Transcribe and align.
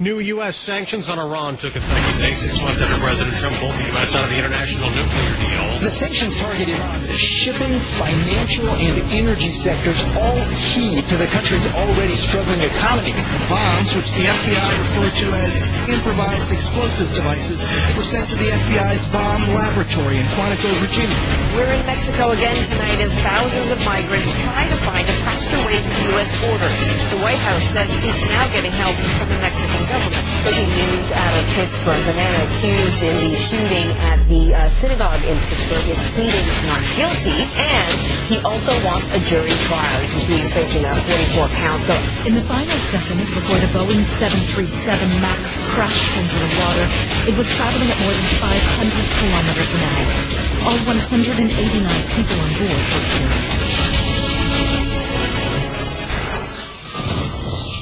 New 0.00 0.16
U.S. 0.40 0.56
sanctions 0.56 1.10
on 1.10 1.18
Iran 1.18 1.58
took 1.60 1.76
effect 1.76 2.16
today, 2.16 2.32
six 2.32 2.56
months 2.64 2.80
after 2.80 2.96
President 2.96 3.36
Trump 3.36 3.60
pulled 3.60 3.76
the 3.76 3.84
U.S. 3.92 4.16
out 4.16 4.24
of 4.24 4.30
the 4.32 4.38
international 4.40 4.88
nuclear 4.88 5.36
deal. 5.36 5.76
The 5.76 5.92
sanctions 5.92 6.40
target 6.40 6.72
Iran's 6.72 7.12
shipping, 7.12 7.76
financial, 8.00 8.64
and 8.80 8.96
energy 9.12 9.52
sectors, 9.52 10.00
all 10.16 10.40
key 10.56 11.04
to 11.04 11.14
the 11.20 11.28
country's 11.28 11.68
already 11.76 12.16
struggling 12.16 12.64
economy. 12.64 13.12
The 13.12 13.44
Bombs, 13.52 13.92
which 13.92 14.16
the 14.16 14.24
FBI 14.24 14.72
referred 14.80 15.12
to 15.20 15.26
as 15.36 15.60
improvised 15.92 16.48
explosive 16.48 17.12
devices, 17.12 17.68
were 17.92 18.00
sent 18.00 18.24
to 18.32 18.36
the 18.40 18.56
FBI's 18.56 19.04
bomb 19.04 19.52
laboratory 19.52 20.16
in 20.16 20.24
Quantico, 20.32 20.72
Virginia. 20.80 21.12
We're 21.52 21.76
in 21.76 21.84
Mexico 21.84 22.32
again 22.32 22.56
tonight 22.72 23.04
as 23.04 23.20
thousands 23.20 23.70
of 23.70 23.76
migrants 23.84 24.32
try 24.48 24.64
to 24.64 24.76
find 24.80 25.04
a 25.04 25.16
faster 25.28 25.60
way 25.68 25.76
to 25.76 25.84
the 25.84 26.16
U.S. 26.16 26.32
border. 26.40 26.72
The 27.12 27.20
White 27.20 27.44
House 27.44 27.68
says 27.68 28.00
it's 28.00 28.30
now 28.32 28.48
getting 28.48 28.72
help 28.72 28.96
from 29.20 29.28
the 29.28 29.36
Mexican 29.44 29.89
government. 29.90 30.30
Breaking 30.46 30.70
news 30.72 31.12
out 31.12 31.34
of 31.36 31.44
Pittsburgh. 31.52 32.00
The 32.06 32.14
man 32.14 32.32
accused 32.46 33.02
in 33.02 33.28
the 33.28 33.34
shooting 33.36 33.88
at 34.00 34.22
the 34.30 34.54
uh, 34.54 34.68
synagogue 34.68 35.22
in 35.26 35.36
Pittsburgh 35.50 35.84
is 35.90 36.00
pleading 36.14 36.46
not 36.64 36.80
guilty, 36.96 37.44
and 37.58 37.92
he 38.30 38.38
also 38.46 38.72
wants 38.86 39.12
a 39.12 39.18
jury 39.20 39.52
trial. 39.68 40.00
You 40.02 40.08
can 40.08 40.20
see 40.20 40.36
he's 40.38 40.52
facing 40.52 40.86
a 40.86 40.94
44 40.94 41.48
count. 41.58 41.80
So 41.82 41.94
in 42.24 42.34
the 42.34 42.44
final 42.46 42.78
seconds 42.88 43.34
before 43.34 43.58
the 43.58 43.68
Boeing 43.74 44.00
737 44.00 45.20
MAX 45.20 45.58
crashed 45.74 46.16
into 46.16 46.38
the 46.38 46.50
water, 46.62 46.86
it 47.28 47.36
was 47.36 47.50
traveling 47.58 47.90
at 47.90 47.98
more 48.00 48.14
than 48.14 48.28
500 48.40 48.96
kilometers 49.20 49.70
an 49.76 49.82
hour. 49.90 50.40
All 50.70 50.78
189 50.86 52.08
people 52.16 52.38
on 52.40 52.50
board 52.56 52.80
were 52.94 53.06
killed. 53.12 53.69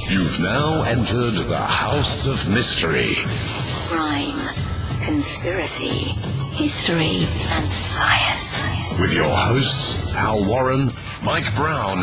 You've 0.08 0.40
now 0.40 0.84
entered 0.84 1.34
the 1.34 1.58
House 1.58 2.26
of 2.26 2.50
Mystery. 2.50 3.12
Crime, 3.92 4.40
conspiracy, 5.04 6.16
history, 6.56 7.28
and 7.52 7.68
science. 7.68 8.98
With 8.98 9.12
your 9.12 9.28
hosts, 9.28 10.08
Al 10.14 10.46
Warren, 10.46 10.92
Mike 11.22 11.54
Brown, 11.54 11.98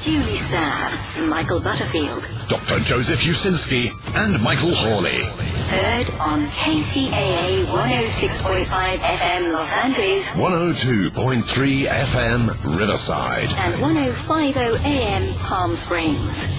Julie 0.00 0.38
Sav, 0.38 1.28
Michael 1.28 1.60
Butterfield, 1.60 2.28
Dr. 2.48 2.78
Joseph 2.84 3.18
Usinski, 3.26 3.90
and 4.14 4.40
Michael 4.40 4.70
Hawley. 4.72 5.26
Heard 5.74 6.08
on 6.20 6.46
KCAA 6.54 7.64
106.5 7.74 8.98
FM 8.98 9.52
Los 9.52 9.76
Angeles, 9.84 10.30
102.3 10.30 11.86
FM 11.86 12.78
Riverside, 12.78 13.50
and 13.50 13.74
105.0 13.82 14.84
AM 14.86 15.34
Palm 15.40 15.74
Springs. 15.74 16.57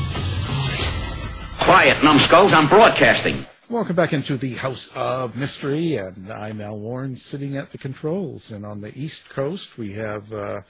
Quiet, 1.69 2.03
numbskulls, 2.03 2.52
I'm 2.52 2.68
broadcasting. 2.68 3.46
Welcome 3.69 3.96
back 3.96 4.12
into 4.12 4.38
the 4.38 4.56
House 4.56 4.91
of 4.96 5.38
Mystery, 5.38 5.97
and 5.97 6.34
I'm 6.34 6.62
Al 6.62 6.80
Warren 6.80 7.13
sitting 7.13 7.56
at 7.57 7.69
the 7.69 7.78
controls. 7.78 8.50
And 8.50 8.66
on 8.66 8.81
the 8.81 8.91
East 9.00 9.30
Coast, 9.30 9.78
we 9.78 9.91
have 9.94 10.34
uh, 10.34 10.62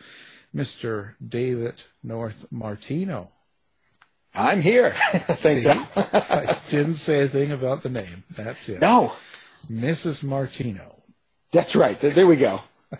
Mr. 0.53 1.13
David 1.25 1.83
North 2.03 2.47
Martino. 2.51 3.31
I'm 4.35 4.59
here. 4.61 4.91
Thanks, 5.13 5.63
See, 5.63 5.69
I 5.69 6.57
didn't 6.67 6.95
say 6.95 7.23
a 7.23 7.27
thing 7.29 7.53
about 7.53 7.81
the 7.81 7.89
name. 7.89 8.25
That's 8.31 8.67
it. 8.67 8.81
No. 8.81 9.13
Mrs. 9.71 10.21
Martino. 10.21 10.97
That's 11.53 11.77
right. 11.77 11.97
There 11.97 12.27
we 12.27 12.35
go. 12.35 12.61
Uh, 12.91 12.97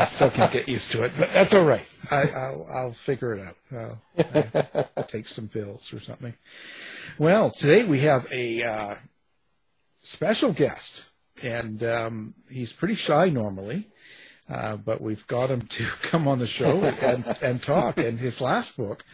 I 0.00 0.04
still 0.04 0.30
can't 0.30 0.52
get 0.52 0.68
used 0.68 0.92
to 0.92 1.04
it, 1.04 1.12
but 1.18 1.32
that's 1.32 1.54
all 1.54 1.64
right. 1.64 1.86
I, 2.10 2.24
will 2.50 2.66
I'll 2.72 2.92
figure 2.92 3.34
it 3.34 3.40
out. 3.40 3.56
I'll, 3.72 4.88
I'll 4.96 5.04
take 5.08 5.26
some 5.26 5.48
pills 5.48 5.92
or 5.92 6.00
something. 6.00 6.34
Well, 7.18 7.50
today 7.50 7.84
we 7.84 8.00
have 8.00 8.30
a 8.30 8.62
uh, 8.62 8.94
special 9.96 10.52
guest, 10.52 11.06
and 11.42 11.82
um, 11.82 12.34
he's 12.50 12.72
pretty 12.72 12.94
shy 12.94 13.30
normally, 13.30 13.88
uh, 14.50 14.76
but 14.76 15.00
we've 15.00 15.26
got 15.26 15.50
him 15.50 15.62
to 15.62 15.84
come 16.02 16.28
on 16.28 16.38
the 16.38 16.46
show 16.46 16.82
and, 16.84 17.36
and 17.42 17.62
talk. 17.62 17.98
And 17.98 18.18
his 18.18 18.40
last 18.40 18.76
book, 18.76 19.04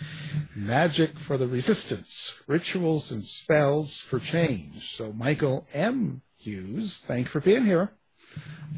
Magic 0.54 1.16
for 1.16 1.36
the 1.36 1.46
Resistance 1.46 2.42
Rituals 2.46 3.10
and 3.12 3.22
Spells 3.22 3.98
for 3.98 4.18
Change. 4.18 4.94
So, 4.94 5.12
Michael 5.12 5.66
M. 5.72 6.22
Hughes, 6.36 6.98
thanks 6.98 7.30
for 7.30 7.40
being 7.40 7.64
here. 7.64 7.92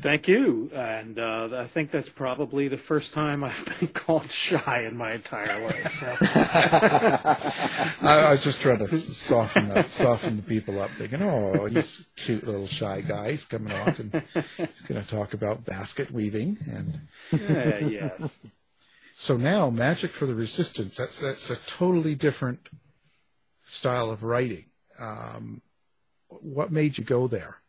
Thank 0.00 0.28
you. 0.28 0.70
And 0.74 1.18
uh, 1.18 1.48
I 1.52 1.66
think 1.66 1.90
that's 1.90 2.08
probably 2.08 2.68
the 2.68 2.76
first 2.76 3.14
time 3.14 3.42
I've 3.42 3.64
been 3.80 3.88
called 3.88 4.30
shy 4.30 4.84
in 4.86 4.96
my 4.96 5.14
entire 5.14 5.64
life. 5.64 5.92
So. 5.98 6.16
I, 8.06 8.20
I, 8.20 8.30
was 8.30 8.44
just 8.44 8.60
trying 8.60 8.78
to 8.78 8.88
soften 8.88 9.68
that, 9.70 9.88
soften 9.88 10.36
the 10.36 10.42
people 10.42 10.80
up, 10.80 10.90
thinking, 10.90 11.22
"Oh, 11.22 11.64
he's 11.64 12.00
a 12.00 12.20
cute 12.20 12.46
little 12.46 12.66
shy 12.66 13.00
guy. 13.00 13.32
He's 13.32 13.44
coming 13.44 13.72
on 13.72 13.94
and 13.98 14.22
he's 14.34 14.80
going 14.82 15.02
to 15.02 15.08
talk 15.08 15.32
about 15.32 15.64
basket 15.64 16.10
weaving." 16.10 16.58
And 16.70 17.00
uh, 17.32 17.86
yes. 17.86 18.38
So 19.14 19.38
now, 19.38 19.70
Magic 19.70 20.10
for 20.10 20.26
the 20.26 20.34
Resistance. 20.34 20.98
That's 20.98 21.20
that's 21.20 21.48
a 21.48 21.56
totally 21.56 22.14
different 22.14 22.68
style 23.60 24.10
of 24.10 24.22
writing. 24.22 24.66
Um, 24.98 25.62
what 26.28 26.70
made 26.70 26.98
you 26.98 27.04
go 27.04 27.26
there? 27.26 27.62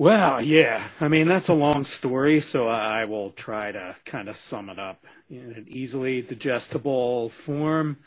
Well, 0.00 0.40
yeah. 0.40 0.88
I 0.98 1.08
mean, 1.08 1.28
that's 1.28 1.48
a 1.48 1.52
long 1.52 1.82
story, 1.82 2.40
so 2.40 2.66
I 2.66 3.04
will 3.04 3.32
try 3.32 3.70
to 3.70 3.94
kind 4.06 4.30
of 4.30 4.36
sum 4.38 4.70
it 4.70 4.78
up 4.78 5.04
in 5.28 5.52
an 5.52 5.66
easily 5.68 6.22
digestible 6.22 7.28
form. 7.28 7.98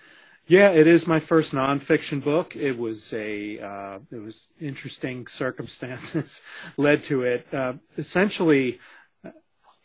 Yeah, 0.48 0.72
it 0.72 0.88
is 0.88 1.06
my 1.06 1.20
first 1.20 1.54
nonfiction 1.54 2.24
book. 2.24 2.56
It 2.56 2.80
was 2.80 3.14
a 3.14 3.60
uh, 3.60 4.00
it 4.12 4.18
was 4.18 4.50
interesting 4.60 5.28
circumstances 5.28 6.42
led 6.78 7.04
to 7.04 7.22
it. 7.22 7.46
Uh, 7.54 7.74
essentially, 7.96 8.80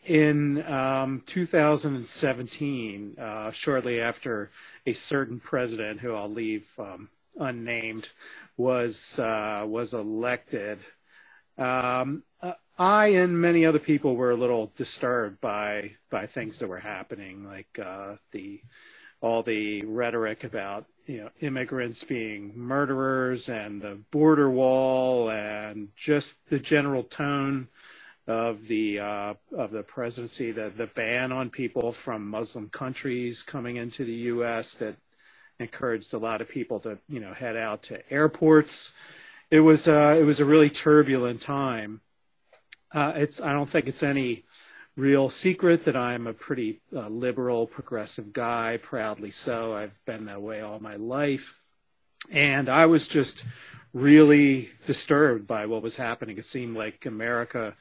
in 0.07 0.67
um, 0.67 1.23
2017, 1.27 3.17
uh, 3.19 3.51
shortly 3.51 4.01
after 4.01 4.51
a 4.87 4.95
certain 4.95 5.39
president, 5.41 6.01
who 6.01 6.15
I'll 6.15 6.33
leave 6.33 6.73
um, 6.79 7.11
unnamed, 7.39 8.09
was 8.57 9.19
uh, 9.19 9.67
was 9.69 9.93
elected 9.93 10.79
um, 11.59 12.23
I 12.79 13.09
and 13.09 13.41
many 13.41 13.67
other 13.67 13.81
people 13.81 14.15
were 14.15 14.31
a 14.31 14.37
little 14.37 14.73
disturbed 14.77 15.41
by 15.41 15.97
by 16.11 16.27
things 16.27 16.61
that 16.61 16.69
were 16.69 16.79
happening, 16.79 17.45
like 17.45 17.79
uh, 17.83 18.17
the 18.31 18.63
all 19.21 19.43
the 19.43 19.83
rhetoric 19.83 20.45
about 20.45 20.87
you 21.07 21.19
know 21.19 21.31
immigrants 21.41 22.05
being 22.05 22.53
murderers 22.57 23.49
and 23.49 23.83
the 23.83 23.97
border 24.13 24.49
wall 24.49 25.29
and 25.29 25.89
just 25.97 26.49
the 26.51 26.61
general 26.61 27.03
tone 27.03 27.67
of 28.29 28.69
the 28.69 29.01
uh, 29.01 29.35
of 29.57 29.73
the 29.73 29.83
presidency, 29.83 30.53
the 30.53 30.71
the 30.71 30.87
ban 30.87 31.33
on 31.33 31.51
people 31.51 31.91
from 31.91 32.29
Muslim 32.29 32.69
countries 32.69 33.43
coming 33.43 33.75
into 33.75 34.05
the 34.05 34.13
U.S. 34.13 34.75
that 34.75 34.95
encouraged 35.59 36.15
a 36.15 36.19
lot 36.19 36.41
of 36.41 36.49
people 36.49 36.79
to 36.81 36.97
you 37.09 37.19
know 37.19 37.33
head 37.33 37.57
out 37.57 37.83
to 37.85 38.13
airports 38.13 38.95
it 39.51 39.61
was 39.61 39.89
uh, 39.89 40.17
it 40.19 40.25
was 40.25 40.41
a 40.41 40.45
really 40.45 40.71
turbulent 40.71 41.41
time. 41.41 42.01
Uh, 42.93 43.13
it's 43.17 43.41
I 43.41 43.53
don't 43.53 43.69
think 43.69 43.87
it's 43.87 44.03
any 44.03 44.45
real 44.97 45.31
secret 45.31 45.85
that 45.85 45.97
I'm 45.97 46.27
a 46.27 46.33
pretty 46.33 46.81
uh, 46.95 47.09
liberal, 47.09 47.67
progressive 47.67 48.33
guy, 48.33 48.79
proudly 48.83 49.31
so. 49.31 49.75
I've 49.75 50.05
been 50.05 50.27
that 50.27 50.43
way 50.43 50.61
all 50.61 50.81
my 50.81 50.97
life. 50.97 51.55
And 52.31 52.69
I 52.69 52.87
was 52.87 53.07
just 53.07 53.45
really 53.95 54.71
disturbed 54.87 55.47
by 55.47 55.67
what 55.67 55.83
was 55.83 55.97
happening. 55.97 56.37
It 56.37 56.45
seemed 56.45 56.77
like 56.77 57.07
America, 57.07 57.77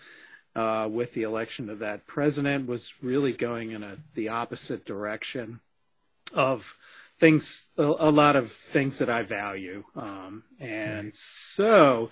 uh, 0.55 0.87
with 0.91 1.13
the 1.13 1.23
election 1.23 1.69
of 1.69 1.79
that 1.79 2.05
president, 2.05 2.67
was 2.67 2.93
really 3.01 3.33
going 3.33 3.71
in 3.71 3.83
a, 3.83 3.97
the 4.13 4.29
opposite 4.29 4.85
direction 4.85 5.59
of 6.33 6.77
things, 7.19 7.67
a, 7.77 7.83
a 7.83 8.11
lot 8.11 8.35
of 8.35 8.51
things 8.51 8.99
that 8.99 9.09
I 9.09 9.23
value. 9.23 9.83
Um, 9.95 10.43
and 10.59 11.15
so 11.15 12.09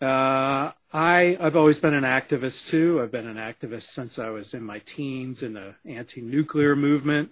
uh, 0.00 0.72
I 0.92 1.36
I've 1.40 1.56
always 1.56 1.78
been 1.78 1.94
an 1.94 2.04
activist 2.04 2.68
too. 2.68 3.00
I've 3.00 3.12
been 3.12 3.26
an 3.26 3.36
activist 3.36 3.84
since 3.84 4.18
I 4.18 4.30
was 4.30 4.54
in 4.54 4.62
my 4.62 4.80
teens 4.80 5.42
in 5.42 5.54
the 5.54 5.74
anti-nuclear 5.86 6.76
movement 6.76 7.30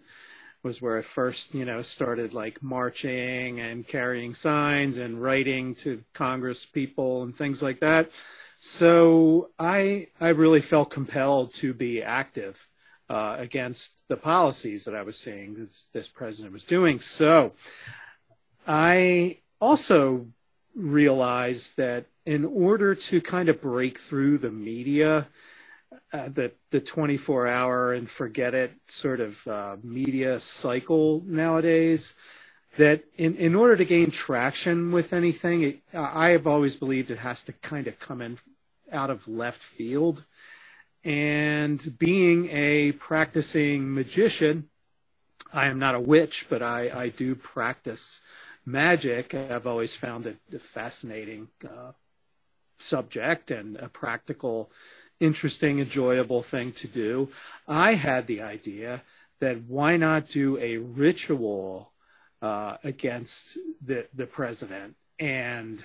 was 0.63 0.81
where 0.81 0.97
I 0.97 1.03
first, 1.03 1.55
you 1.55 1.65
know, 1.65 1.83
started 1.83 2.33
like 2.33 2.63
marching 2.63 3.59
and 3.61 3.87
carrying 3.87 4.33
signs 4.33 4.97
and 4.97 5.21
writing 5.21 5.75
to 5.77 6.05
Congress 6.13 6.65
people 6.65 7.25
and 7.25 7.37
things 7.37 7.63
like 7.63 7.81
that. 7.81 8.11
So 8.59 9.51
I 9.59 10.09
I 10.21 10.29
really 10.29 10.61
felt 10.61 10.91
compelled 10.91 11.55
to 11.55 11.75
be 11.75 12.03
active 12.03 12.69
uh, 13.09 13.37
against 13.39 14.07
the 14.09 14.17
policies 14.17 14.85
that 14.85 14.95
I 14.95 15.03
was 15.03 15.19
seeing 15.19 15.55
this, 15.55 15.87
this 15.93 16.09
president 16.09 16.53
was 16.53 16.65
doing. 16.65 17.01
So 17.01 17.53
I 18.67 19.39
also 19.61 20.27
realized 20.75 21.77
that 21.77 22.07
in 22.25 22.45
order 22.45 22.95
to 22.95 23.21
kind 23.21 23.49
of 23.49 23.61
break 23.61 23.99
through 23.99 24.39
the 24.39 24.51
media, 24.51 25.29
uh, 26.13 26.29
the 26.29 26.53
the 26.71 26.81
24 26.81 27.47
hour 27.49 27.93
and 27.93 28.09
forget 28.09 28.55
it 28.55 28.73
sort 28.87 29.21
of 29.21 29.47
uh, 29.47 29.77
media 29.83 30.41
cycle 30.41 31.23
nowadays, 31.27 32.15
that 32.77 33.05
in, 33.17 33.37
in 33.37 33.55
order 33.55 33.77
to 33.77 33.85
gain 33.85 34.11
traction 34.11 34.93
with 34.93 35.13
anything, 35.13 35.63
it, 35.63 35.81
I 35.93 36.31
have 36.31 36.47
always 36.47 36.77
believed 36.77 37.11
it 37.11 37.19
has 37.19 37.43
to 37.45 37.53
kind 37.53 37.87
of 37.87 37.99
come 37.99 38.23
in 38.23 38.39
out 38.91 39.11
of 39.11 39.27
left 39.29 39.63
field. 39.63 40.25
And 41.05 41.99
being 41.99 42.49
a 42.51 42.93
practicing 42.93 43.93
magician, 43.93 44.69
I 45.53 45.67
am 45.67 45.79
not 45.79 45.95
a 45.95 46.01
witch, 46.01 46.47
but 46.49 46.63
I, 46.63 46.91
I 46.95 47.09
do 47.09 47.35
practice 47.35 48.21
magic. 48.65 49.35
I've 49.35 49.67
always 49.67 49.97
found 49.97 50.27
it 50.27 50.39
a 50.55 50.59
fascinating 50.59 51.49
uh, 51.65 51.93
subject 52.79 53.51
and 53.51 53.77
a 53.77 53.89
practical, 53.89 54.71
interesting, 55.19 55.81
enjoyable 55.81 56.43
thing 56.43 56.73
to 56.73 56.89
do. 56.89 57.31
I 57.67 57.95
had 57.95 58.27
the 58.27 58.43
idea 58.43 59.03
that 59.41 59.63
why 59.65 59.97
not 59.97 60.29
do 60.29 60.57
a 60.59 60.77
ritual 60.77 61.91
uh, 62.41 62.77
against 62.85 63.57
the 63.85 64.07
the 64.15 64.27
president 64.27 64.97
and 65.19 65.85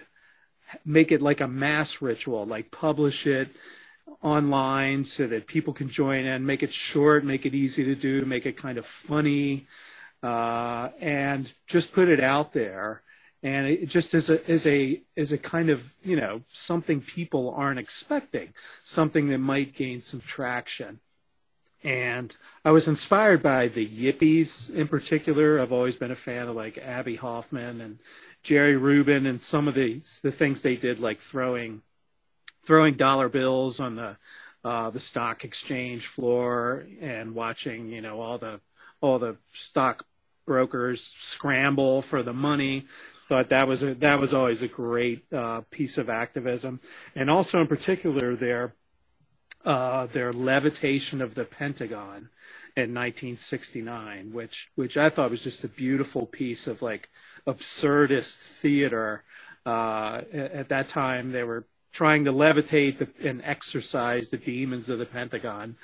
make 0.85 1.11
it 1.11 1.21
like 1.21 1.41
a 1.41 1.47
mass 1.47 2.01
ritual, 2.01 2.45
like 2.45 2.71
publish 2.71 3.27
it 3.27 3.49
online 4.21 5.06
so 5.06 5.27
that 5.27 5.48
people 5.48 5.74
can 5.74 5.88
join 5.88 6.25
in, 6.25 6.45
make 6.45 6.63
it 6.63 6.74
short, 6.74 7.24
make 7.24 7.45
it 7.45 7.54
easy 7.54 7.83
to 7.86 7.95
do, 7.95 8.25
make 8.25 8.45
it 8.45 8.57
kind 8.57 8.77
of 8.77 8.86
funny, 8.86 9.68
uh, 10.24 10.89
and 11.00 11.51
just 11.68 11.94
put 11.94 12.09
it 12.09 12.19
out 12.19 12.54
there 12.54 13.04
and 13.44 13.68
it 13.68 13.88
just 13.88 14.13
as 14.13 14.30
a 14.30 14.50
as 14.50 14.65
a 14.65 15.01
as 15.15 15.31
a 15.31 15.38
kind 15.38 15.69
of 15.69 15.94
you 16.04 16.15
know 16.15 16.42
something 16.48 17.01
people 17.01 17.54
aren't 17.56 17.80
expecting, 17.80 18.54
something 18.83 19.30
that 19.30 19.38
might 19.38 19.75
gain 19.75 20.01
some 20.01 20.19
traction. 20.19 21.00
And 21.83 22.36
I 22.65 22.71
was 22.71 22.88
inspired 22.88 23.44
by 23.44 23.68
the 23.68 23.88
Yippies 23.88 24.74
in 24.74 24.88
particular. 24.88 25.59
I've 25.59 25.71
always 25.71 25.95
been 25.95 26.12
a 26.12 26.15
fan 26.15 26.48
of 26.48 26.56
like 26.56 26.77
Abbie 26.80 27.15
Hoffman 27.15 27.80
and 27.81 28.00
Jerry 28.42 28.75
Rubin 28.75 29.25
and 29.27 29.39
some 29.39 29.68
of 29.68 29.75
the 29.75 30.01
the 30.24 30.31
things 30.31 30.62
they 30.62 30.75
did, 30.75 31.00
like 31.00 31.19
throwing 31.19 31.83
throwing 32.67 32.93
dollar 32.95 33.29
bills 33.29 33.79
on 33.79 33.95
the 33.95 34.17
uh, 34.63 34.89
the 34.89 34.99
stock 34.99 35.45
exchange 35.45 36.05
floor 36.05 36.85
and 37.01 37.33
watching 37.33 37.89
you 37.89 38.01
know 38.01 38.19
all 38.19 38.37
the 38.37 38.59
all 39.01 39.17
the 39.17 39.37
stock 39.53 40.05
brokers 40.45 41.03
scramble 41.03 42.01
for 42.01 42.21
the 42.21 42.33
money 42.33 42.85
thought 43.27 43.49
that 43.49 43.67
was 43.67 43.83
a, 43.83 43.93
that 43.95 44.19
was 44.19 44.33
always 44.33 44.61
a 44.61 44.67
great 44.67 45.25
uh, 45.33 45.61
piece 45.69 45.97
of 45.97 46.09
activism, 46.09 46.79
and 47.15 47.29
also 47.29 47.59
in 47.59 47.67
particular 47.67 48.35
their 48.35 48.73
uh, 49.65 50.07
their 50.07 50.31
levitation 50.31 51.21
of 51.21 51.35
the 51.35 51.43
Pentagon 51.43 52.29
in 52.77 52.93
1969, 52.93 54.31
which 54.31 54.69
which 54.75 54.95
I 54.97 55.09
thought 55.09 55.29
was 55.29 55.41
just 55.41 55.63
a 55.65 55.67
beautiful 55.67 56.25
piece 56.25 56.67
of 56.67 56.81
like 56.81 57.09
absurdist 57.45 58.35
theater. 58.35 59.23
Uh, 59.65 60.21
at 60.31 60.69
that 60.69 60.87
time, 60.87 61.33
they 61.33 61.43
were 61.43 61.65
trying 61.91 62.25
to 62.25 62.33
levitate 62.33 62.99
the, 62.99 63.27
and 63.27 63.41
exorcise 63.43 64.29
the 64.29 64.37
demons 64.37 64.89
of 64.89 64.99
the 64.99 65.05
Pentagon 65.05 65.75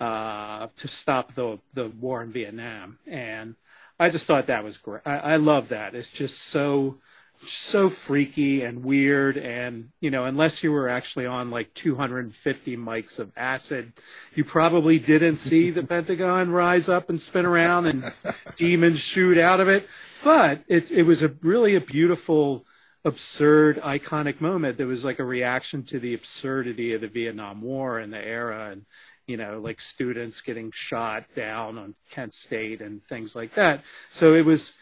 uh, 0.00 0.68
to 0.76 0.88
stop 0.88 1.34
the 1.34 1.58
the 1.74 1.88
war 1.88 2.22
in 2.22 2.32
Vietnam, 2.32 2.98
and 3.06 3.56
I 3.98 4.10
just 4.10 4.26
thought 4.26 4.46
that 4.46 4.64
was 4.64 4.76
great. 4.76 5.02
I, 5.04 5.18
I 5.18 5.36
love 5.36 5.68
that. 5.68 5.94
It's 5.94 6.10
just 6.10 6.38
so 6.38 6.98
so 7.46 7.88
freaky 7.88 8.62
and 8.62 8.84
weird 8.84 9.36
and 9.36 9.90
you 10.00 10.10
know 10.10 10.24
unless 10.24 10.64
you 10.64 10.72
were 10.72 10.88
actually 10.88 11.24
on 11.24 11.50
like 11.50 11.72
250 11.74 12.76
mics 12.76 13.18
of 13.20 13.30
acid 13.36 13.92
you 14.34 14.44
probably 14.44 14.98
didn't 14.98 15.36
see 15.36 15.70
the 15.70 15.82
pentagon 15.84 16.50
rise 16.50 16.88
up 16.88 17.08
and 17.08 17.20
spin 17.20 17.46
around 17.46 17.86
and 17.86 18.12
demons 18.56 18.98
shoot 18.98 19.38
out 19.38 19.60
of 19.60 19.68
it 19.68 19.88
but 20.24 20.60
it's 20.66 20.90
it 20.90 21.02
was 21.02 21.22
a 21.22 21.28
really 21.40 21.76
a 21.76 21.80
beautiful 21.80 22.64
absurd 23.08 23.80
iconic 23.82 24.40
moment 24.40 24.78
that 24.78 24.86
was 24.86 25.04
like 25.04 25.18
a 25.18 25.24
reaction 25.24 25.82
to 25.82 25.98
the 25.98 26.14
absurdity 26.14 26.94
of 26.94 27.00
the 27.00 27.08
vietnam 27.08 27.60
war 27.60 27.98
and 27.98 28.12
the 28.12 28.24
era 28.24 28.68
and 28.70 28.84
you 29.28 29.36
know, 29.36 29.60
like 29.60 29.80
students 29.80 30.40
getting 30.40 30.72
shot 30.72 31.26
down 31.36 31.78
on 31.78 31.94
Kent 32.10 32.32
State 32.32 32.80
and 32.80 33.04
things 33.04 33.36
like 33.36 33.54
that. 33.54 33.82
So 34.08 34.34
it 34.34 34.44
was, 34.44 34.72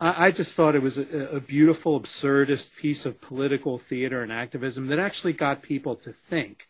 I, 0.00 0.26
I 0.26 0.30
just 0.30 0.54
thought 0.54 0.76
it 0.76 0.82
was 0.82 0.96
a, 0.96 1.36
a 1.36 1.40
beautiful, 1.40 2.00
absurdist 2.00 2.76
piece 2.76 3.04
of 3.04 3.20
political 3.20 3.78
theater 3.78 4.22
and 4.22 4.32
activism 4.32 4.86
that 4.86 5.00
actually 5.00 5.32
got 5.32 5.60
people 5.60 5.96
to 5.96 6.12
think. 6.12 6.68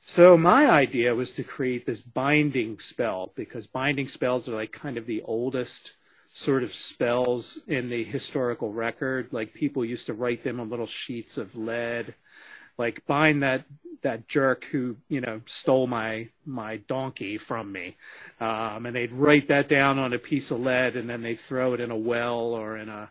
So 0.00 0.38
my 0.38 0.70
idea 0.70 1.14
was 1.14 1.32
to 1.32 1.44
create 1.44 1.84
this 1.84 2.00
binding 2.00 2.78
spell 2.78 3.32
because 3.34 3.66
binding 3.66 4.06
spells 4.06 4.48
are 4.48 4.54
like 4.54 4.72
kind 4.72 4.96
of 4.96 5.06
the 5.06 5.22
oldest 5.22 5.96
sort 6.34 6.62
of 6.62 6.74
spells 6.74 7.58
in 7.68 7.90
the 7.90 8.02
historical 8.04 8.72
record. 8.72 9.28
Like 9.32 9.52
people 9.52 9.84
used 9.84 10.06
to 10.06 10.14
write 10.14 10.42
them 10.42 10.60
on 10.60 10.70
little 10.70 10.86
sheets 10.86 11.36
of 11.36 11.56
lead. 11.56 12.14
Like 12.78 13.04
bind 13.06 13.42
that 13.42 13.64
that 14.00 14.26
jerk 14.26 14.64
who 14.64 14.96
you 15.08 15.20
know 15.20 15.40
stole 15.46 15.86
my 15.86 16.28
my 16.46 16.78
donkey 16.78 17.36
from 17.36 17.70
me. 17.70 17.96
Um, 18.40 18.86
and 18.86 18.96
they'd 18.96 19.12
write 19.12 19.48
that 19.48 19.68
down 19.68 19.98
on 19.98 20.14
a 20.14 20.18
piece 20.18 20.50
of 20.50 20.60
lead 20.60 20.96
and 20.96 21.08
then 21.08 21.22
they'd 21.22 21.38
throw 21.38 21.74
it 21.74 21.80
in 21.80 21.90
a 21.90 21.96
well 21.96 22.54
or 22.54 22.78
in 22.78 22.88
a 22.88 23.10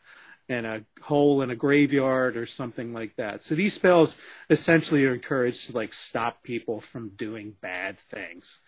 in 0.50 0.66
a 0.66 0.82
hole 1.02 1.44
in 1.44 1.52
a 1.52 1.56
graveyard 1.56 2.36
or 2.36 2.46
something 2.46 2.92
like 2.92 3.16
that. 3.16 3.44
So 3.44 3.56
these 3.56 3.76
spells 3.76 4.20
essentially 4.50 5.06
are 5.06 5.14
encouraged 5.14 5.68
to 5.68 5.76
like 5.76 5.94
stop 5.94 6.44
people 6.44 6.82
from 6.82 7.10
doing 7.10 7.56
bad 7.62 8.00
things. 8.00 8.60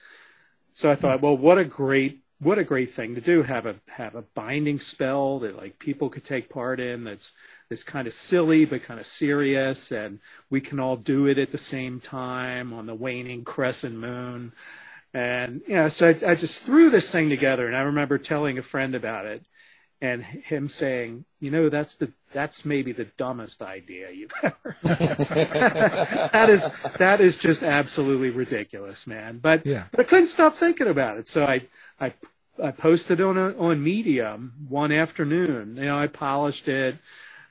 So 0.75 0.92
i 0.92 0.96
thought 0.96 1.22
well 1.22 1.36
what 1.36 1.58
a 1.58 1.66
great 1.66 2.23
what 2.44 2.60
a 2.60 2.64
great 2.64 2.94
thing 2.94 3.16
to 3.16 3.22
do 3.22 3.44
have 3.44 3.66
a 3.66 3.76
have 3.88 4.16
a 4.16 4.22
binding 4.22 4.80
spell 4.80 5.40
that 5.40 5.58
like 5.58 5.80
people 5.80 6.10
could 6.10 6.24
take 6.24 6.50
part 6.50 6.80
in 6.80 7.04
that's 7.04 7.34
is 7.70 7.84
kind 7.84 8.08
of 8.08 8.14
silly 8.14 8.66
but 8.66 8.84
kind 8.84 9.00
of 9.00 9.06
serious, 9.06 9.92
and 9.92 10.20
we 10.50 10.62
can 10.62 10.80
all 10.80 10.96
do 10.96 11.28
it 11.28 11.38
at 11.38 11.52
the 11.52 11.58
same 11.58 12.00
time 12.00 12.72
on 12.72 12.86
the 12.86 12.96
waning 12.96 13.44
crescent 13.44 13.96
moon. 13.96 14.54
And 15.14 15.62
you 15.68 15.76
know, 15.76 15.90
so 15.90 16.08
I, 16.08 16.32
I 16.32 16.36
just 16.36 16.64
threw 16.64 16.90
this 16.90 17.12
thing 17.12 17.30
together, 17.30 17.68
and 17.68 17.76
I 17.76 17.82
remember 17.82 18.18
telling 18.18 18.58
a 18.58 18.64
friend 18.64 18.96
about 18.96 19.26
it, 19.26 19.44
and 20.02 20.24
him 20.24 20.68
saying, 20.70 21.26
"You 21.40 21.52
know, 21.52 21.70
that's 21.70 21.96
the 21.96 22.12
that's 22.32 22.66
maybe 22.66 22.94
the 22.94 23.06
dumbest 23.18 23.62
idea 23.62 24.12
you've 24.12 24.34
ever." 24.44 24.78
that 24.84 26.50
is 26.50 26.70
that 26.98 27.22
is 27.22 27.38
just 27.38 27.64
absolutely 27.64 28.32
ridiculous, 28.32 29.06
man. 29.06 29.40
But 29.40 29.66
yeah. 29.66 29.86
but 29.92 30.02
I 30.02 30.04
couldn't 30.04 30.28
stop 30.28 30.56
thinking 30.56 30.88
about 30.88 31.18
it, 31.18 31.28
so 31.28 31.44
I 31.44 31.68
I 32.00 32.14
I 32.62 32.72
posted 32.72 33.22
on 33.22 33.38
a, 33.38 33.57
on 33.57 33.83
Medium 33.83 34.53
one 34.69 34.91
afternoon. 34.91 35.75
You 35.77 35.86
know, 35.86 35.98
I 35.98 36.07
polished 36.07 36.67
it, 36.67 36.95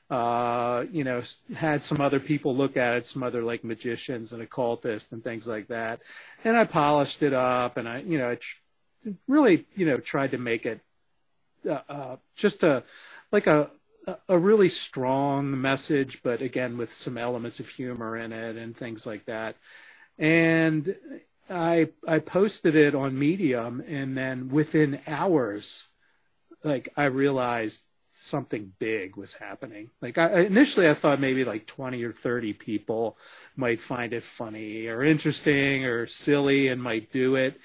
uh, 0.09 0.85
you 0.91 1.03
know, 1.03 1.21
had 1.55 1.81
some 1.81 1.99
other 1.99 2.19
people 2.19 2.55
look 2.55 2.77
at 2.77 2.95
it, 2.95 3.07
some 3.07 3.23
other 3.23 3.43
like 3.43 3.63
magicians 3.63 4.31
and 4.31 4.41
occultists 4.41 5.11
and 5.11 5.23
things 5.23 5.47
like 5.47 5.67
that. 5.67 5.99
And 6.43 6.55
I 6.55 6.65
polished 6.65 7.23
it 7.23 7.33
up 7.33 7.77
and 7.77 7.87
I, 7.87 7.99
you 7.99 8.17
know, 8.17 8.31
I 8.31 8.35
tr- 8.35 8.57
really, 9.27 9.65
you 9.75 9.85
know, 9.85 9.97
tried 9.97 10.31
to 10.31 10.37
make 10.37 10.65
it 10.65 10.79
uh, 11.69 11.81
uh, 11.89 12.15
just 12.35 12.63
a, 12.63 12.83
like 13.31 13.47
a, 13.47 13.69
a 14.27 14.37
really 14.37 14.69
strong 14.69 15.59
message, 15.59 16.21
but 16.23 16.41
again, 16.41 16.77
with 16.77 16.91
some 16.91 17.17
elements 17.17 17.59
of 17.59 17.69
humor 17.69 18.17
in 18.17 18.33
it 18.33 18.57
and 18.57 18.75
things 18.75 19.05
like 19.05 19.25
that. 19.25 19.55
And 20.17 20.95
I 21.49 21.89
I 22.07 22.19
posted 22.19 22.75
it 22.75 22.95
on 22.95 23.17
Medium, 23.17 23.83
and 23.87 24.17
then 24.17 24.49
within 24.49 24.99
hours, 25.07 25.87
like 26.63 26.89
I 26.95 27.05
realized 27.05 27.83
something 28.13 28.71
big 28.79 29.15
was 29.15 29.33
happening. 29.33 29.89
Like 30.01 30.17
I, 30.17 30.41
initially, 30.41 30.87
I 30.87 30.93
thought 30.93 31.19
maybe 31.19 31.43
like 31.43 31.65
twenty 31.65 32.03
or 32.03 32.13
thirty 32.13 32.53
people 32.53 33.17
might 33.55 33.79
find 33.79 34.13
it 34.13 34.23
funny 34.23 34.87
or 34.87 35.03
interesting 35.03 35.85
or 35.85 36.07
silly 36.07 36.67
and 36.67 36.81
might 36.81 37.11
do 37.11 37.35
it, 37.35 37.59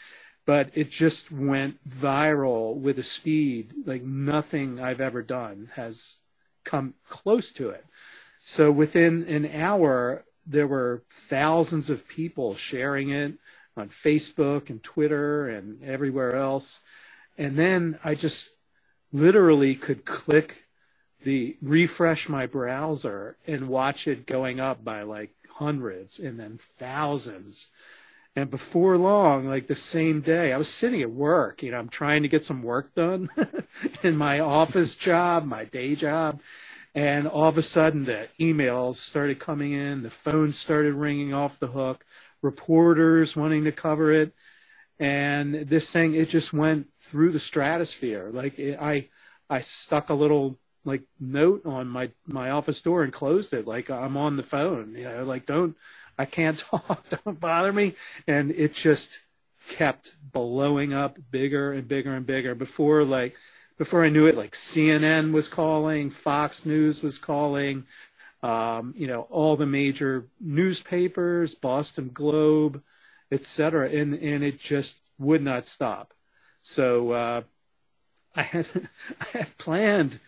but 0.47 0.71
it 0.75 0.91
just 0.91 1.31
went 1.31 1.87
viral 1.89 2.77
with 2.77 2.99
a 2.99 3.03
speed 3.03 3.73
like 3.87 4.03
nothing 4.03 4.81
I've 4.81 5.01
ever 5.01 5.23
done 5.23 5.71
has 5.75 6.17
come 6.65 6.95
close 7.09 7.53
to 7.53 7.71
it. 7.71 7.85
So 8.41 8.71
within 8.71 9.25
an 9.25 9.47
hour, 9.47 10.25
there 10.47 10.67
were 10.67 11.03
thousands 11.11 11.91
of 11.91 12.09
people 12.09 12.55
sharing 12.55 13.11
it 13.11 13.35
on 13.79 13.89
Facebook 13.89 14.71
and 14.71 14.83
Twitter 14.83 15.49
and 15.49 15.83
everywhere 15.83 16.35
else. 16.35 16.81
And 17.37 17.57
then 17.57 17.99
I 18.05 18.15
just 18.15 18.51
literally 19.13 19.75
could 19.75 20.05
click 20.05 20.65
the 21.23 21.57
refresh 21.63 22.29
my 22.29 22.47
browser 22.47 23.37
and 23.47 23.69
watch 23.69 24.07
it 24.07 24.27
going 24.27 24.61
up 24.61 24.85
by 24.85 25.03
like 25.03 25.31
hundreds 25.51 26.19
and 26.19 26.39
then 26.39 26.59
thousands. 26.59 27.67
And 28.37 28.51
before 28.51 28.97
long, 28.97 29.49
like 29.49 29.67
the 29.67 29.75
same 29.75 30.21
day, 30.21 30.53
I 30.53 30.59
was 30.59 30.69
sitting 30.69 31.03
at 31.03 31.11
work, 31.11 31.63
you 31.63 31.73
know, 31.73 31.79
I'm 31.79 31.89
trying 31.89 32.23
to 32.23 32.29
get 32.29 32.45
some 32.45 32.63
work 32.63 32.95
done 32.95 33.31
in 34.03 34.17
my 34.17 34.39
office 34.39 34.95
job, 34.95 35.45
my 35.45 35.65
day 35.65 35.97
job. 35.97 36.41
And 36.95 37.27
all 37.27 37.49
of 37.49 37.59
a 37.59 37.63
sudden, 37.63 38.05
the 38.05 38.29
emails 38.41 38.97
started 38.97 39.39
coming 39.39 39.73
in, 39.73 40.03
the 40.03 40.11
phone 40.11 40.51
started 40.51 40.95
ringing 40.95 41.35
off 41.35 41.59
the 41.59 41.69
hook, 41.69 42.05
reporters 42.43 43.37
wanting 43.37 43.65
to 43.65 43.73
cover 43.73 44.13
it. 44.13 44.33
And 45.01 45.55
this 45.69 45.93
thing, 45.93 46.15
it 46.15 46.29
just 46.29 46.53
went 46.53 46.89
through 46.99 47.31
the 47.31 47.39
stratosphere. 47.39 48.31
Like 48.33 48.59
it, 48.59 48.79
I, 48.81 49.09
I 49.49 49.61
stuck 49.61 50.11
a 50.11 50.15
little 50.15 50.59
like 50.85 51.03
note 51.21 51.67
on 51.67 51.87
my 51.87 52.11
my 52.27 52.51
office 52.51 52.81
door 52.81 53.05
and 53.05 53.13
closed 53.13 53.53
it 53.53 53.67
like 53.67 53.91
I'm 53.91 54.17
on 54.17 54.37
the 54.37 54.43
phone 54.43 54.95
you 54.97 55.05
know 55.05 55.25
like 55.25 55.45
don't 55.47 55.77
I 56.19 56.25
can't 56.25 56.59
talk 56.71 57.05
don't 57.11 57.39
bother 57.39 57.73
me 57.73 57.95
and 58.27 58.51
it 58.51 58.73
just 58.73 59.19
kept 59.69 60.13
blowing 60.33 60.95
up 60.95 61.19
bigger 61.31 61.73
and 61.73 61.87
bigger 61.87 62.15
and 62.15 62.27
bigger 62.27 62.55
before 62.55 63.05
like 63.05 63.37
before 63.77 64.05
I 64.05 64.09
knew 64.09 64.27
it 64.27 64.37
like 64.37 64.53
CNN 64.53 65.33
was 65.33 65.47
calling 65.47 66.11
Fox 66.11 66.65
News 66.65 67.03
was 67.03 67.19
calling 67.19 67.85
um, 68.43 68.95
you 68.97 69.07
know 69.07 69.23
all 69.31 69.57
the 69.57 69.67
major 69.67 70.27
newspapers 70.41 71.55
Boston 71.55 72.11
Globe 72.13 72.83
etc 73.31 73.91
and 73.91 74.15
and 74.15 74.43
it 74.45 74.59
just 74.59 75.01
would 75.19 75.43
not 75.43 75.65
stop 75.65 76.15
so 76.63 77.13
uh, 77.13 77.43
I 78.35 78.43
had 78.43 78.67
I 79.21 79.39
had 79.39 79.59
planned 79.59 80.21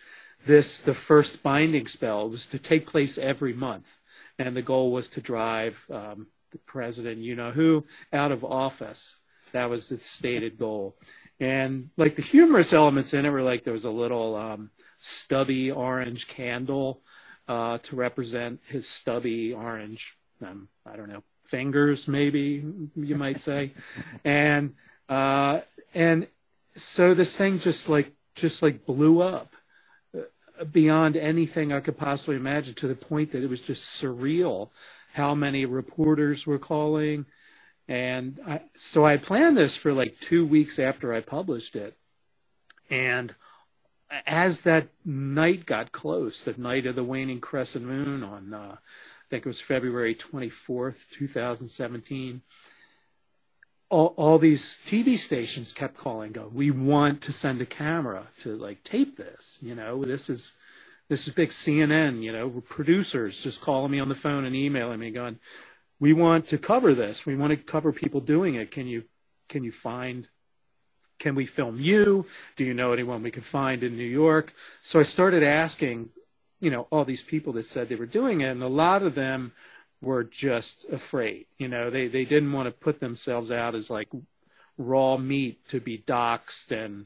this 0.45 0.79
the 0.79 0.93
first 0.93 1.43
binding 1.43 1.87
spell 1.87 2.29
was 2.29 2.45
to 2.47 2.59
take 2.59 2.87
place 2.87 3.17
every 3.17 3.53
month, 3.53 3.97
and 4.39 4.55
the 4.55 4.61
goal 4.61 4.91
was 4.91 5.09
to 5.09 5.21
drive 5.21 5.85
um, 5.91 6.27
the 6.51 6.57
president, 6.57 7.19
you 7.19 7.35
know 7.35 7.51
who, 7.51 7.85
out 8.11 8.31
of 8.31 8.43
office. 8.43 9.17
That 9.51 9.69
was 9.69 9.89
the 9.89 9.97
stated 9.97 10.57
goal. 10.57 10.95
And 11.39 11.89
like 11.97 12.15
the 12.15 12.21
humorous 12.21 12.71
elements 12.71 13.13
in 13.13 13.25
it 13.25 13.29
were 13.29 13.41
like 13.41 13.63
there 13.63 13.73
was 13.73 13.85
a 13.85 13.91
little 13.91 14.35
um, 14.35 14.71
stubby 14.97 15.71
orange 15.71 16.27
candle 16.27 17.01
uh, 17.47 17.77
to 17.79 17.95
represent 17.95 18.59
his 18.67 18.87
stubby 18.87 19.53
orange, 19.53 20.17
um, 20.45 20.67
I 20.85 20.95
don't 20.95 21.09
know, 21.09 21.23
fingers 21.43 22.07
maybe 22.07 22.63
you 22.95 23.15
might 23.15 23.39
say, 23.39 23.71
and 24.23 24.75
uh, 25.09 25.61
and 25.93 26.27
so 26.75 27.13
this 27.13 27.35
thing 27.35 27.59
just 27.59 27.89
like 27.89 28.13
just 28.35 28.61
like 28.61 28.85
blew 28.85 29.21
up 29.21 29.53
beyond 30.71 31.17
anything 31.17 31.73
I 31.73 31.79
could 31.79 31.97
possibly 31.97 32.35
imagine 32.35 32.73
to 32.75 32.87
the 32.87 32.95
point 32.95 33.31
that 33.31 33.43
it 33.43 33.49
was 33.49 33.61
just 33.61 34.01
surreal 34.01 34.69
how 35.13 35.35
many 35.35 35.65
reporters 35.65 36.45
were 36.45 36.59
calling. 36.59 37.25
And 37.87 38.39
I, 38.45 38.61
so 38.75 39.05
I 39.05 39.17
planned 39.17 39.57
this 39.57 39.75
for 39.75 39.93
like 39.93 40.19
two 40.19 40.45
weeks 40.45 40.79
after 40.79 41.13
I 41.13 41.21
published 41.21 41.75
it. 41.75 41.97
And 42.89 43.33
as 44.25 44.61
that 44.61 44.87
night 45.05 45.65
got 45.65 45.91
close, 45.91 46.43
the 46.43 46.55
night 46.57 46.85
of 46.85 46.95
the 46.95 47.03
waning 47.03 47.39
crescent 47.39 47.85
moon 47.85 48.23
on, 48.23 48.53
uh, 48.53 48.75
I 48.77 49.29
think 49.29 49.45
it 49.45 49.49
was 49.49 49.61
February 49.61 50.15
24th, 50.15 51.09
2017, 51.11 52.41
all, 53.91 54.13
all 54.15 54.39
these 54.39 54.79
TV 54.85 55.17
stations 55.17 55.73
kept 55.73 55.97
calling, 55.97 56.31
going, 56.31 56.53
"We 56.53 56.71
want 56.71 57.21
to 57.23 57.33
send 57.33 57.61
a 57.61 57.65
camera 57.65 58.29
to 58.39 58.55
like 58.55 58.83
tape 58.83 59.17
this. 59.17 59.59
You 59.61 59.75
know, 59.75 60.01
this 60.03 60.29
is 60.29 60.53
this 61.09 61.27
is 61.27 61.33
big 61.33 61.49
CNN. 61.49 62.23
You 62.23 62.31
know, 62.31 62.49
producers 62.49 63.43
just 63.43 63.59
calling 63.59 63.91
me 63.91 63.99
on 63.99 64.07
the 64.07 64.15
phone 64.15 64.45
and 64.45 64.55
emailing 64.55 64.99
me, 64.99 65.11
going, 65.11 65.39
"We 65.99 66.13
want 66.13 66.47
to 66.47 66.57
cover 66.57 66.95
this. 66.95 67.25
We 67.25 67.35
want 67.35 67.51
to 67.51 67.57
cover 67.57 67.91
people 67.91 68.21
doing 68.21 68.55
it. 68.55 68.71
Can 68.71 68.87
you 68.87 69.03
can 69.49 69.65
you 69.65 69.73
find?" 69.73 70.29
Can 71.21 71.35
we 71.35 71.45
film 71.45 71.79
you? 71.79 72.25
Do 72.55 72.63
you 72.63 72.73
know 72.73 72.93
anyone 72.93 73.21
we 73.21 73.29
could 73.29 73.43
find 73.43 73.83
in 73.83 73.95
New 73.95 74.03
York? 74.03 74.55
So 74.81 74.99
I 74.99 75.03
started 75.03 75.43
asking, 75.43 76.09
you 76.59 76.71
know, 76.71 76.87
all 76.89 77.05
these 77.05 77.21
people 77.21 77.53
that 77.53 77.67
said 77.67 77.89
they 77.89 77.95
were 77.95 78.07
doing 78.07 78.41
it, 78.41 78.47
and 78.47 78.63
a 78.63 78.67
lot 78.67 79.03
of 79.03 79.13
them 79.13 79.51
were 80.01 80.23
just 80.23 80.89
afraid. 80.89 81.45
You 81.59 81.67
know, 81.67 81.91
they, 81.91 82.07
they 82.07 82.25
didn't 82.25 82.51
want 82.51 82.65
to 82.65 82.71
put 82.71 82.99
themselves 82.99 83.51
out 83.51 83.75
as 83.75 83.91
like 83.91 84.09
raw 84.79 85.15
meat 85.15 85.63
to 85.67 85.79
be 85.79 85.99
doxxed 85.99 86.71
and, 86.71 87.05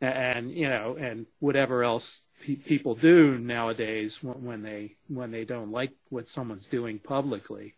and, 0.00 0.52
you 0.52 0.68
know, 0.68 0.96
and 0.96 1.26
whatever 1.40 1.82
else 1.82 2.20
pe- 2.46 2.54
people 2.54 2.94
do 2.94 3.36
nowadays 3.36 4.22
when 4.22 4.62
they, 4.62 4.94
when 5.08 5.32
they 5.32 5.44
don't 5.44 5.72
like 5.72 5.90
what 6.08 6.28
someone's 6.28 6.68
doing 6.68 7.00
publicly. 7.00 7.74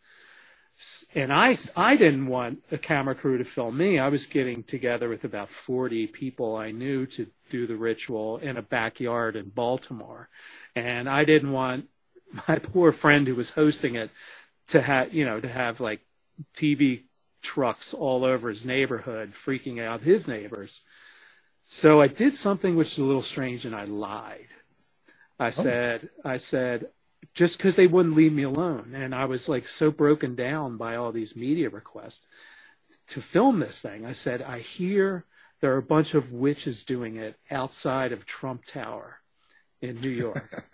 And 1.15 1.33
I, 1.33 1.57
I 1.77 1.97
didn't 1.97 2.27
want 2.27 2.65
a 2.73 2.79
camera 2.79 3.15
crew 3.15 3.39
to 3.39 3.45
film 3.45 3.77
me. 3.77 3.99
I 3.99 4.09
was 4.09 4.27
getting 4.27 4.63
together 4.63 5.09
with 5.09 5.25
about 5.25 5.49
40 5.49 6.07
people 6.09 6.57
I 6.57 6.71
knew 6.71 7.07
to 7.07 7.27
do 7.51 7.67
the 7.67 7.77
ritual 7.77 8.39
in 8.39 8.57
a 8.57 8.63
backyard 8.63 9.37
in 9.37 9.51
Baltimore. 9.51 10.29
And 10.75 11.09
I 11.09 11.25
didn't 11.25 11.53
want 11.53 11.89
my 12.49 12.59
poor 12.73 12.93
friend 12.93 13.27
who 13.27 13.35
was 13.35 13.51
hosting 13.51 13.95
it 13.97 14.11
to 14.69 14.81
have 14.81 15.13
you 15.13 15.25
know 15.25 15.41
to 15.41 15.49
have 15.49 15.81
like 15.81 16.01
TV 16.57 17.03
trucks 17.43 17.93
all 17.93 18.25
over 18.25 18.49
his 18.49 18.65
neighborhood, 18.65 19.33
freaking 19.33 19.83
out 19.83 20.01
his 20.01 20.27
neighbors. 20.27 20.81
So 21.63 22.01
I 22.01 22.07
did 22.07 22.35
something 22.35 22.77
which 22.77 22.93
is 22.93 22.99
a 22.99 23.05
little 23.05 23.23
strange, 23.23 23.65
and 23.65 23.75
I 23.75 23.85
lied. 23.85 24.49
I 25.39 25.49
oh. 25.49 25.51
said, 25.51 26.11
I 26.25 26.37
said, 26.37 26.89
just 27.35 27.57
because 27.57 27.77
they 27.77 27.87
wouldn't 27.87 28.15
leave 28.15 28.33
me 28.33 28.43
alone, 28.43 28.93
and 28.95 29.15
I 29.15 29.25
was 29.25 29.49
like 29.49 29.67
so 29.67 29.91
broken 29.91 30.35
down 30.35 30.77
by 30.77 30.97
all 30.97 31.13
these 31.13 31.37
media 31.37 31.71
requests 31.71 32.27
to 33.09 33.21
film 33.21 33.61
this 33.61 33.81
thing. 33.81 34.05
I 34.05 34.13
said, 34.13 34.43
I 34.43 34.59
hear 34.59 35.25
there 35.61 35.73
are 35.73 35.79
a 35.79 35.83
bunch 35.83 36.15
of 36.15 36.33
witches 36.33 36.85
doing 36.85 37.17
it 37.17 37.37
outside 37.51 38.13
of 38.13 38.27
Trump 38.27 38.65
Tower 38.65 39.21
in 39.81 40.01
New 40.01 40.11
York. 40.11 40.65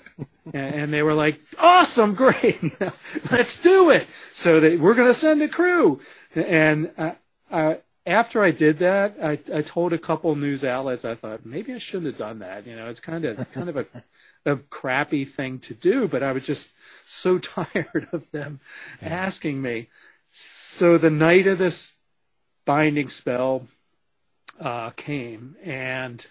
and, 0.52 0.74
and, 0.74 0.92
they 0.92 1.02
were 1.02 1.14
like, 1.14 1.40
"Awesome, 1.58 2.14
great, 2.14 2.60
let's 3.30 3.60
do 3.60 3.90
it." 3.90 4.06
So 4.32 4.60
they, 4.60 4.76
we're 4.76 4.94
going 4.94 5.08
to 5.08 5.14
send 5.14 5.42
a 5.42 5.48
crew. 5.48 6.00
And 6.34 6.90
I, 6.98 7.16
I, 7.50 7.78
after 8.06 8.42
I 8.42 8.50
did 8.50 8.78
that, 8.78 9.16
I, 9.22 9.38
I 9.52 9.62
told 9.62 9.92
a 9.92 9.98
couple 9.98 10.34
news 10.36 10.62
outlets. 10.62 11.04
I 11.04 11.14
thought 11.14 11.46
maybe 11.46 11.72
I 11.72 11.78
shouldn't 11.78 12.06
have 12.06 12.18
done 12.18 12.40
that. 12.40 12.66
You 12.66 12.76
know, 12.76 12.88
it's 12.88 13.00
kind 13.00 13.24
of 13.24 13.50
kind 13.52 13.68
of 13.68 13.76
a 13.76 13.86
a 14.44 14.56
crappy 14.56 15.24
thing 15.24 15.58
to 15.60 15.74
do, 15.74 16.08
but 16.08 16.22
I 16.22 16.32
was 16.32 16.44
just 16.44 16.74
so 17.04 17.38
tired 17.38 18.08
of 18.12 18.30
them 18.30 18.60
asking 19.00 19.60
me. 19.62 19.88
So 20.30 20.98
the 20.98 21.10
night 21.10 21.46
of 21.46 21.58
this 21.58 21.92
binding 22.64 23.08
spell 23.08 23.68
uh, 24.60 24.90
came, 24.90 25.56
and 25.62 26.26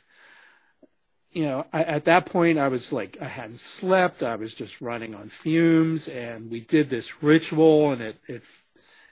you 1.31 1.45
know, 1.45 1.65
I, 1.73 1.83
at 1.83 2.05
that 2.05 2.27
point, 2.27 2.59
I 2.59 2.67
was 2.67 2.93
like, 2.93 3.17
I 3.19 3.25
hadn't 3.25 3.59
slept. 3.59 4.21
I 4.21 4.35
was 4.35 4.53
just 4.53 4.81
running 4.81 5.15
on 5.15 5.29
fumes, 5.29 6.07
and 6.07 6.51
we 6.51 6.59
did 6.59 6.89
this 6.89 7.23
ritual, 7.23 7.91
and 7.91 8.01
it 8.01 8.17
it 8.27 8.43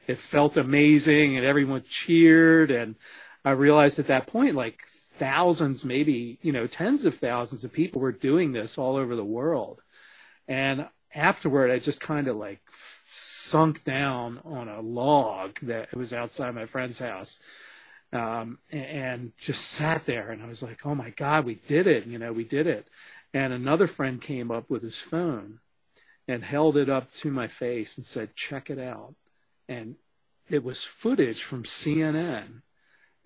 it 0.08 0.18
felt 0.18 0.58
amazing, 0.58 1.38
and 1.38 1.46
everyone 1.46 1.84
cheered, 1.84 2.70
and 2.70 2.96
I 3.44 3.52
realized 3.52 3.98
at 3.98 4.08
that 4.08 4.28
point, 4.28 4.56
like 4.56 4.84
thousands, 5.22 5.86
maybe 5.86 6.40
you 6.42 6.52
know, 6.52 6.66
tens 6.66 7.06
of 7.06 7.16
thousands 7.16 7.64
of 7.64 7.72
people 7.72 8.02
were 8.02 8.12
doing 8.12 8.52
this 8.52 8.78
all 8.78 8.96
over 8.96 9.16
the 9.16 9.24
world, 9.24 9.82
and 10.48 10.88
afterward, 11.14 11.72
I 11.72 11.80
just 11.80 12.02
kind 12.02 12.28
of 12.28 12.36
like 12.36 12.62
sunk 13.08 13.84
down 13.84 14.40
on 14.46 14.70
a 14.70 14.82
log 14.82 15.60
that 15.62 15.94
was 15.96 16.14
outside 16.14 16.56
my 16.56 16.66
friend's 16.66 17.00
house 17.00 17.40
um, 18.14 18.58
and 18.72 19.34
just 19.38 19.66
sat 19.66 20.06
there. 20.06 20.32
And 20.32 20.42
I 20.42 20.48
was 20.48 20.64
like, 20.64 20.86
oh 20.86 20.96
my 20.96 21.10
God, 21.12 21.46
we 21.46 21.56
did 21.56 21.88
it. 21.88 22.06
You 22.08 22.18
know, 22.18 22.32
we 22.32 22.44
did 22.44 22.68
it. 22.68 22.88
And 23.34 23.54
another 23.54 23.88
friend 23.88 24.22
came 24.22 24.52
up 24.52 24.70
with 24.70 24.82
his 24.82 24.98
phone 24.98 25.60
and 26.28 26.44
held 26.44 26.78
it 26.78 26.90
up 26.90 27.14
to 27.16 27.32
my 27.32 27.48
face 27.48 27.98
and 27.98 28.06
said, 28.06 28.36
check 28.36 28.70
it 28.70 28.80
out. 28.80 29.16
And 29.68 29.96
it 30.50 30.64
was 30.64 30.84
footage 30.84 31.44
from 31.44 31.64
CNN, 31.64 32.62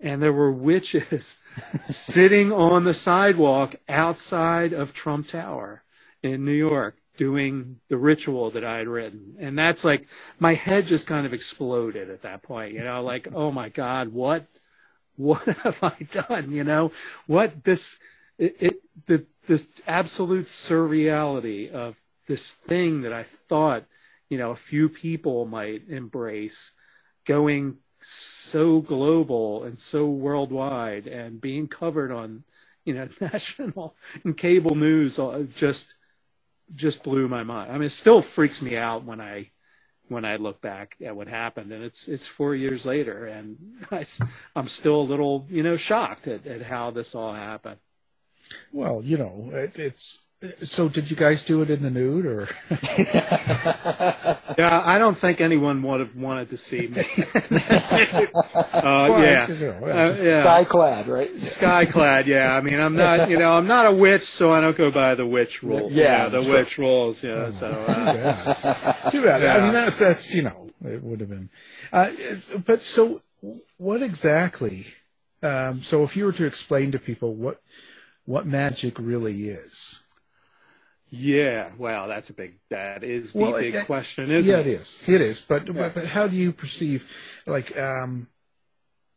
and 0.00 0.22
there 0.22 0.32
were 0.32 0.52
witches 0.52 1.36
sitting 1.88 2.52
on 2.52 2.84
the 2.84 2.94
sidewalk 2.94 3.76
outside 3.88 4.72
of 4.72 4.92
Trump 4.92 5.28
Tower 5.28 5.82
in 6.22 6.44
New 6.44 6.52
York 6.52 6.96
doing 7.16 7.80
the 7.88 7.96
ritual 7.96 8.50
that 8.50 8.64
I 8.64 8.78
had 8.78 8.88
written. 8.88 9.36
And 9.38 9.58
that's 9.58 9.84
like, 9.84 10.06
my 10.38 10.54
head 10.54 10.86
just 10.86 11.06
kind 11.06 11.26
of 11.26 11.32
exploded 11.32 12.10
at 12.10 12.22
that 12.22 12.42
point, 12.42 12.74
you 12.74 12.84
know, 12.84 13.02
like, 13.02 13.28
oh 13.34 13.50
my 13.50 13.68
God, 13.68 14.08
what, 14.08 14.46
what 15.16 15.42
have 15.62 15.82
I 15.82 15.96
done? 16.12 16.52
You 16.52 16.64
know, 16.64 16.92
what 17.26 17.64
this, 17.64 17.98
it, 18.38 18.56
it 18.60 18.82
the, 19.06 19.24
this 19.46 19.68
absolute 19.86 20.46
surreality 20.46 21.70
of 21.70 21.96
this 22.26 22.52
thing 22.52 23.02
that 23.02 23.12
I 23.12 23.22
thought, 23.22 23.84
you 24.28 24.38
know, 24.38 24.50
a 24.50 24.56
few 24.56 24.88
people 24.88 25.46
might 25.46 25.88
embrace 25.88 26.72
going 27.24 27.78
so 28.08 28.80
global 28.80 29.64
and 29.64 29.76
so 29.76 30.06
worldwide 30.06 31.08
and 31.08 31.40
being 31.40 31.66
covered 31.66 32.12
on, 32.12 32.44
you 32.84 32.94
know, 32.94 33.08
national 33.20 33.96
and 34.22 34.36
cable 34.36 34.76
news 34.76 35.18
uh, 35.18 35.44
just, 35.56 35.94
just 36.74 37.02
blew 37.02 37.26
my 37.26 37.42
mind. 37.42 37.70
I 37.70 37.74
mean, 37.74 37.86
it 37.86 37.90
still 37.90 38.22
freaks 38.22 38.62
me 38.62 38.76
out 38.76 39.04
when 39.04 39.20
I, 39.20 39.50
when 40.08 40.24
I 40.24 40.36
look 40.36 40.60
back 40.60 40.96
at 41.04 41.16
what 41.16 41.26
happened 41.26 41.72
and 41.72 41.82
it's, 41.82 42.06
it's 42.06 42.28
four 42.28 42.54
years 42.54 42.86
later 42.86 43.26
and 43.26 43.56
I, 43.90 44.06
I'm 44.54 44.68
still 44.68 45.00
a 45.00 45.02
little, 45.02 45.46
you 45.50 45.64
know, 45.64 45.76
shocked 45.76 46.28
at, 46.28 46.46
at 46.46 46.62
how 46.62 46.92
this 46.92 47.14
all 47.16 47.32
happened. 47.32 47.78
Well, 48.72 49.02
you 49.02 49.18
know, 49.18 49.50
it, 49.52 49.78
it's 49.78 50.26
so. 50.64 50.88
Did 50.88 51.10
you 51.10 51.16
guys 51.16 51.42
do 51.44 51.62
it 51.62 51.70
in 51.70 51.82
the 51.82 51.90
nude, 51.90 52.26
or? 52.26 52.48
yeah, 54.58 54.82
I 54.84 54.98
don't 54.98 55.16
think 55.16 55.40
anyone 55.40 55.82
would 55.82 56.00
have 56.00 56.14
wanted 56.14 56.50
to 56.50 56.58
see 56.58 56.88
me. 56.88 57.00
uh, 57.34 58.28
well, 58.74 59.22
yeah, 59.22 59.48
you 59.48 59.54
know, 59.54 59.86
uh, 59.86 60.16
yeah. 60.20 60.42
sky 60.42 60.64
clad, 60.64 61.08
right? 61.08 61.34
Sky 61.36 61.86
clad. 61.86 62.26
Yeah, 62.26 62.54
I 62.54 62.60
mean, 62.60 62.78
I'm 62.78 62.94
not, 62.94 63.30
you 63.30 63.38
know, 63.38 63.54
I'm 63.54 63.66
not 63.66 63.86
a 63.86 63.92
witch, 63.92 64.24
so 64.24 64.52
I 64.52 64.60
don't 64.60 64.76
go 64.76 64.90
by 64.90 65.14
the 65.14 65.26
witch 65.26 65.62
rules. 65.62 65.92
Yeah, 65.92 66.26
you 66.26 66.32
know, 66.32 66.40
the 66.42 66.50
witch 66.50 66.76
rules. 66.76 67.22
yeah 67.22 67.34
know, 67.34 67.50
so 67.50 67.68
uh, 67.68 69.10
too 69.10 69.22
bad. 69.22 69.42
I 69.42 69.62
mean, 69.62 69.72
that's 69.72 69.98
that's 69.98 70.34
you 70.34 70.42
know, 70.42 70.70
it 70.84 71.02
would 71.02 71.20
have 71.20 71.30
been. 71.30 71.48
Uh, 71.92 72.10
but 72.66 72.82
so, 72.82 73.22
what 73.78 74.02
exactly? 74.02 74.86
Um, 75.42 75.80
so, 75.80 76.02
if 76.02 76.14
you 76.16 76.24
were 76.24 76.32
to 76.32 76.44
explain 76.44 76.92
to 76.92 76.98
people 76.98 77.34
what 77.34 77.62
what 78.26 78.46
magic 78.46 78.98
really 78.98 79.48
is. 79.48 80.02
Yeah, 81.08 81.70
well, 81.78 82.08
that's 82.08 82.30
a 82.30 82.32
big. 82.32 82.58
That 82.68 83.04
is 83.04 83.32
the 83.32 83.38
well, 83.38 83.58
big 83.58 83.74
it, 83.74 83.86
question, 83.86 84.30
isn't 84.30 84.50
yeah, 84.50 84.58
it? 84.58 84.66
Yeah, 84.66 84.72
it 84.72 84.80
is. 84.80 85.02
It 85.06 85.20
is. 85.20 85.40
But, 85.40 85.66
yeah. 85.66 85.72
but, 85.72 85.94
but 85.94 86.06
how 86.06 86.26
do 86.26 86.36
you 86.36 86.52
perceive, 86.52 87.10
like, 87.46 87.78
um, 87.78 88.26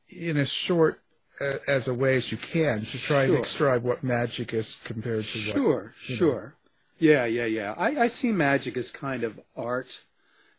in 0.08 0.38
a 0.38 0.46
short 0.46 1.02
uh, 1.42 1.58
as 1.68 1.88
a 1.88 1.94
way 1.94 2.16
as 2.16 2.32
you 2.32 2.38
can 2.38 2.86
to 2.86 2.98
try 2.98 3.26
sure. 3.26 3.36
and 3.36 3.44
describe 3.44 3.84
what 3.84 4.04
magic 4.04 4.54
is 4.54 4.80
compared 4.84 5.24
to 5.24 5.38
sure, 5.38 5.84
what, 5.84 5.96
sure, 5.96 6.56
know. 7.02 7.10
yeah, 7.10 7.26
yeah, 7.26 7.46
yeah. 7.46 7.74
I, 7.76 8.04
I 8.04 8.08
see 8.08 8.32
magic 8.32 8.78
as 8.78 8.92
kind 8.92 9.24
of 9.24 9.40
art, 9.56 10.06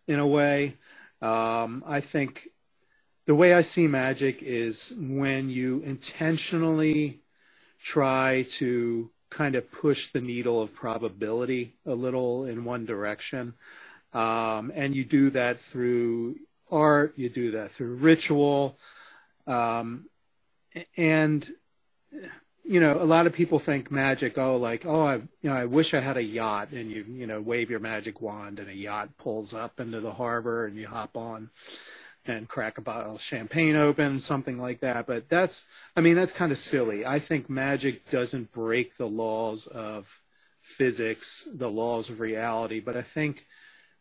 in 0.08 0.18
a 0.18 0.26
way. 0.26 0.76
Um, 1.22 1.84
I 1.86 2.00
think 2.00 2.48
the 3.26 3.34
way 3.34 3.54
I 3.54 3.62
see 3.62 3.86
magic 3.86 4.42
is 4.42 4.92
when 4.98 5.48
you 5.50 5.80
intentionally 5.84 7.20
try 7.82 8.42
to 8.48 9.10
kind 9.30 9.54
of 9.54 9.70
push 9.70 10.08
the 10.08 10.20
needle 10.20 10.60
of 10.60 10.74
probability 10.74 11.74
a 11.86 11.94
little 11.94 12.44
in 12.44 12.64
one 12.64 12.84
direction. 12.84 13.54
Um, 14.12 14.72
and 14.74 14.94
you 14.94 15.04
do 15.04 15.30
that 15.30 15.60
through 15.60 16.36
art, 16.70 17.14
you 17.16 17.28
do 17.28 17.52
that 17.52 17.70
through 17.72 17.94
ritual. 17.94 18.76
Um, 19.46 20.06
and, 20.96 21.48
you 22.64 22.80
know, 22.80 23.00
a 23.00 23.04
lot 23.04 23.26
of 23.26 23.32
people 23.32 23.58
think 23.58 23.90
magic, 23.90 24.36
oh, 24.36 24.56
like, 24.56 24.84
oh, 24.84 25.06
I, 25.06 25.14
you 25.16 25.50
know, 25.50 25.54
I 25.54 25.64
wish 25.64 25.94
I 25.94 26.00
had 26.00 26.16
a 26.16 26.22
yacht 26.22 26.72
and 26.72 26.90
you, 26.90 27.04
you 27.08 27.26
know, 27.26 27.40
wave 27.40 27.70
your 27.70 27.80
magic 27.80 28.20
wand 28.20 28.58
and 28.58 28.68
a 28.68 28.74
yacht 28.74 29.16
pulls 29.16 29.54
up 29.54 29.78
into 29.78 30.00
the 30.00 30.12
harbor 30.12 30.66
and 30.66 30.76
you 30.76 30.88
hop 30.88 31.16
on 31.16 31.50
and 32.30 32.48
crack 32.48 32.78
a 32.78 32.80
bottle 32.80 33.14
of 33.16 33.20
champagne 33.20 33.76
open, 33.76 34.18
something 34.20 34.58
like 34.58 34.80
that. 34.80 35.06
But 35.06 35.28
that's, 35.28 35.66
I 35.96 36.00
mean, 36.00 36.16
that's 36.16 36.32
kind 36.32 36.52
of 36.52 36.58
silly. 36.58 37.04
I 37.04 37.18
think 37.18 37.50
magic 37.50 38.08
doesn't 38.10 38.52
break 38.52 38.96
the 38.96 39.08
laws 39.08 39.66
of 39.66 40.20
physics, 40.60 41.48
the 41.52 41.70
laws 41.70 42.08
of 42.10 42.20
reality, 42.20 42.80
but 42.80 42.96
I 42.96 43.02
think 43.02 43.46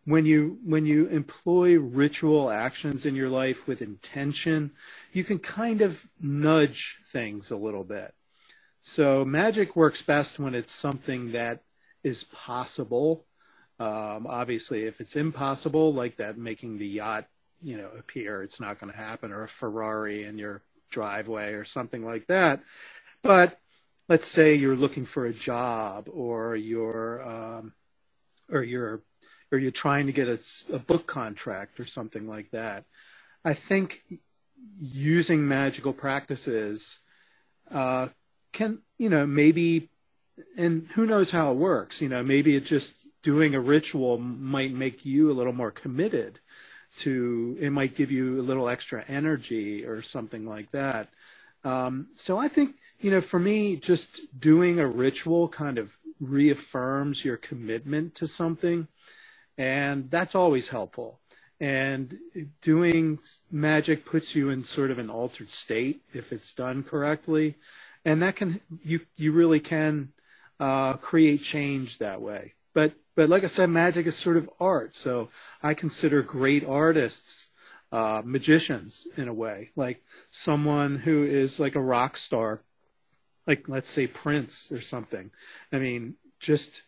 when 0.06 0.26
you 0.26 0.58
when 0.64 0.86
you 0.86 1.08
employ 1.08 1.78
ritual 1.78 2.50
actions 2.50 3.06
in 3.06 3.16
your 3.16 3.30
life 3.30 3.68
with 3.68 3.82
intention, 3.82 4.72
you 5.14 5.24
can 5.24 5.40
kind 5.40 5.82
of 5.82 6.08
nudge 6.22 7.00
things 7.12 7.52
a 7.52 7.58
little 7.58 7.84
bit. 7.84 8.14
So 8.82 9.26
magic 9.26 9.76
works 9.76 10.02
best 10.02 10.40
when 10.40 10.56
it's 10.56 10.72
something 10.72 11.34
that 11.34 11.62
is 12.04 12.24
possible. 12.24 13.26
Um, 13.80 14.26
obviously, 14.28 14.84
if 14.86 15.00
it's 15.00 15.16
impossible, 15.16 15.94
like 15.94 16.18
that 16.18 16.38
making 16.38 16.78
the 16.78 16.88
yacht 16.88 17.28
you 17.62 17.78
know 17.78 17.90
appear 17.98 18.42
it's 18.42 18.60
not 18.60 18.80
going 18.80 18.92
to 18.92 18.98
happen 18.98 19.32
or 19.32 19.44
a 19.44 19.48
ferrari 19.48 20.24
in 20.24 20.38
your 20.38 20.62
driveway 20.90 21.54
or 21.54 21.64
something 21.64 22.04
like 22.04 22.28
that. 22.28 22.62
But 23.22 23.60
let's 24.08 24.28
say 24.28 24.56
you're 24.56 24.76
looking 24.76 25.06
for 25.06 25.26
a 25.26 25.34
job 25.34 26.10
or 26.12 26.56
you're 26.56 27.22
um, 27.28 27.74
or 28.52 28.64
you're 28.64 29.02
or 29.52 29.58
you're 29.58 29.72
trying 29.72 30.08
to 30.08 30.12
get 30.12 30.28
a, 30.28 30.40
a 30.74 30.80
book 30.80 31.08
contract 31.08 31.80
or 31.80 31.86
something 31.86 32.28
like 32.28 32.52
that. 32.52 32.86
I 33.44 33.54
think 33.54 34.04
using 34.80 35.48
magical 35.48 35.94
practices 35.94 37.00
uh, 37.72 38.08
can 38.52 38.80
you 38.98 39.10
know 39.10 39.26
maybe 39.26 39.90
and 40.58 40.88
who 40.94 41.06
knows 41.06 41.32
how 41.32 41.52
it 41.52 41.56
works 41.56 42.02
you 42.02 42.10
know 42.10 42.24
maybe 42.24 42.56
it 42.56 42.66
just 42.66 42.96
doing 43.22 43.54
a 43.54 43.60
ritual 43.60 44.18
might 44.18 44.74
make 44.74 45.06
you 45.06 45.30
a 45.30 45.34
little 45.34 45.54
more 45.54 45.72
committed 45.72 46.40
to 46.98 47.58
it 47.60 47.72
might 47.72 47.96
give 47.96 48.12
you 48.12 48.40
a 48.40 48.44
little 48.44 48.70
extra 48.70 49.04
energy 49.08 49.86
or 49.86 50.02
something 50.02 50.46
like 50.46 50.72
that. 50.72 51.10
Um, 51.64 52.08
so 52.16 52.38
I 52.38 52.48
think 52.48 52.76
you 53.00 53.12
know, 53.12 53.22
for 53.22 53.40
me, 53.40 53.78
just 53.78 54.20
doing 54.40 54.80
a 54.80 54.88
ritual 54.88 55.48
kind 55.48 55.78
of 55.78 55.98
reaffirms 56.20 57.24
your 57.24 57.38
commitment 57.38 58.16
to 58.16 58.28
something, 58.28 58.88
and 59.58 60.12
that's 60.12 60.36
always 60.36 60.68
helpful. 60.68 61.20
And 61.62 62.18
doing 62.62 63.20
magic 63.52 64.06
puts 64.06 64.36
you 64.36 64.50
in 64.50 64.62
sort 64.62 64.92
of 64.92 65.00
an 65.00 65.10
altered 65.10 65.50
state 65.50 66.02
if 66.14 66.32
it's 66.32 66.54
done 66.54 66.84
correctly, 66.84 67.56
and 68.06 68.22
that 68.22 68.36
can 68.36 68.62
you 68.84 69.02
you 69.16 69.32
really 69.32 69.60
can 69.60 70.12
uh, 70.60 70.94
create 70.94 71.44
change 71.44 71.98
that 72.00 72.22
way. 72.22 72.54
But 72.74 72.94
but 73.20 73.28
like 73.28 73.44
I 73.44 73.48
said, 73.48 73.70
magic 73.70 74.06
is 74.06 74.16
sort 74.16 74.38
of 74.38 74.50
art. 74.62 74.96
So 74.96 75.28
I 75.62 75.74
consider 75.74 76.22
great 76.22 76.64
artists 76.66 77.50
uh, 77.92 78.22
magicians 78.24 79.10
in 79.18 79.28
a 79.28 79.34
way, 79.34 79.72
like 79.76 80.02
someone 80.32 81.00
who 81.00 81.26
is 81.26 81.60
like 81.60 81.76
a 81.76 81.82
rock 81.82 82.16
star, 82.16 82.62
like 83.46 83.68
let's 83.68 83.90
say 83.90 84.08
Prince 84.08 84.72
or 84.72 84.80
something. 84.80 85.32
I 85.74 85.80
mean, 85.80 86.16
just 86.40 86.84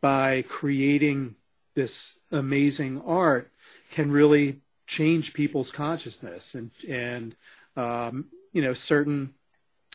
by 0.00 0.42
creating 0.42 1.34
this 1.74 2.16
amazing 2.30 3.02
art 3.04 3.50
can 3.90 4.12
really 4.12 4.60
change 4.86 5.34
people's 5.34 5.72
consciousness 5.72 6.54
and 6.54 6.70
and 6.88 7.34
um, 7.76 8.26
you 8.52 8.62
know 8.62 8.72
certain 8.72 9.34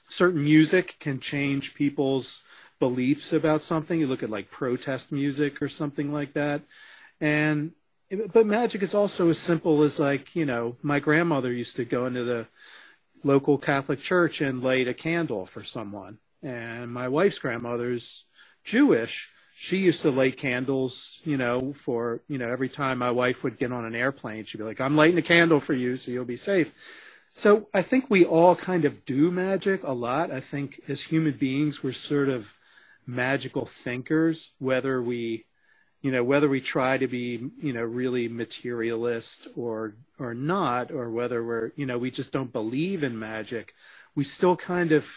certain 0.09 0.43
music 0.43 0.97
can 0.99 1.21
change 1.21 1.75
people's 1.75 2.43
beliefs 2.79 3.33
about 3.33 3.61
something. 3.61 3.99
You 3.99 4.07
look 4.07 4.23
at 4.23 4.29
like 4.29 4.51
protest 4.51 5.11
music 5.11 5.61
or 5.61 5.67
something 5.67 6.11
like 6.11 6.33
that. 6.33 6.61
And 7.19 7.71
but 8.33 8.45
magic 8.45 8.81
is 8.81 8.93
also 8.93 9.29
as 9.29 9.37
simple 9.37 9.83
as 9.83 9.99
like, 9.99 10.35
you 10.35 10.45
know, 10.45 10.77
my 10.81 10.99
grandmother 10.99 11.51
used 11.51 11.75
to 11.75 11.85
go 11.85 12.05
into 12.05 12.23
the 12.23 12.47
local 13.23 13.57
Catholic 13.57 13.99
church 13.99 14.41
and 14.41 14.63
light 14.63 14.87
a 14.87 14.93
candle 14.93 15.45
for 15.45 15.63
someone. 15.63 16.19
And 16.41 16.91
my 16.91 17.07
wife's 17.09 17.39
grandmother's 17.39 18.25
Jewish. 18.63 19.29
She 19.53 19.77
used 19.77 20.03
to 20.03 20.11
light 20.11 20.37
candles, 20.37 21.19
you 21.25 21.35
know, 21.35 21.73
for, 21.73 22.21
you 22.27 22.37
know, 22.37 22.47
every 22.47 22.69
time 22.69 22.99
my 22.99 23.11
wife 23.11 23.43
would 23.43 23.57
get 23.57 23.73
on 23.73 23.85
an 23.85 23.95
airplane, 23.95 24.45
she'd 24.45 24.59
be 24.59 24.63
like, 24.63 24.79
I'm 24.79 24.95
lighting 24.95 25.17
a 25.17 25.23
candle 25.23 25.59
for 25.59 25.73
you 25.73 25.97
so 25.97 26.11
you'll 26.11 26.25
be 26.25 26.37
safe. 26.37 26.71
So 27.33 27.67
I 27.73 27.81
think 27.81 28.09
we 28.09 28.23
all 28.23 28.55
kind 28.55 28.85
of 28.85 29.03
do 29.05 29.31
magic 29.31 29.83
a 29.83 29.93
lot. 29.93 30.31
I 30.31 30.39
think 30.39 30.81
as 30.87 31.01
human 31.01 31.33
beings, 31.33 31.83
we're 31.83 31.91
sort 31.91 32.29
of 32.29 32.56
magical 33.07 33.65
thinkers, 33.65 34.51
whether 34.59 35.01
we, 35.01 35.45
you 36.01 36.11
know, 36.11 36.23
whether 36.23 36.49
we 36.49 36.61
try 36.61 36.97
to 36.97 37.07
be, 37.07 37.49
you 37.61 37.73
know, 37.73 37.83
really 37.83 38.27
materialist 38.27 39.47
or 39.55 39.95
or 40.19 40.33
not, 40.33 40.91
or 40.91 41.09
whether 41.09 41.43
we're, 41.43 41.71
you 41.75 41.85
know, 41.85 41.97
we 41.97 42.11
just 42.11 42.31
don't 42.31 42.51
believe 42.51 43.03
in 43.03 43.17
magic, 43.17 43.73
we 44.13 44.23
still 44.23 44.55
kind 44.55 44.91
of 44.91 45.07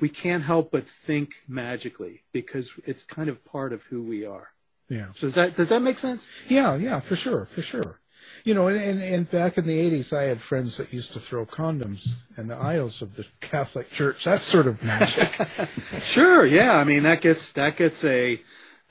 we 0.00 0.08
can't 0.08 0.42
help 0.42 0.70
but 0.70 0.86
think 0.86 1.42
magically 1.46 2.22
because 2.32 2.72
it's 2.84 3.04
kind 3.04 3.28
of 3.28 3.44
part 3.44 3.72
of 3.72 3.84
who 3.84 4.02
we 4.02 4.26
are. 4.26 4.48
Yeah. 4.88 5.06
So 5.14 5.28
does 5.28 5.34
that 5.36 5.56
does 5.56 5.68
that 5.68 5.82
make 5.82 5.98
sense? 5.98 6.28
Yeah, 6.48 6.76
yeah, 6.76 7.00
for 7.00 7.16
sure, 7.16 7.46
for 7.46 7.62
sure. 7.62 8.00
You 8.44 8.54
know, 8.54 8.68
and, 8.68 9.02
and 9.02 9.30
back 9.30 9.58
in 9.58 9.66
the 9.66 9.78
80s, 9.90 10.16
I 10.16 10.24
had 10.24 10.40
friends 10.40 10.78
that 10.78 10.92
used 10.92 11.12
to 11.12 11.20
throw 11.20 11.44
condoms 11.44 12.12
in 12.36 12.48
the 12.48 12.56
aisles 12.56 13.02
of 13.02 13.16
the 13.16 13.26
Catholic 13.40 13.90
Church. 13.90 14.24
That's 14.24 14.42
sort 14.42 14.66
of 14.66 14.82
magic. 14.82 15.28
sure, 16.02 16.46
yeah. 16.46 16.74
I 16.76 16.84
mean, 16.84 17.02
that 17.02 17.20
gets 17.20 17.52
that 17.52 17.76
gets 17.76 18.04
a 18.04 18.40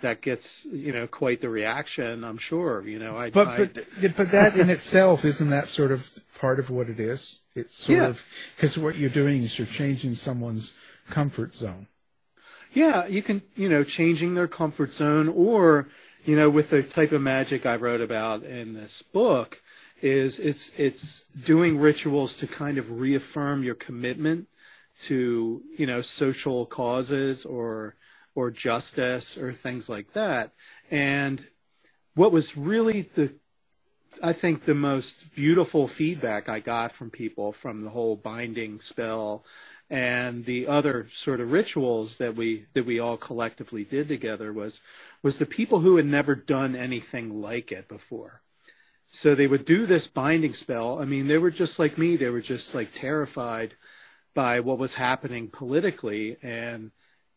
that 0.01 0.21
gets 0.21 0.65
you 0.65 0.93
know 0.93 1.07
quite 1.07 1.41
the 1.41 1.49
reaction. 1.49 2.23
I'm 2.23 2.37
sure. 2.37 2.85
You 2.87 2.99
know, 2.99 3.17
I 3.17 3.31
but 3.31 3.47
I, 3.47 3.57
but 3.65 3.85
but 4.15 4.31
that 4.31 4.55
in 4.55 4.69
itself 4.69 5.25
isn't 5.25 5.49
that 5.49 5.67
sort 5.67 5.91
of 5.91 6.11
part 6.39 6.59
of 6.59 6.69
what 6.69 6.89
it 6.89 6.99
is. 6.99 7.41
It's 7.55 7.75
sort 7.75 7.97
Yeah. 7.97 8.07
of 8.07 8.25
because 8.55 8.77
what 8.77 8.95
you're 8.95 9.09
doing 9.09 9.43
is 9.43 9.57
you're 9.57 9.67
changing 9.67 10.15
someone's 10.15 10.77
comfort 11.09 11.55
zone. 11.55 11.87
Yeah, 12.71 13.07
you 13.07 13.21
can, 13.21 13.41
you 13.55 13.67
know, 13.67 13.83
changing 13.83 14.35
their 14.35 14.47
comfort 14.47 14.93
zone 14.93 15.27
or, 15.27 15.87
you 16.25 16.35
know, 16.35 16.49
with 16.49 16.69
the 16.69 16.83
type 16.83 17.11
of 17.11 17.21
magic 17.21 17.65
I 17.65 17.75
wrote 17.75 18.01
about 18.01 18.43
in 18.43 18.73
this 18.73 19.01
book 19.01 19.61
is 20.01 20.39
it's 20.39 20.71
it's 20.77 21.23
doing 21.23 21.77
rituals 21.77 22.35
to 22.37 22.47
kind 22.47 22.77
of 22.77 22.99
reaffirm 22.99 23.63
your 23.63 23.75
commitment 23.75 24.47
to, 25.01 25.61
you 25.77 25.85
know, 25.85 26.01
social 26.01 26.65
causes 26.65 27.45
or 27.45 27.95
or 28.35 28.51
justice 28.51 29.37
or 29.37 29.53
things 29.53 29.89
like 29.89 30.13
that. 30.13 30.53
And 30.91 31.45
what 32.15 32.31
was 32.31 32.57
really 32.57 33.01
the 33.01 33.33
I 34.21 34.33
think 34.33 34.65
the 34.65 34.75
most 34.75 35.33
beautiful 35.35 35.87
feedback 35.87 36.49
I 36.49 36.59
got 36.59 36.91
from 36.91 37.09
people 37.09 37.53
from 37.53 37.83
the 37.83 37.89
whole 37.89 38.15
binding 38.15 38.81
spell 38.81 39.45
and 39.89 40.45
the 40.45 40.67
other 40.67 41.07
sort 41.11 41.39
of 41.39 41.51
rituals 41.51 42.17
that 42.17 42.35
we 42.35 42.65
that 42.73 42.85
we 42.85 42.99
all 42.99 43.17
collectively 43.17 43.83
did 43.83 44.07
together 44.07 44.53
was 44.53 44.81
was 45.21 45.37
the 45.37 45.45
people 45.45 45.79
who 45.79 45.97
had 45.97 46.05
never 46.05 46.35
done 46.35 46.75
anything 46.75 47.41
like 47.41 47.71
it 47.71 47.87
before. 47.87 48.41
So 49.07 49.35
they 49.35 49.47
would 49.47 49.65
do 49.65 49.85
this 49.85 50.07
binding 50.07 50.53
spell. 50.53 50.99
I 50.99 51.05
mean, 51.05 51.27
they 51.27 51.37
were 51.37 51.51
just 51.51 51.79
like 51.79 51.97
me. 51.97 52.15
They 52.15 52.29
were 52.29 52.41
just 52.41 52.75
like 52.75 52.93
terrified 52.93 53.73
by 54.33 54.59
what 54.59 54.77
was 54.77 54.93
happening 54.93 55.47
politically 55.49 56.37
and 56.43 56.91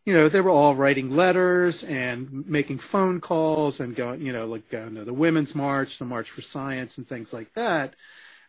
you 0.05 0.13
know, 0.13 0.29
they 0.29 0.41
were 0.41 0.51
all 0.51 0.75
writing 0.75 1.15
letters 1.15 1.85
and 1.85 2.47
making 2.47 2.79
phone 2.79 3.21
calls 3.21 3.79
and 3.79 3.95
going, 3.95 4.21
you 4.21 4.33
know, 4.33 4.47
like 4.47 4.69
going 4.69 4.97
to 4.97 5.05
the 5.05 5.13
Women's 5.13 5.55
March, 5.55 5.99
the 5.99 6.05
March 6.05 6.29
for 6.31 6.43
Science, 6.43 6.99
and 6.99 7.07
things 7.07 7.33
like 7.33 7.53
that. 7.55 7.95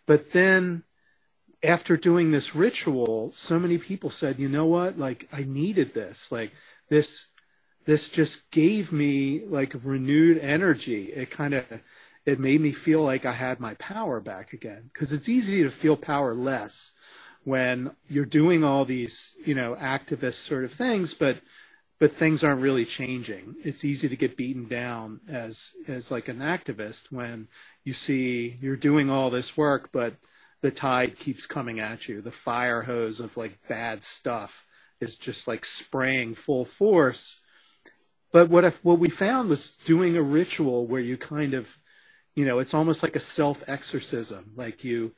But 0.08 0.32
then 0.32 0.84
after 1.62 1.96
doing 1.96 2.32
this 2.32 2.56
ritual, 2.56 3.32
so 3.36 3.60
many 3.60 3.78
people 3.78 4.10
said, 4.10 4.39
you 4.39 4.50
know 4.50 4.65
what, 4.65 4.98
like 4.98 5.28
I 5.32 5.43
needed 5.43 5.93
this. 5.93 6.32
Like 6.32 6.52
this, 6.89 7.28
this 7.86 8.10
just 8.10 8.50
gave 8.52 8.91
me 8.91 9.43
like 9.46 9.74
renewed 9.84 10.38
energy. 10.39 11.06
It 11.12 11.32
kind 11.32 11.54
of, 11.54 11.65
it 12.26 12.39
made 12.39 12.62
me 12.62 12.72
feel 12.72 13.04
like 13.04 13.26
I 13.26 13.34
had 13.34 13.60
my 13.60 13.74
power 13.76 14.19
back 14.19 14.54
again. 14.54 14.89
Cause 14.93 15.12
it's 15.12 15.30
easy 15.30 15.63
to 15.63 15.69
feel 15.69 15.98
powerless 15.98 16.93
when 17.43 17.91
you're 18.10 18.26
doing 18.26 18.63
all 18.63 18.86
these, 18.86 19.36
you 19.46 19.56
know, 19.56 19.76
activist 19.76 20.36
sort 20.36 20.63
of 20.63 20.72
things, 20.72 21.13
but 21.13 21.38
but 22.00 22.12
things 22.12 22.43
aren't 22.43 22.62
really 22.62 22.84
changing. 22.84 23.56
It's 23.63 23.86
easy 23.86 24.10
to 24.10 24.17
get 24.17 24.36
beaten 24.36 24.67
down 24.67 25.22
as 25.28 25.72
as 25.88 26.12
like 26.12 26.28
an 26.28 26.39
activist 26.39 27.12
when 27.12 27.48
you 27.84 27.93
see 27.93 28.58
you're 28.62 28.76
doing 28.76 29.10
all 29.10 29.30
this 29.30 29.56
work, 29.56 29.89
but 29.91 30.15
the 30.62 30.72
tide 30.72 31.17
keeps 31.17 31.46
coming 31.46 31.80
at 31.80 32.08
you. 32.08 32.22
The 32.22 32.32
fire 32.32 32.82
hose 32.82 33.19
of 33.19 33.38
like 33.38 33.60
bad 33.67 34.04
stuff 34.04 34.65
is 35.00 35.17
just 35.17 35.48
like 35.48 35.65
spraying 35.65 36.36
full 36.36 36.65
force. 36.65 37.41
But 38.34 38.50
what 38.50 38.65
if, 38.65 38.84
what 38.84 39.00
we 39.00 39.10
found 39.10 39.48
was 39.48 39.72
doing 39.86 40.17
a 40.17 40.22
ritual 40.24 40.88
where 40.88 41.00
you 41.00 41.17
kind 41.17 41.54
of, 41.54 41.78
you 42.34 42.46
know, 42.46 42.58
it's 42.58 42.74
almost 42.74 43.04
like 43.04 43.15
a 43.15 43.22
self 43.22 43.63
exorcism. 43.67 44.54
Like 44.56 44.84
you, 44.84 45.13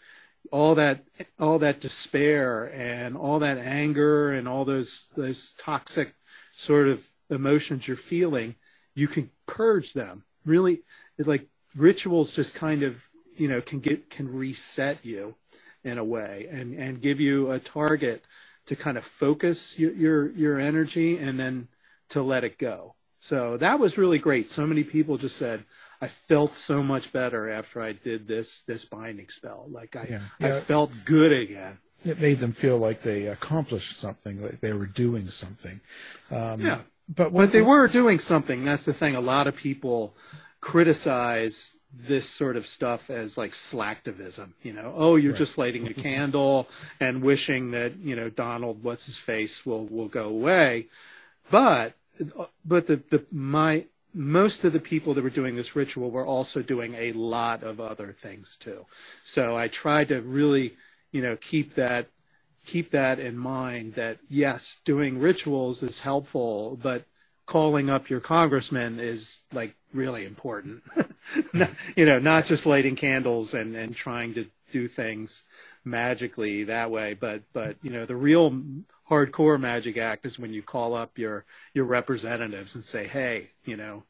all 0.51 0.75
that 0.75 1.03
all 1.39 1.59
that 1.59 1.79
despair 1.79 2.65
and 2.65 3.17
all 3.17 3.39
that 3.39 3.57
anger 3.57 4.31
and 4.31 4.47
all 4.47 4.65
those 4.65 5.07
those 5.15 5.53
toxic 5.57 6.13
sort 6.53 6.87
of 6.87 7.07
emotions 7.29 7.87
you're 7.87 7.97
feeling 7.97 8.55
you 8.93 9.07
can 9.07 9.29
purge 9.47 9.93
them 9.93 10.23
really 10.45 10.83
it, 11.17 11.25
like 11.25 11.47
rituals 11.75 12.33
just 12.33 12.53
kind 12.53 12.83
of 12.83 13.03
you 13.35 13.47
know 13.47 13.61
can 13.61 13.79
get 13.79 14.09
can 14.09 14.31
reset 14.31 15.03
you 15.03 15.35
in 15.83 15.97
a 15.97 16.03
way 16.03 16.47
and 16.51 16.75
and 16.75 17.01
give 17.01 17.19
you 17.19 17.51
a 17.51 17.59
target 17.59 18.23
to 18.65 18.75
kind 18.75 18.97
of 18.97 19.03
focus 19.03 19.79
your 19.79 19.93
your, 19.93 20.31
your 20.31 20.59
energy 20.59 21.17
and 21.17 21.39
then 21.39 21.67
to 22.09 22.21
let 22.21 22.43
it 22.43 22.57
go 22.57 22.93
so 23.25 23.57
that 23.57 23.79
was 23.79 23.97
really 23.97 24.19
great 24.19 24.49
so 24.49 24.65
many 24.65 24.83
people 24.83 25.17
just 25.17 25.37
said 25.37 25.65
I 26.01 26.07
felt 26.07 26.51
so 26.51 26.83
much 26.83 27.11
better 27.11 27.49
after 27.49 27.81
I 27.81 27.93
did 27.93 28.27
this 28.27 28.61
this 28.61 28.85
binding 28.85 29.29
spell. 29.29 29.65
Like 29.69 29.95
I, 29.95 30.19
Yeah. 30.39 30.55
I 30.55 30.59
felt 30.59 30.91
good 31.05 31.31
again. 31.31 31.79
It 32.03 32.19
made 32.21 32.39
them 32.39 32.51
feel 32.51 32.77
like 32.77 33.01
they 33.01 33.25
accomplished 33.25 33.97
something, 33.99 34.41
like 34.41 34.61
they 34.61 34.73
were 34.73 34.85
doing 34.85 35.25
something. 35.27 35.81
Um, 36.29 36.61
Yeah. 36.61 36.81
But 37.07 37.33
But 37.33 37.51
they 37.51 37.61
were 37.61 37.87
doing 37.87 38.19
something. 38.19 38.65
That's 38.65 38.85
the 38.85 38.93
thing. 38.93 39.15
A 39.15 39.21
lot 39.21 39.47
of 39.47 39.55
people 39.55 40.15
criticize 40.59 41.77
this 41.91 42.27
sort 42.29 42.57
of 42.57 42.67
stuff 42.67 43.09
as 43.09 43.37
like 43.37 43.51
slacktivism. 43.51 44.49
You 44.63 44.73
know, 44.73 44.91
oh, 44.95 45.15
you're 45.15 45.33
just 45.33 45.57
lighting 45.57 45.87
a 45.87 45.93
candle 45.93 46.67
and 46.99 47.23
wishing 47.23 47.71
that 47.71 47.97
you 47.97 48.15
know 48.15 48.29
Donald, 48.29 48.83
what's 48.83 49.05
his 49.05 49.17
face, 49.17 49.65
will 49.65 49.85
will 49.87 50.07
go 50.07 50.25
away. 50.25 50.87
But 51.49 51.93
but 52.65 52.87
the 52.87 53.01
the 53.09 53.25
my 53.31 53.85
most 54.13 54.63
of 54.63 54.71
the 54.71 54.79
people 54.79 55.13
that 55.13 55.23
were 55.23 55.29
doing 55.29 55.55
this 55.55 55.75
ritual 55.75 56.09
were 56.09 56.25
also 56.25 56.61
doing 56.61 56.95
a 56.95 57.11
lot 57.11 57.63
of 57.63 57.81
other 57.81 58.13
things 58.13 58.55
too. 58.57 58.85
So 59.21 59.57
I 59.57 59.67
tried 59.67 60.07
to 60.07 60.21
really, 60.21 60.73
you 61.11 61.21
know, 61.21 61.35
keep 61.35 61.75
that 61.75 62.07
keep 62.65 62.91
that 62.91 63.19
in 63.19 63.37
mind 63.37 63.95
that 63.95 64.19
yes, 64.29 64.79
doing 64.85 65.19
rituals 65.19 65.83
is 65.83 65.99
helpful, 65.99 66.79
but 66.81 67.05
calling 67.45 67.89
up 67.89 68.09
your 68.09 68.19
congressman 68.19 68.99
is 68.99 69.41
like 69.53 69.75
really 69.93 70.25
important. 70.25 70.83
Not- 71.53 71.71
you 71.95 72.05
know, 72.05 72.19
not 72.19 72.45
just 72.45 72.65
lighting 72.65 72.95
candles 72.95 73.53
and, 73.53 73.75
and 73.75 73.95
trying 73.95 74.33
to 74.35 74.45
do 74.71 74.87
things 74.87 75.43
magically 75.83 76.63
that 76.65 76.89
way, 76.89 77.13
but 77.13 77.43
but 77.53 77.77
you 77.81 77.89
know, 77.91 78.05
the 78.05 78.15
real 78.15 78.59
hardcore 79.09 79.59
magic 79.59 79.97
act 79.97 80.25
is 80.25 80.39
when 80.39 80.53
you 80.53 80.61
call 80.61 80.93
up 80.93 81.17
your 81.17 81.45
your 81.73 81.85
representatives 81.85 82.75
and 82.75 82.83
say, 82.83 83.07
"Hey, 83.07 83.51
you 83.63 83.77
know, 83.77 84.03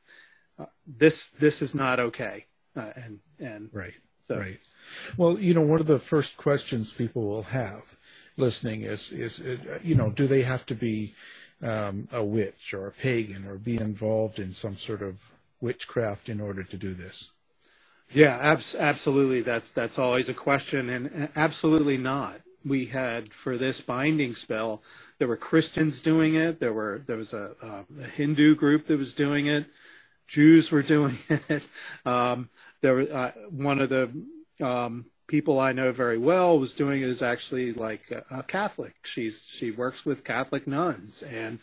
uh, 0.59 0.65
this 0.87 1.29
this 1.31 1.61
is 1.61 1.75
not 1.75 1.99
okay." 1.99 2.45
Uh, 2.75 2.91
and 2.95 3.19
and 3.39 3.69
Right. 3.71 3.93
so 4.27 4.37
Right. 4.37 4.59
Well, 5.17 5.39
you 5.39 5.53
know, 5.53 5.61
one 5.61 5.79
of 5.79 5.87
the 5.87 5.99
first 5.99 6.37
questions 6.37 6.91
people 6.91 7.27
will 7.27 7.43
have 7.43 7.97
listening 8.37 8.81
is, 8.81 9.11
is 9.11 9.39
uh, 9.39 9.79
you 9.83 9.95
know, 9.95 10.09
do 10.11 10.27
they 10.27 10.41
have 10.41 10.65
to 10.67 10.75
be 10.75 11.13
um, 11.61 12.07
a 12.11 12.23
witch 12.23 12.73
or 12.73 12.87
a 12.87 12.91
pagan 12.91 13.47
or 13.47 13.55
be 13.55 13.77
involved 13.77 14.39
in 14.39 14.51
some 14.51 14.77
sort 14.77 15.01
of 15.01 15.17
witchcraft 15.61 16.29
in 16.29 16.41
order 16.41 16.63
to 16.63 16.77
do 16.77 16.93
this? 16.93 17.31
Yeah, 18.13 18.37
abs- 18.37 18.75
absolutely. 18.75 19.41
That's 19.41 19.71
that's 19.71 19.97
always 19.97 20.29
a 20.29 20.33
question, 20.33 20.89
and 20.89 21.29
absolutely 21.35 21.97
not. 21.97 22.41
We 22.65 22.87
had 22.87 23.31
for 23.31 23.57
this 23.57 23.81
binding 23.81 24.33
spell, 24.35 24.81
there 25.19 25.27
were 25.27 25.37
Christians 25.37 26.01
doing 26.01 26.35
it. 26.35 26.59
There 26.59 26.73
were 26.73 27.03
there 27.05 27.17
was 27.17 27.33
a, 27.33 27.51
a, 27.61 27.85
a 28.01 28.07
Hindu 28.07 28.55
group 28.55 28.87
that 28.87 28.97
was 28.97 29.13
doing 29.13 29.47
it. 29.47 29.67
Jews 30.27 30.71
were 30.71 30.81
doing 30.95 31.17
it. 31.29 31.63
Um, 32.05 32.49
there 32.81 32.95
were 32.95 33.13
uh, 33.13 33.31
one 33.49 33.79
of 33.79 33.89
the 33.89 34.09
um, 34.61 35.05
people 35.27 35.59
I 35.59 35.71
know 35.71 35.91
very 35.91 36.17
well 36.17 36.57
was 36.59 36.73
doing 36.73 37.01
it 37.01 37.09
is 37.09 37.21
actually 37.21 37.73
like 37.73 38.11
a, 38.11 38.39
a 38.39 38.43
Catholic. 38.43 38.95
She's 39.03 39.45
she 39.45 39.71
works 39.71 40.05
with 40.05 40.23
Catholic 40.23 40.67
nuns, 40.67 41.23
and 41.23 41.59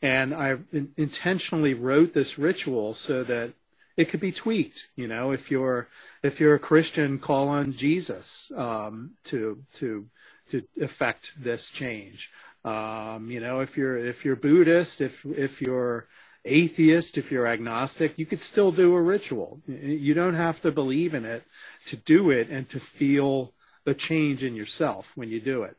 and 0.00 0.34
I 0.34 0.58
in- 0.72 0.92
intentionally 0.96 1.74
wrote 1.74 2.12
this 2.12 2.38
ritual 2.38 2.94
so 2.94 3.22
that 3.24 3.52
it 3.96 4.08
could 4.08 4.20
be 4.20 4.32
tweaked. 4.32 4.90
You 4.96 5.08
know, 5.08 5.32
if 5.32 5.50
you're 5.50 5.88
if 6.22 6.40
you're 6.40 6.54
a 6.54 6.60
Christian, 6.60 7.18
call 7.18 7.48
on 7.48 7.72
Jesus 7.72 8.50
um, 8.56 9.12
to 9.24 9.62
to 9.74 10.06
to 10.52 10.62
affect 10.80 11.32
this 11.36 11.68
change. 11.70 12.30
Um, 12.64 13.30
you 13.30 13.40
know, 13.40 13.60
if 13.60 13.76
you're 13.76 13.98
if 13.98 14.24
you're 14.24 14.36
Buddhist, 14.36 15.00
if 15.00 15.24
if 15.26 15.60
you're 15.60 16.06
atheist, 16.44 17.18
if 17.18 17.32
you're 17.32 17.46
agnostic, 17.46 18.18
you 18.18 18.26
could 18.26 18.40
still 18.40 18.72
do 18.72 18.94
a 18.94 19.02
ritual. 19.02 19.60
You 19.66 20.14
don't 20.14 20.34
have 20.34 20.60
to 20.62 20.70
believe 20.70 21.14
in 21.14 21.24
it 21.24 21.44
to 21.86 21.96
do 21.96 22.30
it 22.30 22.48
and 22.50 22.68
to 22.70 22.80
feel 22.80 23.52
the 23.84 23.94
change 23.94 24.44
in 24.44 24.54
yourself 24.54 25.12
when 25.16 25.28
you 25.28 25.40
do 25.40 25.62
it. 25.62 25.76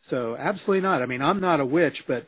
So 0.00 0.36
absolutely 0.36 0.82
not. 0.82 1.02
I 1.02 1.06
mean, 1.06 1.22
I'm 1.22 1.40
not 1.40 1.60
a 1.60 1.64
witch, 1.64 2.06
but 2.06 2.26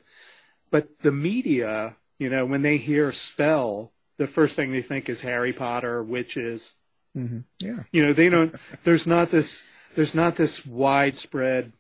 but 0.71 1.01
the 1.03 1.13
media, 1.13 1.97
you 2.19 2.29
know, 2.31 2.47
when 2.47 2.63
they 2.63 2.77
hear 2.77 3.13
spell, 3.13 3.93
the 4.17 4.27
first 4.27 4.57
thing 4.57 4.73
they 4.73 4.83
think 4.83 5.09
is 5.09 5.21
Harry 5.21 5.53
Potter, 5.53 6.03
witches. 6.03 6.75
Mm-hmm. 7.17 7.41
Yeah. 7.61 7.83
You 7.91 8.07
know, 8.07 8.13
they 8.13 8.29
don't. 8.29 8.55
There's 8.85 9.07
not 9.07 9.31
this. 9.31 9.63
There's 9.95 10.15
not 10.15 10.37
this 10.37 10.65
widespread, 10.65 11.73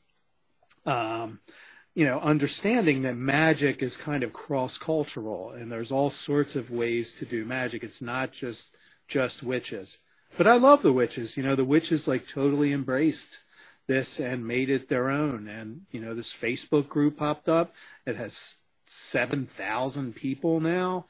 um, 0.86 1.40
you 1.94 2.04
know, 2.04 2.20
understanding 2.20 3.02
that 3.02 3.16
magic 3.16 3.82
is 3.82 3.96
kind 3.96 4.22
of 4.22 4.32
cross 4.32 4.78
cultural, 4.78 5.50
and 5.50 5.70
there's 5.72 5.90
all 5.90 6.10
sorts 6.10 6.54
of 6.54 6.70
ways 6.70 7.12
to 7.14 7.24
do 7.24 7.44
magic. 7.44 7.82
It's 7.82 8.00
not 8.00 8.32
just 8.32 8.76
just 9.08 9.42
witches. 9.42 9.98
but 10.36 10.46
I 10.46 10.54
love 10.56 10.82
the 10.82 10.92
witches. 10.92 11.36
You 11.36 11.42
know, 11.42 11.56
the 11.56 11.64
witches 11.64 12.06
like 12.06 12.28
totally 12.28 12.72
embraced 12.72 13.38
this 13.88 14.20
and 14.20 14.46
made 14.46 14.70
it 14.70 14.88
their 14.88 15.10
own. 15.10 15.48
And 15.48 15.86
you 15.90 16.00
know, 16.00 16.14
this 16.14 16.32
Facebook 16.32 16.88
group 16.88 17.16
popped 17.16 17.48
up. 17.48 17.74
It 18.06 18.16
has 18.16 18.56
seven 18.86 19.46
thousand 19.46 20.14
people 20.14 20.60
now, 20.60 21.06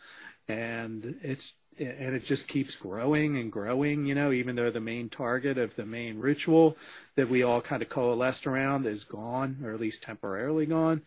and 0.48 1.18
it's 1.22 1.52
and 1.80 2.14
it 2.14 2.24
just 2.24 2.48
keeps 2.48 2.76
growing 2.76 3.36
and 3.36 3.50
growing. 3.52 4.06
You 4.06 4.14
know, 4.14 4.32
even 4.32 4.56
though 4.56 4.70
the 4.70 4.80
main 4.80 5.08
target 5.08 5.58
of 5.58 5.76
the 5.76 5.86
main 5.86 6.18
ritual 6.18 6.76
that 7.16 7.28
we 7.28 7.42
all 7.42 7.60
kind 7.60 7.82
of 7.82 7.88
coalesced 7.88 8.46
around 8.46 8.86
is 8.86 9.04
gone, 9.04 9.58
or 9.64 9.72
at 9.72 9.80
least 9.80 10.02
temporarily 10.02 10.66
gone. 10.66 11.02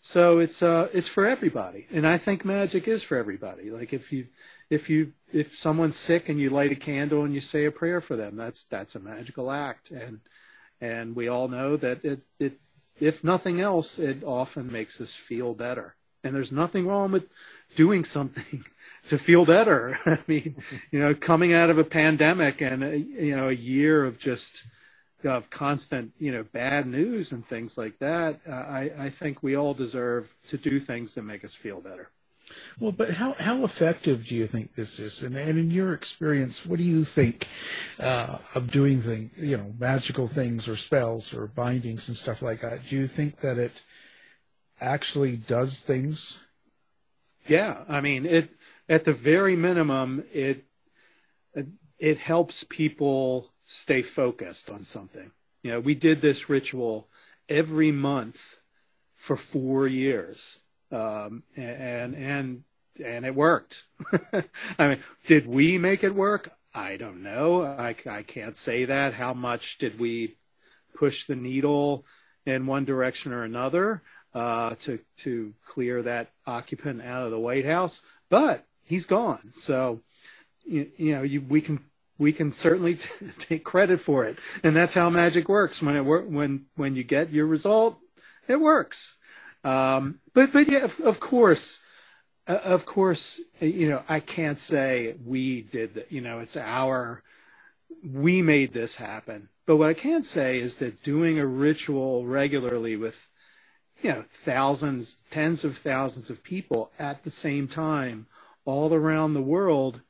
So 0.00 0.38
it's 0.38 0.62
uh 0.62 0.88
it's 0.92 1.08
for 1.08 1.26
everybody, 1.26 1.86
and 1.90 2.06
I 2.06 2.18
think 2.18 2.44
magic 2.44 2.86
is 2.86 3.02
for 3.02 3.16
everybody. 3.16 3.70
Like 3.70 3.92
if 3.92 4.12
you 4.12 4.26
if 4.70 4.88
you 4.88 5.12
if 5.32 5.56
someone's 5.56 5.96
sick 5.96 6.28
and 6.28 6.38
you 6.38 6.50
light 6.50 6.70
a 6.70 6.76
candle 6.76 7.24
and 7.24 7.34
you 7.34 7.40
say 7.40 7.64
a 7.64 7.72
prayer 7.72 8.00
for 8.00 8.16
them, 8.16 8.36
that's 8.36 8.64
that's 8.64 8.94
a 8.94 9.00
magical 9.00 9.50
act, 9.50 9.90
and 9.90 10.20
and 10.80 11.16
we 11.16 11.28
all 11.28 11.48
know 11.48 11.76
that 11.76 12.04
it 12.04 12.20
it 12.38 12.60
if 13.00 13.22
nothing 13.24 13.60
else, 13.60 13.98
it 13.98 14.22
often 14.24 14.70
makes 14.70 15.00
us 15.00 15.14
feel 15.14 15.54
better. 15.54 15.96
And 16.24 16.34
there's 16.34 16.52
nothing 16.52 16.86
wrong 16.86 17.12
with 17.12 17.28
doing 17.74 18.04
something 18.04 18.64
to 19.08 19.18
feel 19.18 19.44
better. 19.44 19.98
I 20.06 20.18
mean, 20.26 20.56
you 20.90 21.00
know, 21.00 21.14
coming 21.14 21.54
out 21.54 21.70
of 21.70 21.78
a 21.78 21.84
pandemic 21.84 22.60
and 22.60 22.82
a, 22.82 22.98
you 22.98 23.36
know 23.36 23.48
a 23.48 23.52
year 23.52 24.04
of 24.04 24.18
just 24.18 24.66
of 25.24 25.50
constant 25.50 26.12
you 26.18 26.30
know 26.30 26.44
bad 26.44 26.86
news 26.86 27.32
and 27.32 27.44
things 27.44 27.76
like 27.76 27.98
that, 27.98 28.40
uh, 28.48 28.52
I 28.52 28.90
I 28.98 29.10
think 29.10 29.42
we 29.42 29.56
all 29.56 29.74
deserve 29.74 30.34
to 30.48 30.56
do 30.56 30.78
things 30.78 31.14
that 31.14 31.22
make 31.22 31.44
us 31.44 31.54
feel 31.54 31.80
better. 31.80 32.10
Well, 32.78 32.92
but 32.92 33.10
how, 33.10 33.32
how 33.32 33.64
effective 33.64 34.26
do 34.28 34.34
you 34.34 34.46
think 34.46 34.74
this 34.74 34.98
is? 34.98 35.22
And, 35.22 35.36
and 35.36 35.58
in 35.58 35.70
your 35.70 35.92
experience, 35.92 36.64
what 36.64 36.78
do 36.78 36.84
you 36.84 37.04
think 37.04 37.48
uh, 37.98 38.38
of 38.54 38.70
doing 38.70 39.00
things, 39.00 39.32
you 39.36 39.56
know, 39.56 39.74
magical 39.78 40.28
things 40.28 40.68
or 40.68 40.76
spells 40.76 41.34
or 41.34 41.46
bindings 41.46 42.08
and 42.08 42.16
stuff 42.16 42.42
like 42.42 42.60
that? 42.60 42.88
Do 42.88 42.96
you 42.96 43.06
think 43.06 43.40
that 43.40 43.58
it 43.58 43.82
actually 44.80 45.36
does 45.36 45.80
things? 45.80 46.44
Yeah, 47.48 47.84
I 47.88 48.00
mean, 48.00 48.26
it 48.26 48.50
at 48.88 49.04
the 49.04 49.12
very 49.12 49.56
minimum, 49.56 50.24
it 50.32 50.64
it 51.98 52.18
helps 52.18 52.64
people 52.64 53.52
stay 53.64 54.02
focused 54.02 54.70
on 54.70 54.82
something. 54.82 55.30
You 55.62 55.72
know, 55.72 55.80
we 55.80 55.94
did 55.94 56.20
this 56.20 56.48
ritual 56.48 57.08
every 57.48 57.90
month 57.90 58.58
for 59.14 59.36
four 59.36 59.86
years, 59.86 60.60
um, 60.92 61.42
and 61.56 62.14
and 62.14 62.64
and 63.02 63.26
it 63.26 63.34
worked. 63.34 63.84
I 64.78 64.88
mean, 64.88 64.98
did 65.26 65.46
we 65.46 65.78
make 65.78 66.04
it 66.04 66.14
work? 66.14 66.50
I 66.74 66.96
don't 66.96 67.22
know. 67.22 67.62
I, 67.62 67.96
I 68.06 68.22
can't 68.22 68.56
say 68.56 68.84
that. 68.84 69.14
How 69.14 69.32
much 69.32 69.78
did 69.78 69.98
we 69.98 70.36
push 70.94 71.24
the 71.24 71.36
needle 71.36 72.04
in 72.44 72.66
one 72.66 72.84
direction 72.84 73.32
or 73.32 73.42
another 73.42 74.02
to 74.36 74.98
to 75.18 75.54
clear 75.64 76.02
that 76.02 76.30
occupant 76.46 77.02
out 77.02 77.24
of 77.24 77.30
the 77.30 77.38
White 77.38 77.64
House? 77.64 78.00
But 78.28 78.64
he's 78.84 79.04
gone. 79.04 79.52
So, 79.56 80.00
you, 80.64 80.90
you 80.96 81.14
know, 81.14 81.22
you, 81.22 81.40
we 81.40 81.60
can 81.60 81.80
we 82.18 82.32
can 82.32 82.52
certainly 82.52 82.96
t- 82.96 83.08
take 83.38 83.64
credit 83.64 84.00
for 84.00 84.24
it, 84.24 84.38
and 84.62 84.74
that's 84.74 84.94
how 84.94 85.10
magic 85.10 85.48
works. 85.48 85.82
When 85.82 85.96
it 85.96 86.04
wor- 86.04 86.22
when 86.22 86.66
when 86.76 86.96
you 86.96 87.04
get 87.04 87.32
your 87.32 87.46
result, 87.46 87.98
it 88.48 88.60
works. 88.60 89.16
Um, 89.64 90.20
but 90.34 90.52
but 90.52 90.70
yeah, 90.70 90.84
of, 90.84 91.00
of 91.00 91.20
course, 91.20 91.80
uh, 92.46 92.60
of 92.64 92.86
course, 92.86 93.40
you 93.60 93.88
know, 93.88 94.02
I 94.08 94.20
can't 94.20 94.58
say 94.58 95.16
we 95.24 95.62
did 95.62 95.94
that. 95.94 96.12
You 96.12 96.20
know, 96.20 96.40
it's 96.40 96.56
our 96.56 97.22
we 98.04 98.42
made 98.42 98.72
this 98.72 98.96
happen. 98.96 99.48
But 99.66 99.76
what 99.76 99.90
I 99.90 99.94
can 99.94 100.22
say 100.22 100.60
is 100.60 100.76
that 100.76 101.02
doing 101.02 101.40
a 101.40 101.46
ritual 101.46 102.24
regularly 102.24 102.96
with 102.96 103.28
you 104.06 104.12
know 104.12 104.24
thousands, 104.30 105.16
tens 105.32 105.64
of 105.64 105.76
thousands 105.76 106.30
of 106.30 106.44
people 106.44 106.92
at 106.96 107.24
the 107.24 107.30
same 107.30 107.66
time 107.66 108.28
all 108.64 108.94
around 108.94 109.34
the 109.34 109.42
world, 109.42 110.00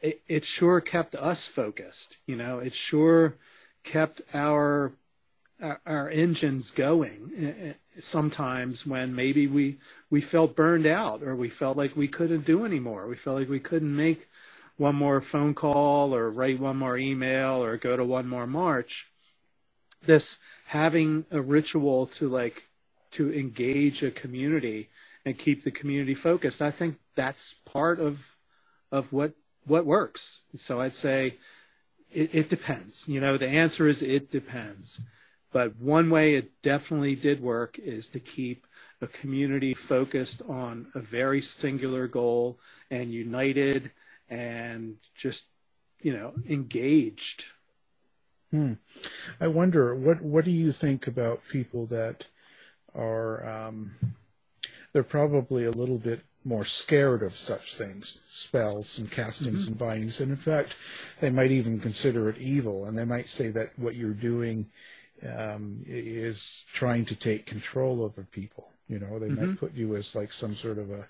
it, 0.00 0.22
it 0.28 0.44
sure 0.44 0.80
kept 0.80 1.16
us 1.16 1.44
focused. 1.44 2.18
You 2.24 2.36
know, 2.36 2.60
it 2.60 2.72
sure 2.72 3.34
kept 3.82 4.22
our 4.32 4.92
our, 5.60 6.08
engines 6.08 6.70
going. 6.70 7.32
Eh, 7.36 7.70
eh, 7.70 7.72
sometimes 7.98 8.86
when 8.86 9.12
maybe 9.12 9.48
we 9.48 9.78
we 10.08 10.20
felt 10.20 10.54
burned 10.54 10.86
out 10.86 11.20
or 11.20 11.34
we 11.34 11.48
felt 11.48 11.76
like 11.76 11.96
we 11.96 12.06
couldn't 12.06 12.44
do 12.44 12.64
anymore. 12.64 13.08
We 13.08 13.16
felt 13.16 13.40
like 13.40 13.48
we 13.48 13.58
couldn't 13.58 13.94
make 13.94 14.28
one 14.76 14.94
more 14.94 15.20
phone 15.20 15.54
call 15.54 16.14
or 16.14 16.30
write 16.30 16.60
one 16.60 16.76
more 16.76 16.96
email 16.96 17.60
or 17.60 17.76
go 17.76 17.96
to 17.96 18.04
one 18.04 18.28
more 18.28 18.46
march. 18.46 19.10
This 20.06 20.38
having 20.66 21.26
a 21.32 21.42
ritual 21.42 22.06
to 22.06 22.28
like 22.28 22.69
to 23.12 23.32
engage 23.32 24.02
a 24.02 24.10
community 24.10 24.88
and 25.24 25.38
keep 25.38 25.64
the 25.64 25.70
community 25.70 26.14
focused. 26.14 26.62
I 26.62 26.70
think 26.70 26.96
that's 27.14 27.54
part 27.64 28.00
of 28.00 28.36
of 28.90 29.12
what 29.12 29.34
what 29.64 29.86
works. 29.86 30.40
So 30.56 30.80
I'd 30.80 30.94
say 30.94 31.36
it, 32.10 32.34
it 32.34 32.48
depends. 32.48 33.08
You 33.08 33.20
know, 33.20 33.36
the 33.36 33.48
answer 33.48 33.86
is 33.86 34.02
it 34.02 34.30
depends. 34.30 35.00
But 35.52 35.76
one 35.76 36.10
way 36.10 36.34
it 36.34 36.62
definitely 36.62 37.16
did 37.16 37.42
work 37.42 37.78
is 37.78 38.08
to 38.10 38.20
keep 38.20 38.66
a 39.00 39.06
community 39.06 39.74
focused 39.74 40.42
on 40.48 40.86
a 40.94 41.00
very 41.00 41.40
singular 41.40 42.06
goal 42.06 42.58
and 42.90 43.12
united 43.12 43.90
and 44.28 44.96
just 45.14 45.46
you 46.00 46.12
know 46.12 46.34
engaged. 46.48 47.46
Hmm. 48.50 48.74
I 49.40 49.46
wonder 49.46 49.94
what 49.94 50.22
what 50.22 50.44
do 50.44 50.50
you 50.50 50.72
think 50.72 51.06
about 51.06 51.48
people 51.48 51.86
that 51.86 52.26
are 52.94 53.46
um, 53.48 53.92
they're 54.92 55.02
probably 55.02 55.64
a 55.64 55.70
little 55.70 55.98
bit 55.98 56.20
more 56.44 56.64
scared 56.64 57.22
of 57.22 57.34
such 57.36 57.74
things, 57.74 58.20
spells 58.28 58.98
and 58.98 59.10
castings 59.10 59.62
mm-hmm. 59.62 59.68
and 59.68 59.78
bindings. 59.78 60.20
And 60.20 60.30
in 60.30 60.36
fact, 60.36 60.74
they 61.20 61.30
might 61.30 61.50
even 61.50 61.80
consider 61.80 62.28
it 62.28 62.38
evil. 62.38 62.86
And 62.86 62.96
they 62.96 63.04
might 63.04 63.26
say 63.26 63.50
that 63.50 63.78
what 63.78 63.94
you're 63.94 64.14
doing 64.14 64.66
um, 65.28 65.82
is 65.86 66.64
trying 66.72 67.04
to 67.06 67.14
take 67.14 67.44
control 67.46 68.02
over 68.02 68.22
people. 68.22 68.72
You 68.88 68.98
know, 68.98 69.18
they 69.18 69.28
mm-hmm. 69.28 69.50
might 69.50 69.60
put 69.60 69.74
you 69.74 69.94
as 69.96 70.14
like 70.14 70.32
some 70.32 70.54
sort 70.54 70.78
of 70.78 70.90
a, 70.90 71.06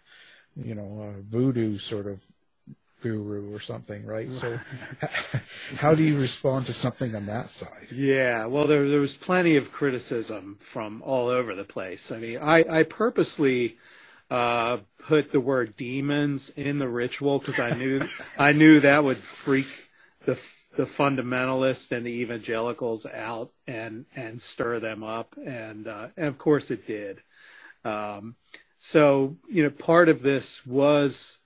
you 0.56 0.74
know, 0.74 1.14
a 1.16 1.22
voodoo 1.22 1.78
sort 1.78 2.06
of 2.06 2.20
guru 3.00 3.54
or 3.54 3.60
something, 3.60 4.04
right? 4.06 4.30
So, 4.30 4.58
how 5.76 5.94
do 5.94 6.02
you 6.02 6.18
respond 6.18 6.66
to 6.66 6.72
something 6.72 7.14
on 7.14 7.26
that 7.26 7.48
side? 7.48 7.88
Yeah, 7.90 8.46
well, 8.46 8.66
there 8.66 8.88
there 8.88 9.00
was 9.00 9.16
plenty 9.16 9.56
of 9.56 9.72
criticism 9.72 10.58
from 10.60 11.02
all 11.02 11.28
over 11.28 11.54
the 11.54 11.64
place. 11.64 12.12
I 12.12 12.18
mean, 12.18 12.38
I 12.38 12.64
I 12.80 12.82
purposely 12.84 13.76
uh, 14.30 14.78
put 14.98 15.32
the 15.32 15.40
word 15.40 15.76
demons 15.76 16.50
in 16.50 16.78
the 16.78 16.88
ritual 16.88 17.38
because 17.38 17.58
I 17.58 17.76
knew 17.76 18.02
I 18.38 18.52
knew 18.52 18.80
that 18.80 19.02
would 19.02 19.16
freak 19.16 19.66
the 20.24 20.38
the 20.76 20.84
fundamentalists 20.84 21.90
and 21.90 22.06
the 22.06 22.20
evangelicals 22.20 23.06
out 23.06 23.50
and 23.66 24.06
and 24.14 24.40
stir 24.40 24.78
them 24.78 25.02
up, 25.02 25.36
and 25.36 25.88
uh, 25.88 26.08
and 26.16 26.28
of 26.28 26.38
course 26.38 26.70
it 26.70 26.86
did. 26.86 27.22
Um, 27.84 28.36
so 28.78 29.36
you 29.48 29.62
know, 29.62 29.70
part 29.70 30.08
of 30.08 30.22
this 30.22 30.64
was 30.64 31.39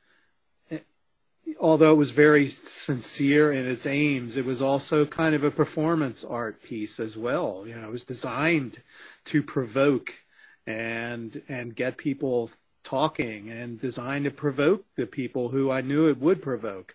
although 1.61 1.93
it 1.93 1.97
was 1.97 2.11
very 2.11 2.49
sincere 2.49 3.53
in 3.53 3.67
its 3.67 3.87
aims, 3.87 4.37
it 4.37 4.45
was 4.45 4.63
also 4.63 5.07
kind 5.07 5.35
of 5.35 5.45
a 5.45 5.51
performance 5.51 6.25
art 6.25 6.63
piece 6.63 7.01
as 7.01 7.17
well. 7.17 7.65
You 7.67 7.75
know, 7.75 7.89
it 7.89 7.91
was 7.93 8.05
designed 8.05 8.81
to 9.27 9.43
provoke 9.43 10.15
and 10.67 11.43
and 11.49 11.77
get 11.77 11.97
people 11.97 12.51
talking 12.83 13.51
and 13.51 13.81
designed 13.81 14.25
to 14.25 14.31
provoke 14.31 14.85
the 14.97 15.07
people 15.07 15.49
who 15.49 15.71
I 15.71 15.81
knew 15.81 16.09
it 16.09 16.21
would 16.21 16.43
provoke. 16.43 16.95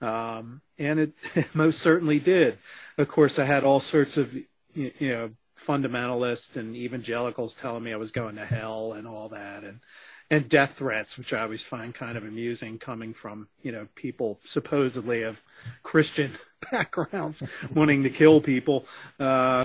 Um, 0.00 0.60
and 0.78 0.98
it, 1.00 1.12
it, 1.34 1.54
most 1.54 1.80
certainly 1.80 2.18
did. 2.18 2.58
Of 2.98 3.08
course, 3.08 3.38
I 3.38 3.44
had 3.44 3.64
all 3.64 3.80
sorts 3.80 4.16
of 4.16 4.34
you 4.74 4.92
know 5.00 5.30
fundamentalists 5.58 6.56
and 6.56 6.74
evangelicals 6.74 7.54
telling 7.54 7.84
me 7.84 7.92
I 7.92 7.96
was 7.96 8.12
going 8.12 8.36
to 8.36 8.46
hell 8.46 8.92
and 8.92 9.06
all 9.06 9.28
that, 9.30 9.62
and 9.64 9.80
and 10.30 10.48
death 10.48 10.76
threats, 10.76 11.18
which 11.18 11.32
I 11.32 11.40
always 11.42 11.62
find 11.62 11.94
kind 11.94 12.16
of 12.16 12.24
amusing 12.24 12.78
coming 12.78 13.12
from, 13.12 13.48
you 13.62 13.72
know, 13.72 13.88
people 13.94 14.38
supposedly 14.44 15.22
of 15.22 15.42
Christian 15.82 16.32
backgrounds 16.70 17.42
wanting 17.74 18.04
to 18.04 18.10
kill 18.10 18.40
people. 18.40 18.86
Uh, 19.18 19.64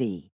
see. 0.01 0.30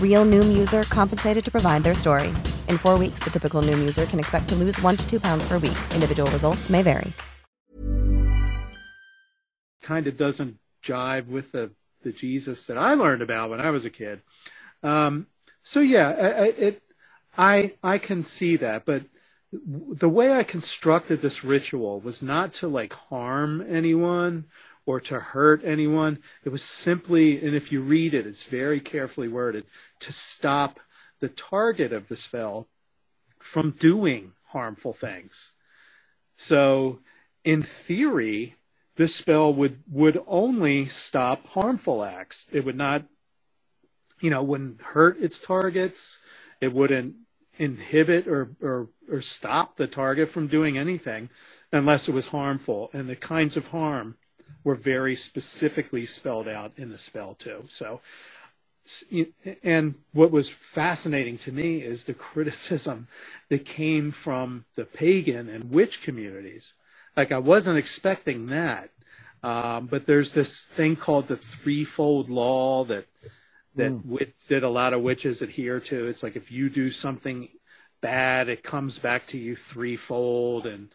Real 0.00 0.26
Noom 0.26 0.58
user 0.58 0.82
compensated 0.82 1.42
to 1.42 1.50
provide 1.50 1.82
their 1.82 1.94
story. 1.94 2.28
In 2.68 2.76
four 2.76 2.98
weeks, 2.98 3.20
the 3.20 3.30
typical 3.30 3.62
Noom 3.62 3.78
user 3.78 4.04
can 4.04 4.18
expect 4.18 4.50
to 4.50 4.54
lose 4.54 4.78
one 4.82 4.98
to 4.98 5.08
two 5.08 5.18
pounds 5.18 5.48
per 5.48 5.54
week. 5.54 5.78
Individual 5.94 6.30
results 6.32 6.68
may 6.68 6.82
vary. 6.82 7.14
Kind 9.80 10.06
of 10.06 10.18
doesn't 10.18 10.58
jive 10.84 11.26
with 11.28 11.52
the, 11.52 11.70
the 12.02 12.12
Jesus 12.12 12.66
that 12.66 12.76
I 12.76 12.92
learned 12.94 13.22
about 13.22 13.48
when 13.48 13.60
I 13.60 13.70
was 13.70 13.86
a 13.86 13.90
kid. 13.90 14.20
Um, 14.82 15.26
so 15.62 15.80
yeah, 15.80 16.10
it, 16.10 16.82
I, 17.36 17.72
I 17.82 17.98
can 17.98 18.22
see 18.22 18.56
that, 18.56 18.84
but 18.84 19.04
the 19.52 20.08
way 20.08 20.32
I 20.32 20.44
constructed 20.44 21.22
this 21.22 21.44
ritual 21.44 22.00
was 22.00 22.22
not 22.22 22.52
to 22.54 22.68
like 22.68 22.92
harm 22.92 23.64
anyone 23.68 24.46
or 24.86 25.00
to 25.00 25.18
hurt 25.18 25.62
anyone. 25.64 26.18
It 26.44 26.50
was 26.50 26.62
simply, 26.62 27.44
and 27.44 27.54
if 27.54 27.72
you 27.72 27.80
read 27.80 28.14
it, 28.14 28.26
it's 28.26 28.44
very 28.44 28.80
carefully 28.80 29.28
worded, 29.28 29.64
to 30.00 30.12
stop 30.12 30.80
the 31.20 31.28
target 31.28 31.92
of 31.92 32.08
the 32.08 32.16
spell 32.16 32.68
from 33.38 33.70
doing 33.72 34.32
harmful 34.48 34.92
things. 34.92 35.52
So, 36.34 37.00
in 37.44 37.62
theory, 37.62 38.56
this 38.96 39.14
spell 39.14 39.52
would, 39.54 39.82
would 39.90 40.22
only 40.26 40.86
stop 40.86 41.46
harmful 41.48 42.02
acts. 42.04 42.46
It 42.52 42.64
would 42.64 42.76
not, 42.76 43.04
you 44.20 44.30
know, 44.30 44.42
wouldn't 44.42 44.80
hurt 44.80 45.20
its 45.20 45.38
targets. 45.38 46.22
It 46.60 46.72
wouldn't 46.72 47.14
inhibit 47.56 48.26
or, 48.26 48.50
or, 48.60 48.88
or 49.10 49.20
stop 49.20 49.76
the 49.76 49.86
target 49.86 50.28
from 50.28 50.46
doing 50.46 50.76
anything 50.76 51.28
unless 51.72 52.08
it 52.08 52.12
was 52.12 52.28
harmful. 52.28 52.90
And 52.92 53.08
the 53.08 53.16
kinds 53.16 53.56
of 53.56 53.68
harm 53.68 54.16
were 54.64 54.74
very 54.74 55.16
specifically 55.16 56.04
spelled 56.06 56.48
out 56.48 56.72
in 56.76 56.90
the 56.90 56.98
spell 56.98 57.34
too. 57.34 57.64
So, 57.68 58.00
and 59.62 59.94
what 60.12 60.30
was 60.30 60.48
fascinating 60.48 61.38
to 61.38 61.52
me 61.52 61.78
is 61.78 62.04
the 62.04 62.14
criticism 62.14 63.08
that 63.48 63.64
came 63.64 64.10
from 64.10 64.64
the 64.74 64.84
pagan 64.84 65.48
and 65.48 65.70
witch 65.70 66.02
communities. 66.02 66.74
Like 67.16 67.32
I 67.32 67.38
wasn't 67.38 67.78
expecting 67.78 68.46
that, 68.46 68.90
um, 69.42 69.86
but 69.86 70.06
there's 70.06 70.32
this 70.32 70.62
thing 70.62 70.96
called 70.96 71.28
the 71.28 71.36
threefold 71.36 72.30
law 72.30 72.84
that 72.84 73.06
that 73.76 73.92
mm. 73.92 74.04
wit- 74.04 74.34
that 74.48 74.62
a 74.62 74.68
lot 74.68 74.92
of 74.92 75.02
witches 75.02 75.42
adhere 75.42 75.80
to. 75.80 76.06
It's 76.06 76.22
like 76.22 76.36
if 76.36 76.50
you 76.50 76.68
do 76.68 76.90
something 76.90 77.48
bad, 78.00 78.48
it 78.48 78.62
comes 78.62 78.98
back 78.98 79.26
to 79.28 79.38
you 79.38 79.56
threefold, 79.56 80.66
and 80.66 80.88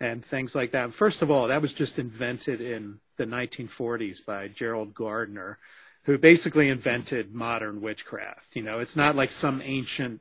and 0.00 0.24
things 0.24 0.54
like 0.54 0.72
that. 0.72 0.92
First 0.92 1.22
of 1.22 1.30
all, 1.30 1.48
that 1.48 1.62
was 1.62 1.72
just 1.72 1.98
invented 1.98 2.60
in 2.60 2.98
the 3.16 3.26
1940s 3.26 4.24
by 4.24 4.48
Gerald 4.48 4.94
Gardner, 4.94 5.58
who 6.04 6.18
basically 6.18 6.68
invented 6.68 7.34
modern 7.34 7.80
witchcraft. 7.80 8.56
You 8.56 8.62
know, 8.62 8.80
it's 8.80 8.96
not 8.96 9.16
like 9.16 9.30
some 9.30 9.62
ancient 9.64 10.20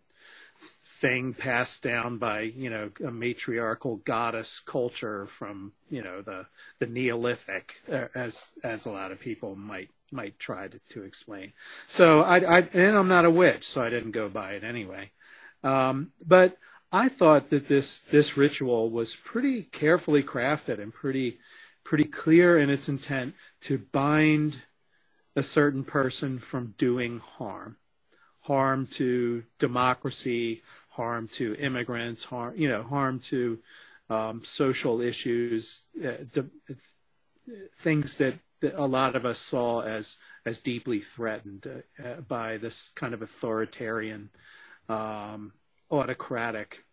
thing 1.02 1.34
passed 1.34 1.82
down 1.82 2.20
by 2.20 2.42
you 2.42 2.70
know 2.70 2.92
a 3.04 3.12
matriarchal 3.12 3.98
goddess 3.98 4.60
culture 4.60 5.26
from 5.26 5.72
you 5.90 6.04
know 6.04 6.22
the 6.22 6.46
the 6.80 6.86
Neolithic, 6.86 7.82
uh, 7.92 8.08
as 8.14 8.52
as 8.64 8.86
a 8.86 8.92
lot 8.92 9.12
of 9.12 9.20
people 9.20 9.56
might 9.56 9.90
might 10.12 10.38
try 10.38 10.68
to, 10.68 10.80
to 10.90 11.04
explain. 11.04 11.54
So 11.88 12.22
I, 12.22 12.38
I 12.38 12.60
and 12.74 12.96
I'm 12.96 13.08
not 13.08 13.26
a 13.26 13.32
witch, 13.32 13.68
so 13.68 13.82
I 13.82 13.90
didn't 13.90 14.12
go 14.12 14.30
by 14.30 14.54
it 14.54 14.64
anyway. 14.64 15.12
Um, 15.64 16.12
but 16.26 16.58
I 16.92 17.10
thought 17.10 17.50
that 17.50 17.68
this 17.68 18.00
this 18.00 18.38
ritual 18.38 18.90
was 18.90 19.16
pretty 19.16 19.64
carefully 19.64 20.22
crafted 20.22 20.80
and 20.80 20.94
pretty 20.94 21.40
pretty 21.84 22.04
clear 22.06 22.60
in 22.60 22.70
its 22.70 22.88
intent 22.88 23.34
to 23.62 23.80
bind 23.80 24.58
a 25.36 25.44
certain 25.44 25.84
person 25.84 26.40
from 26.40 26.76
doing 26.78 27.20
harm, 27.20 27.78
harm 28.42 28.88
to 28.88 29.44
democracy, 29.60 30.62
harm 30.90 31.28
to 31.30 31.56
immigrants, 31.56 32.24
harm 32.24 32.54
you 32.58 32.68
know 32.68 32.84
harm 32.84 33.20
to 33.20 33.60
um, 34.10 34.44
social 34.44 35.00
issues, 35.00 35.82
uh, 36.04 36.42
things 37.78 38.18
that, 38.18 38.34
that, 38.60 38.74
a 38.76 38.86
lot 38.86 39.16
of 39.16 39.26
us 39.26 39.40
saw 39.40 39.82
as 39.82 40.18
as 40.46 40.60
deeply 40.60 41.00
threatened 41.00 41.68
uh, 41.68 42.08
uh, 42.08 42.22
by 42.22 42.58
this 42.58 42.90
kind 42.96 43.14
of 43.14 43.22
authoritarian, 43.22 44.30
um, 44.90 45.54
autocratic 45.92 46.84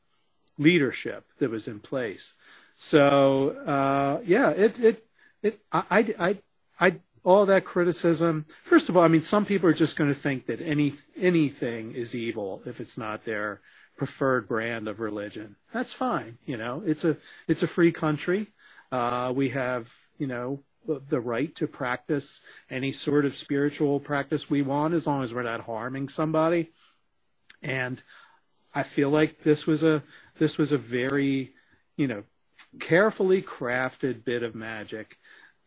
leadership 0.59 1.24
that 1.39 1.51
was 1.51 1.66
in 1.66 1.80
place. 1.80 2.34
So 2.76 3.51
uh, 3.66 4.20
yeah, 4.24 4.51
it 4.51 4.78
it 4.78 5.07
it 5.43 5.61
I 5.72 6.14
I 6.18 6.39
I 6.78 7.01
all 7.25 7.47
that 7.47 7.64
criticism. 7.64 8.47
First 8.64 8.89
of 8.89 8.97
all, 8.97 9.03
I 9.03 9.09
mean, 9.09 9.21
some 9.21 9.45
people 9.45 9.69
are 9.69 9.75
just 9.75 9.97
going 9.97 10.11
to 10.11 10.19
think 10.19 10.47
that 10.47 10.61
any 10.61 10.95
anything 11.16 11.93
is 11.95 12.14
evil 12.14 12.62
if 12.64 12.81
it's 12.81 12.99
not 12.99 13.25
their 13.25 13.61
preferred 13.97 14.49
brand 14.49 14.89
of 14.89 15.01
religion. 15.01 15.57
That's 15.73 15.93
fine. 15.93 16.39
You 16.47 16.57
know, 16.57 16.83
it's 16.87 17.05
a 17.05 17.16
it's 17.47 17.62
a 17.62 17.69
free 17.69 17.93
country. 17.93 18.49
Uh, 18.91 19.33
we 19.35 19.51
have 19.51 19.93
you 20.19 20.27
know 20.27 20.62
the 20.87 21.21
right 21.21 21.55
to 21.57 21.66
practice 21.66 22.41
any 22.71 22.93
sort 22.93 23.27
of 23.27 23.37
spiritual 23.37 24.01
practice 24.01 24.49
we 24.49 24.62
want 24.62 24.95
as 24.95 25.07
long 25.07 25.23
as 25.23 25.35
we're 25.35 25.43
not 25.43 25.61
harming 25.61 26.09
somebody. 26.09 26.71
And 27.62 28.03
I 28.75 28.85
feel 28.85 29.11
like 29.11 29.43
this 29.43 29.66
was 29.66 29.83
a 29.83 30.03
this 30.39 30.57
was 30.57 30.73
a 30.73 30.79
very 30.79 31.53
you 31.97 32.07
know 32.07 32.23
carefully 32.81 33.43
crafted 33.43 34.25
bit 34.25 34.43
of 34.43 34.55
magic 34.55 35.18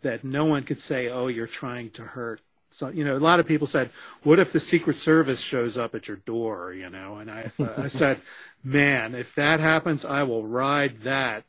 that 0.02 0.24
no 0.24 0.46
one 0.46 0.64
could 0.64 0.80
say, 0.80 1.10
"Oh, 1.10 1.28
you're 1.28 1.48
trying 1.48 1.92
to 1.92 2.04
hurt." 2.04 2.42
So 2.70 2.90
you 2.90 3.04
know, 3.04 3.16
a 3.16 3.20
lot 3.20 3.40
of 3.40 3.48
people 3.48 3.68
said, 3.68 3.90
"What 4.24 4.40
if 4.40 4.52
the 4.52 4.60
Secret 4.60 4.96
Service 4.96 5.42
shows 5.42 5.78
up 5.78 5.96
at 5.96 6.08
your 6.08 6.18
door?" 6.18 6.74
You 6.74 6.90
know, 6.90 7.18
and 7.18 7.30
I, 7.30 7.52
I 7.78 7.88
said, 7.90 8.22
"Man, 8.64 9.16
if 9.16 9.36
that 9.36 9.60
happens, 9.60 10.06
I 10.06 10.24
will 10.24 10.46
ride 10.46 11.02
that 11.02 11.44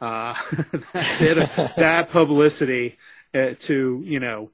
uh, 0.00 0.34
that 0.92 1.16
bit 1.18 1.38
of, 1.38 1.74
that 1.76 2.10
publicity 2.10 2.98
uh, 3.34 3.54
to 3.60 4.02
you 4.04 4.20
know 4.20 4.50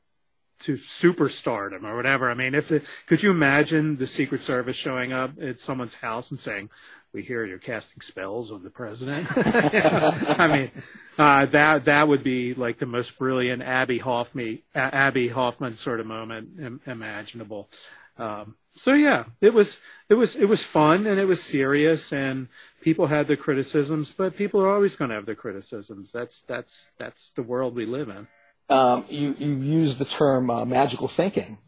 to 0.61 0.76
superstardom 0.76 1.85
or 1.85 1.97
whatever. 1.97 2.31
I 2.31 2.35
mean, 2.35 2.55
if 2.55 2.70
it, 2.72 2.85
could 3.07 3.22
you 3.22 3.31
imagine 3.31 3.97
the 3.97 4.07
Secret 4.07 4.41
Service 4.41 4.76
showing 4.76 5.12
up 5.12 5.41
at 5.41 5.59
someone's 5.59 5.95
house 5.95 6.31
and 6.31 6.39
saying, 6.39 6.68
"We 7.13 7.23
hear 7.23 7.45
you're 7.45 7.59
casting 7.59 8.01
spells 8.01 8.51
on 8.51 8.63
the 8.63 8.71
president." 8.71 9.27
I 9.37 10.47
mean, 10.47 10.71
uh, 11.19 11.47
that 11.47 11.85
that 11.87 12.09
would 12.09 12.23
be 12.23 12.55
like 12.55 12.79
the 12.79 12.87
most 12.87 13.19
brilliant 13.19 13.63
Abbie 13.63 13.99
Hoffman 13.99 14.61
Abbie 14.75 15.29
Hoffman 15.29 15.75
sort 15.75 16.01
of 16.01 16.07
moment 16.07 16.61
Im- 16.61 16.81
imaginable. 16.87 17.71
Um, 18.19 18.57
so 18.77 18.95
yeah, 18.95 19.25
it 19.41 19.53
was 19.53 19.81
it 20.09 20.15
was 20.15 20.37
it 20.37 20.47
was 20.47 20.63
fun 20.63 21.07
and 21.07 21.21
it 21.21 21.27
was 21.27 21.43
serious 21.43 22.13
and 22.13 22.49
people 22.81 23.07
had 23.07 23.27
their 23.27 23.37
criticisms, 23.37 24.11
but 24.11 24.37
people 24.37 24.61
are 24.61 24.73
always 24.73 24.97
going 24.97 25.11
to 25.11 25.15
have 25.15 25.27
their 25.27 25.35
criticisms. 25.35 26.13
That's 26.13 26.43
that's 26.43 26.91
that's 26.99 27.31
the 27.31 27.43
world 27.43 27.75
we 27.75 27.87
live 27.87 28.09
in. 28.09 28.27
Um, 28.71 29.05
you 29.09 29.35
you 29.39 29.57
use 29.57 29.99
the 29.99 30.05
term 30.05 30.51
uh, 30.51 30.65
magical 30.65 31.09
thinking, 31.09 31.59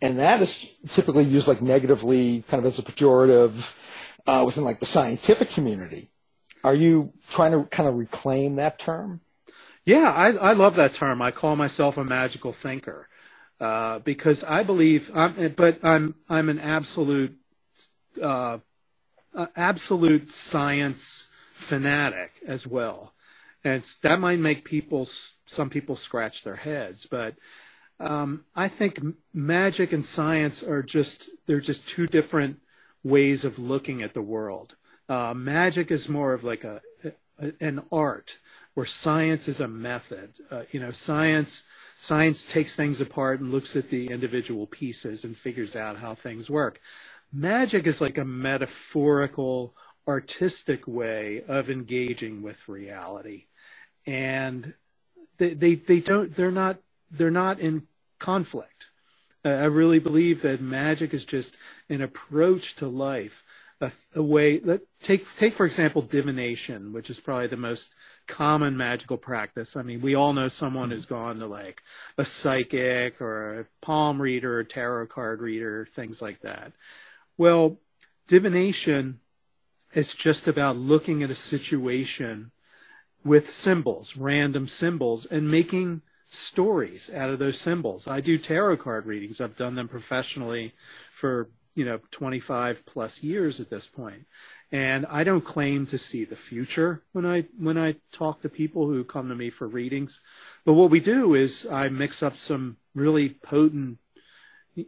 and 0.00 0.18
that 0.18 0.40
is 0.40 0.74
typically 0.88 1.24
used 1.24 1.48
like 1.48 1.62
negatively, 1.62 2.44
kind 2.48 2.58
of 2.60 2.66
as 2.66 2.78
a 2.78 2.82
pejorative 2.82 3.76
uh, 4.26 4.42
within 4.44 4.64
like 4.64 4.80
the 4.80 4.86
scientific 4.86 5.50
community. 5.50 6.10
Are 6.64 6.74
you 6.74 7.12
trying 7.28 7.52
to 7.52 7.64
kind 7.64 7.88
of 7.88 7.96
reclaim 7.96 8.56
that 8.56 8.78
term? 8.78 9.20
Yeah, 9.84 10.10
I, 10.10 10.32
I 10.32 10.52
love 10.54 10.74
that 10.76 10.94
term. 10.94 11.22
I 11.22 11.30
call 11.30 11.54
myself 11.54 11.96
a 11.96 12.04
magical 12.04 12.52
thinker 12.52 13.08
uh, 13.60 14.00
because 14.00 14.42
I 14.42 14.64
believe, 14.64 15.10
I'm, 15.14 15.54
but 15.56 15.78
I'm 15.84 16.16
I'm 16.28 16.48
an 16.48 16.58
absolute 16.58 17.36
uh, 18.20 18.58
uh, 19.34 19.46
absolute 19.54 20.30
science 20.30 21.30
fanatic 21.52 22.32
as 22.46 22.66
well, 22.66 23.14
and 23.62 23.82
that 24.02 24.18
might 24.18 24.40
make 24.40 24.64
people 24.64 25.08
some 25.46 25.70
people 25.70 25.94
scratch 25.94 26.42
their 26.42 26.56
heads, 26.56 27.06
but 27.06 27.36
um, 27.98 28.44
I 28.54 28.68
think 28.68 29.00
magic 29.32 29.92
and 29.92 30.04
science 30.04 30.62
are 30.62 30.82
just 30.82 31.30
they're 31.46 31.60
just 31.60 31.88
two 31.88 32.06
different 32.06 32.58
ways 33.06 33.44
of 33.44 33.58
looking 33.58 34.02
at 34.02 34.14
the 34.14 34.22
world. 34.22 34.74
Uh, 35.08 35.32
magic 35.32 35.90
is 35.90 36.08
more 36.08 36.32
of 36.32 36.42
like 36.42 36.64
a, 36.64 36.82
a, 37.04 37.52
an 37.60 37.82
art, 37.92 38.38
where 38.74 38.86
science 38.86 39.48
is 39.48 39.60
a 39.60 39.68
method. 39.68 40.34
Uh, 40.50 40.62
you 40.72 40.80
know, 40.80 40.90
science 40.90 41.62
science 41.96 42.42
takes 42.42 42.76
things 42.76 43.00
apart 43.00 43.40
and 43.40 43.52
looks 43.52 43.76
at 43.76 43.88
the 43.88 44.06
individual 44.08 44.66
pieces 44.66 45.24
and 45.24 45.36
figures 45.36 45.76
out 45.76 45.96
how 45.96 46.14
things 46.14 46.50
work. 46.50 46.80
Magic 47.32 47.86
is 47.86 48.00
like 48.00 48.18
a 48.18 48.24
metaphorical, 48.24 49.74
artistic 50.06 50.86
way 50.86 51.42
of 51.48 51.70
engaging 51.70 52.42
with 52.42 52.68
reality, 52.68 53.46
and 54.06 54.74
they 55.38 55.54
they, 55.54 55.74
they 55.76 56.00
don't 56.00 56.34
they're 56.34 56.50
not 56.50 56.78
they're 57.10 57.30
not 57.30 57.60
in 57.60 57.86
conflict. 58.18 58.86
I 59.46 59.64
really 59.66 59.98
believe 59.98 60.42
that 60.42 60.60
magic 60.60 61.14
is 61.14 61.24
just 61.24 61.56
an 61.88 62.00
approach 62.00 62.76
to 62.76 62.88
life, 62.88 63.44
a, 63.80 63.92
a 64.14 64.22
way. 64.22 64.60
Let 64.60 64.82
take 65.00 65.26
take 65.36 65.54
for 65.54 65.66
example 65.66 66.02
divination, 66.02 66.92
which 66.92 67.10
is 67.10 67.20
probably 67.20 67.46
the 67.46 67.56
most 67.56 67.94
common 68.26 68.76
magical 68.76 69.16
practice. 69.16 69.76
I 69.76 69.82
mean, 69.82 70.00
we 70.00 70.14
all 70.14 70.32
know 70.32 70.48
someone 70.48 70.90
who's 70.90 71.06
gone 71.06 71.38
to 71.38 71.46
like 71.46 71.82
a 72.18 72.24
psychic 72.24 73.20
or 73.20 73.60
a 73.60 73.66
palm 73.80 74.20
reader, 74.20 74.58
or 74.58 74.64
tarot 74.64 75.06
card 75.06 75.40
reader, 75.40 75.86
things 75.86 76.20
like 76.20 76.40
that. 76.40 76.72
Well, 77.38 77.78
divination 78.26 79.20
is 79.92 80.14
just 80.14 80.48
about 80.48 80.76
looking 80.76 81.22
at 81.22 81.30
a 81.30 81.34
situation 81.34 82.50
with 83.24 83.50
symbols, 83.50 84.16
random 84.16 84.66
symbols, 84.66 85.26
and 85.26 85.50
making 85.50 86.02
stories 86.26 87.12
out 87.12 87.30
of 87.30 87.38
those 87.38 87.58
symbols. 87.58 88.06
I 88.06 88.20
do 88.20 88.38
tarot 88.38 88.78
card 88.78 89.06
readings. 89.06 89.40
I've 89.40 89.56
done 89.56 89.74
them 89.74 89.88
professionally 89.88 90.74
for, 91.12 91.50
you 91.74 91.84
know, 91.84 92.00
25 92.10 92.84
plus 92.84 93.22
years 93.22 93.60
at 93.60 93.70
this 93.70 93.86
point. 93.86 94.26
And 94.72 95.06
I 95.06 95.22
don't 95.22 95.44
claim 95.44 95.86
to 95.86 95.98
see 95.98 96.24
the 96.24 96.34
future 96.34 97.04
when 97.12 97.24
I 97.24 97.44
when 97.56 97.78
I 97.78 97.96
talk 98.10 98.42
to 98.42 98.48
people 98.48 98.88
who 98.88 99.04
come 99.04 99.28
to 99.28 99.34
me 99.36 99.48
for 99.48 99.68
readings. 99.68 100.20
But 100.64 100.74
what 100.74 100.90
we 100.90 100.98
do 100.98 101.34
is 101.34 101.66
I 101.66 101.88
mix 101.88 102.20
up 102.20 102.36
some 102.36 102.78
really 102.92 103.28
potent 103.28 103.98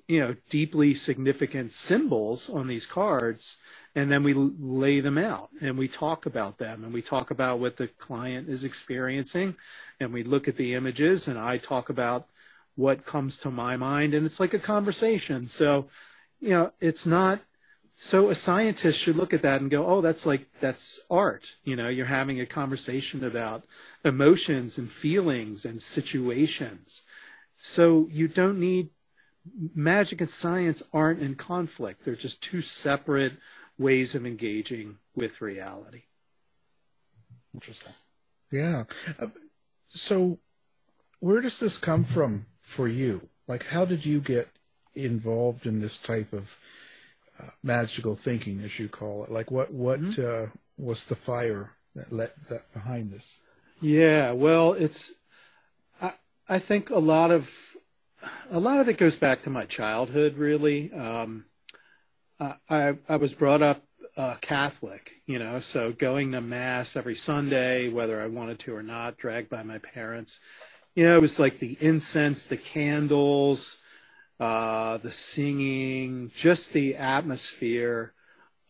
you 0.06 0.20
know, 0.20 0.36
deeply 0.50 0.94
significant 0.94 1.72
symbols 1.72 2.50
on 2.50 2.66
these 2.66 2.86
cards, 2.86 3.56
and 3.98 4.12
then 4.12 4.22
we 4.22 4.32
lay 4.32 5.00
them 5.00 5.18
out 5.18 5.50
and 5.60 5.76
we 5.76 5.88
talk 5.88 6.24
about 6.24 6.58
them 6.58 6.84
and 6.84 6.92
we 6.92 7.02
talk 7.02 7.32
about 7.32 7.58
what 7.58 7.76
the 7.76 7.88
client 7.88 8.48
is 8.48 8.62
experiencing, 8.62 9.56
and 9.98 10.12
we 10.12 10.22
look 10.22 10.46
at 10.46 10.56
the 10.56 10.74
images, 10.74 11.26
and 11.26 11.36
I 11.36 11.58
talk 11.58 11.88
about 11.88 12.28
what 12.76 13.04
comes 13.04 13.38
to 13.38 13.50
my 13.50 13.76
mind, 13.76 14.14
and 14.14 14.24
it's 14.24 14.38
like 14.38 14.54
a 14.54 14.58
conversation. 14.60 15.46
So, 15.46 15.88
you 16.40 16.50
know, 16.50 16.72
it's 16.80 17.06
not. 17.06 17.40
So 17.96 18.28
a 18.28 18.36
scientist 18.36 19.00
should 19.00 19.16
look 19.16 19.34
at 19.34 19.42
that 19.42 19.60
and 19.60 19.68
go, 19.68 19.84
"Oh, 19.84 20.00
that's 20.00 20.24
like 20.24 20.46
that's 20.60 21.00
art." 21.10 21.56
You 21.64 21.74
know, 21.74 21.88
you're 21.88 22.06
having 22.20 22.40
a 22.40 22.46
conversation 22.46 23.24
about 23.24 23.64
emotions 24.04 24.78
and 24.78 24.88
feelings 24.88 25.64
and 25.64 25.82
situations. 25.82 27.02
So 27.56 28.08
you 28.12 28.28
don't 28.28 28.60
need 28.60 28.90
magic 29.74 30.20
and 30.20 30.30
science 30.30 30.84
aren't 30.92 31.20
in 31.20 31.34
conflict. 31.34 32.04
They're 32.04 32.14
just 32.14 32.40
two 32.40 32.60
separate 32.60 33.32
ways 33.78 34.14
of 34.14 34.26
engaging 34.26 34.98
with 35.14 35.40
reality. 35.40 36.02
Interesting. 37.54 37.92
Yeah. 38.50 38.84
Uh, 39.18 39.28
so, 39.88 40.38
where 41.20 41.40
does 41.40 41.60
this 41.60 41.78
come 41.78 42.04
from 42.04 42.46
for 42.60 42.88
you? 42.88 43.28
Like, 43.46 43.66
how 43.66 43.84
did 43.84 44.04
you 44.04 44.20
get 44.20 44.48
involved 44.94 45.66
in 45.66 45.80
this 45.80 45.98
type 45.98 46.32
of 46.32 46.58
uh, 47.40 47.50
magical 47.62 48.14
thinking, 48.14 48.60
as 48.60 48.78
you 48.78 48.88
call 48.88 49.24
it? 49.24 49.30
Like, 49.30 49.50
what 49.50 49.72
what 49.72 50.00
mm-hmm. 50.00 50.46
uh, 50.46 50.50
was 50.76 51.08
the 51.08 51.16
fire 51.16 51.72
that 51.94 52.12
let 52.12 52.48
that 52.48 52.72
behind 52.72 53.12
this? 53.12 53.40
Yeah. 53.80 54.32
Well, 54.32 54.72
it's. 54.72 55.12
I 56.00 56.12
I 56.48 56.58
think 56.58 56.90
a 56.90 56.98
lot 56.98 57.30
of 57.30 57.76
a 58.50 58.60
lot 58.60 58.80
of 58.80 58.88
it 58.88 58.98
goes 58.98 59.16
back 59.16 59.42
to 59.42 59.50
my 59.50 59.64
childhood, 59.64 60.36
really. 60.36 60.92
Um, 60.92 61.46
I, 62.40 62.94
I 63.08 63.16
was 63.16 63.32
brought 63.32 63.62
up 63.62 63.82
uh, 64.16 64.36
Catholic, 64.40 65.22
you 65.26 65.38
know, 65.38 65.60
so 65.60 65.92
going 65.92 66.32
to 66.32 66.40
mass 66.40 66.96
every 66.96 67.14
Sunday, 67.14 67.88
whether 67.88 68.20
I 68.20 68.26
wanted 68.26 68.58
to 68.60 68.74
or 68.74 68.82
not, 68.82 69.16
dragged 69.16 69.48
by 69.48 69.62
my 69.62 69.78
parents. 69.78 70.40
You 70.94 71.04
know, 71.04 71.16
it 71.16 71.20
was 71.20 71.38
like 71.38 71.58
the 71.58 71.76
incense, 71.80 72.46
the 72.46 72.56
candles, 72.56 73.78
uh, 74.40 74.98
the 74.98 75.10
singing, 75.10 76.30
just 76.34 76.72
the 76.72 76.96
atmosphere 76.96 78.12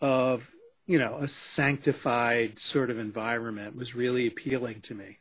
of, 0.01 0.51
you 0.87 0.99
know, 0.99 1.17
a 1.17 1.29
sanctified 1.29 2.59
sort 2.59 2.91
of 2.91 2.99
environment 2.99 3.77
was 3.77 3.95
really 3.95 4.27
appealing 4.27 4.81
to 4.83 4.95
me. 4.95 5.19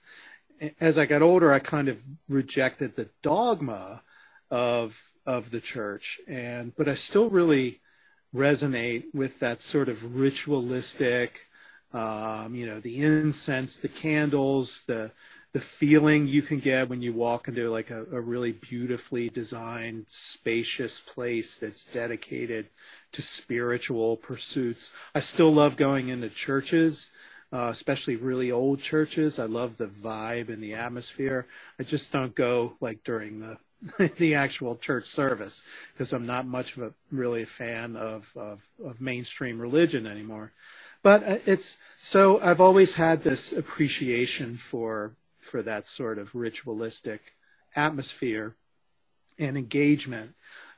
As 0.80 0.98
I 0.98 1.06
got 1.06 1.22
older, 1.22 1.54
I 1.54 1.60
kind 1.60 1.88
of 1.88 2.02
rejected 2.28 2.96
the 2.96 3.10
dogma 3.22 4.04
of 4.50 4.98
of 5.26 5.52
the 5.52 5.60
church 5.60 6.22
and 6.26 6.74
but 6.78 6.88
I 6.88 6.96
still 6.96 7.30
really 7.30 7.82
resonate 8.36 9.06
with 9.14 9.40
that 9.40 9.62
sort 9.62 9.90
of 9.90 10.16
ritualistic 10.16 11.42
Um, 11.94 12.54
you 12.56 12.66
know, 12.66 12.80
the 12.82 13.00
incense, 13.04 13.78
the 13.78 13.88
candles, 13.90 14.84
the 14.88 15.12
the 15.54 15.62
feeling 15.62 16.28
you 16.28 16.42
can 16.42 16.60
get 16.60 16.90
when 16.90 17.02
you 17.02 17.14
walk 17.14 17.48
into 17.48 17.70
like 17.70 17.90
a, 17.90 18.04
a 18.12 18.22
really 18.22 18.52
beautifully 18.52 19.30
designed, 19.30 20.06
spacious 20.10 21.00
place 21.00 21.56
that's 21.58 21.86
dedicated 21.86 22.70
to 23.14 23.22
spiritual 23.22 24.18
pursuits. 24.18 24.92
I 25.16 25.22
still 25.22 25.52
love 25.54 25.78
going 25.78 26.10
into 26.10 26.30
churches, 26.30 27.12
uh, 27.52 27.70
especially 27.72 28.18
really 28.18 28.52
old 28.52 28.80
churches. 28.82 29.40
I 29.40 29.46
love 29.46 29.78
the 29.78 29.88
vibe 29.88 30.50
and 30.50 30.62
the 30.62 30.74
atmosphere. 30.74 31.48
I 31.80 31.84
just 31.84 32.12
don't 32.12 32.36
go 32.36 32.76
like 32.82 33.04
during 33.04 33.40
the 33.40 33.58
the 34.18 34.36
actual 34.36 34.76
church 34.76 35.06
service 35.06 35.62
because 35.94 36.14
I'm 36.14 36.26
not 36.26 36.48
much 36.48 36.78
of 36.78 36.84
a 36.84 36.94
really 37.12 37.44
a 37.44 37.48
fan 37.48 37.96
of, 37.96 38.32
of, 38.36 38.68
of 38.84 39.00
mainstream 39.00 39.60
religion 39.60 40.08
anymore. 40.08 40.52
But 41.04 41.24
uh, 41.24 41.38
it's 41.46 41.78
so 41.96 42.42
I've 42.42 42.62
always 42.62 42.96
had 42.96 43.24
this 43.24 43.54
appreciation 43.54 44.56
for 44.56 45.14
for 45.40 45.62
that 45.62 45.88
sort 45.88 46.18
of 46.18 46.36
ritualistic 46.36 47.34
atmosphere 47.76 48.56
and 49.40 49.58
engagement. 49.58 50.34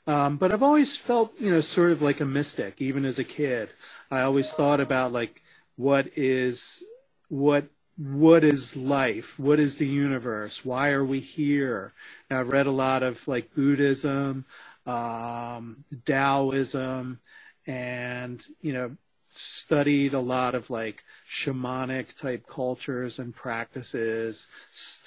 Um, 0.06 0.38
but 0.38 0.52
I've 0.52 0.64
always 0.64 0.96
felt, 0.96 1.34
you 1.40 1.52
know, 1.52 1.62
sort 1.62 1.92
of 1.92 2.02
like 2.02 2.20
a 2.20 2.26
mystic, 2.26 2.82
even 2.82 3.06
as 3.06 3.20
a 3.20 3.24
kid. 3.24 3.70
I 4.12 4.22
always 4.22 4.52
thought 4.52 4.80
about 4.80 5.14
like 5.14 5.42
what 5.76 6.10
is 6.16 6.84
what 7.30 7.66
what 8.00 8.46
is 8.46 8.78
life? 8.78 9.38
What 9.38 9.60
is 9.60 9.78
the 9.78 9.88
universe? 9.88 10.64
Why 10.64 10.90
are 10.92 11.04
we 11.04 11.20
here? 11.20 11.92
I've 12.32 12.48
read 12.48 12.66
a 12.66 12.72
lot 12.72 13.04
of 13.04 13.28
like 13.28 13.54
Buddhism, 13.54 14.46
um, 14.86 15.84
Taoism, 16.06 17.20
and 17.68 18.46
you 18.62 18.72
know, 18.72 18.96
studied 19.28 20.14
a 20.14 20.20
lot 20.20 20.56
of 20.56 20.70
like 20.70 21.04
shamanic 21.30 22.16
type 22.16 22.48
cultures 22.48 23.20
and 23.20 23.36
practices. 23.36 24.48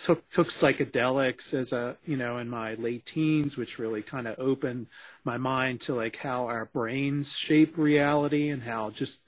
Took 0.05 0.29
took 0.29 0.49
psychedelics 0.49 1.55
as 1.55 1.73
a 1.73 1.97
you 2.05 2.19
know 2.19 2.37
in 2.39 2.51
my 2.51 2.75
late 2.75 3.07
teens, 3.07 3.57
which 3.57 3.79
really 3.79 4.03
kind 4.03 4.29
of 4.29 4.39
opened 4.39 4.87
my 5.25 5.39
mind 5.39 5.81
to 5.83 5.95
like 5.95 6.17
how 6.17 6.45
our 6.47 6.67
brains 6.67 7.35
shape 7.39 7.79
reality 7.79 8.51
and 8.51 8.63
how 8.63 8.91
just 8.91 9.21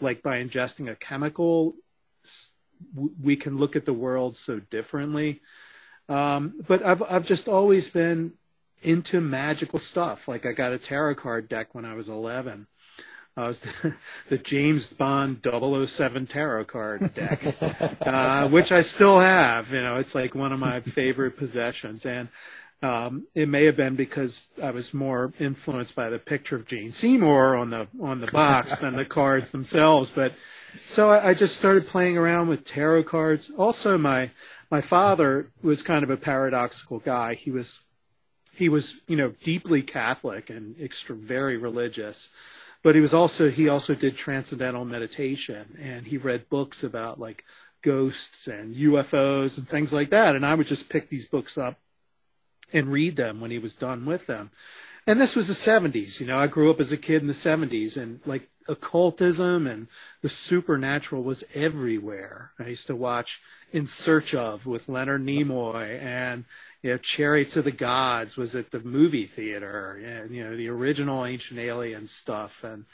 like 0.00 0.22
by 0.22 0.42
ingesting 0.42 0.90
a 0.90 0.96
chemical 0.96 1.74
we 2.94 3.36
can 3.36 3.56
look 3.56 3.76
at 3.76 3.86
the 3.86 3.92
world 3.92 4.36
so 4.36 4.60
differently. 4.60 5.40
Um, 6.08 6.54
but 6.66 6.84
I've 6.84 7.02
I've 7.02 7.26
just 7.26 7.48
always 7.48 7.88
been 7.88 8.32
into 8.82 9.20
magical 9.20 9.78
stuff. 9.78 10.26
Like 10.26 10.46
I 10.46 10.52
got 10.52 10.72
a 10.72 10.78
tarot 10.78 11.16
card 11.16 11.48
deck 11.48 11.74
when 11.74 11.84
I 11.84 11.94
was 11.94 12.08
11. 12.08 12.66
I 13.36 13.46
was 13.46 13.60
the, 13.60 13.94
the 14.28 14.38
James 14.38 14.86
Bond 14.86 15.40
007 15.44 16.26
tarot 16.26 16.64
card 16.64 17.14
deck, 17.14 17.40
uh, 18.06 18.48
which 18.48 18.72
I 18.72 18.82
still 18.82 19.20
have. 19.20 19.72
You 19.72 19.82
know, 19.82 19.96
it's 19.96 20.14
like 20.14 20.34
one 20.34 20.52
of 20.52 20.58
my 20.58 20.80
favorite 20.80 21.36
possessions. 21.36 22.04
And 22.06 22.28
um, 22.82 23.26
it 23.34 23.48
may 23.48 23.66
have 23.66 23.76
been 23.76 23.94
because 23.94 24.48
I 24.62 24.70
was 24.70 24.94
more 24.94 25.32
influenced 25.38 25.94
by 25.94 26.08
the 26.08 26.18
picture 26.18 26.56
of 26.56 26.66
Jane 26.66 26.92
Seymour 26.92 27.56
on 27.56 27.70
the 27.70 27.88
on 28.00 28.20
the 28.20 28.26
box 28.28 28.78
than 28.80 28.94
the 28.94 29.04
cards 29.04 29.50
themselves. 29.50 30.10
But 30.10 30.32
so 30.78 31.10
I, 31.10 31.30
I 31.30 31.34
just 31.34 31.56
started 31.56 31.86
playing 31.86 32.16
around 32.16 32.48
with 32.48 32.64
tarot 32.64 33.04
cards. 33.04 33.50
Also, 33.50 33.98
my 33.98 34.30
my 34.70 34.80
father 34.80 35.50
was 35.62 35.82
kind 35.82 36.02
of 36.02 36.10
a 36.10 36.16
paradoxical 36.16 37.00
guy. 37.00 37.34
He 37.34 37.50
was 37.50 37.80
he 38.54 38.70
was 38.70 39.00
you 39.06 39.16
know 39.16 39.34
deeply 39.42 39.82
Catholic 39.82 40.48
and 40.48 40.74
extra 40.80 41.14
very 41.14 41.58
religious, 41.58 42.30
but 42.82 42.94
he 42.94 43.02
was 43.02 43.12
also 43.12 43.50
he 43.50 43.68
also 43.68 43.94
did 43.94 44.16
transcendental 44.16 44.86
meditation 44.86 45.76
and 45.78 46.06
he 46.06 46.16
read 46.16 46.48
books 46.48 46.82
about 46.82 47.20
like 47.20 47.44
ghosts 47.82 48.46
and 48.46 48.74
UFOs 48.74 49.58
and 49.58 49.68
things 49.68 49.92
like 49.92 50.10
that. 50.10 50.34
And 50.34 50.46
I 50.46 50.54
would 50.54 50.66
just 50.66 50.88
pick 50.88 51.10
these 51.10 51.26
books 51.26 51.58
up 51.58 51.78
and 52.72 52.88
read 52.88 53.16
them 53.16 53.40
when 53.40 53.50
he 53.50 53.58
was 53.58 53.76
done 53.76 54.06
with 54.06 54.26
them. 54.26 54.50
And 55.06 55.20
this 55.20 55.34
was 55.34 55.48
the 55.48 55.54
70s. 55.54 56.20
You 56.20 56.26
know, 56.26 56.38
I 56.38 56.46
grew 56.46 56.70
up 56.70 56.80
as 56.80 56.92
a 56.92 56.96
kid 56.96 57.22
in 57.22 57.26
the 57.26 57.32
70s 57.32 57.96
and 57.96 58.20
like 58.26 58.48
occultism 58.68 59.66
and 59.66 59.88
the 60.22 60.28
supernatural 60.28 61.22
was 61.22 61.44
everywhere. 61.54 62.52
I 62.58 62.68
used 62.68 62.86
to 62.86 62.96
watch 62.96 63.42
In 63.72 63.86
Search 63.86 64.34
of 64.34 64.66
with 64.66 64.88
Leonard 64.88 65.24
Nimoy 65.24 66.00
and 66.00 66.44
you 66.82 66.90
know, 66.90 66.98
Chariots 66.98 67.56
of 67.56 67.64
the 67.64 67.72
Gods 67.72 68.36
was 68.36 68.54
at 68.54 68.70
the 68.70 68.80
movie 68.80 69.26
theater 69.26 70.00
and 70.04 70.34
you 70.34 70.44
know 70.44 70.56
the 70.56 70.68
original 70.68 71.26
Ancient 71.26 71.60
Alien 71.60 72.06
stuff 72.06 72.64
and 72.64 72.84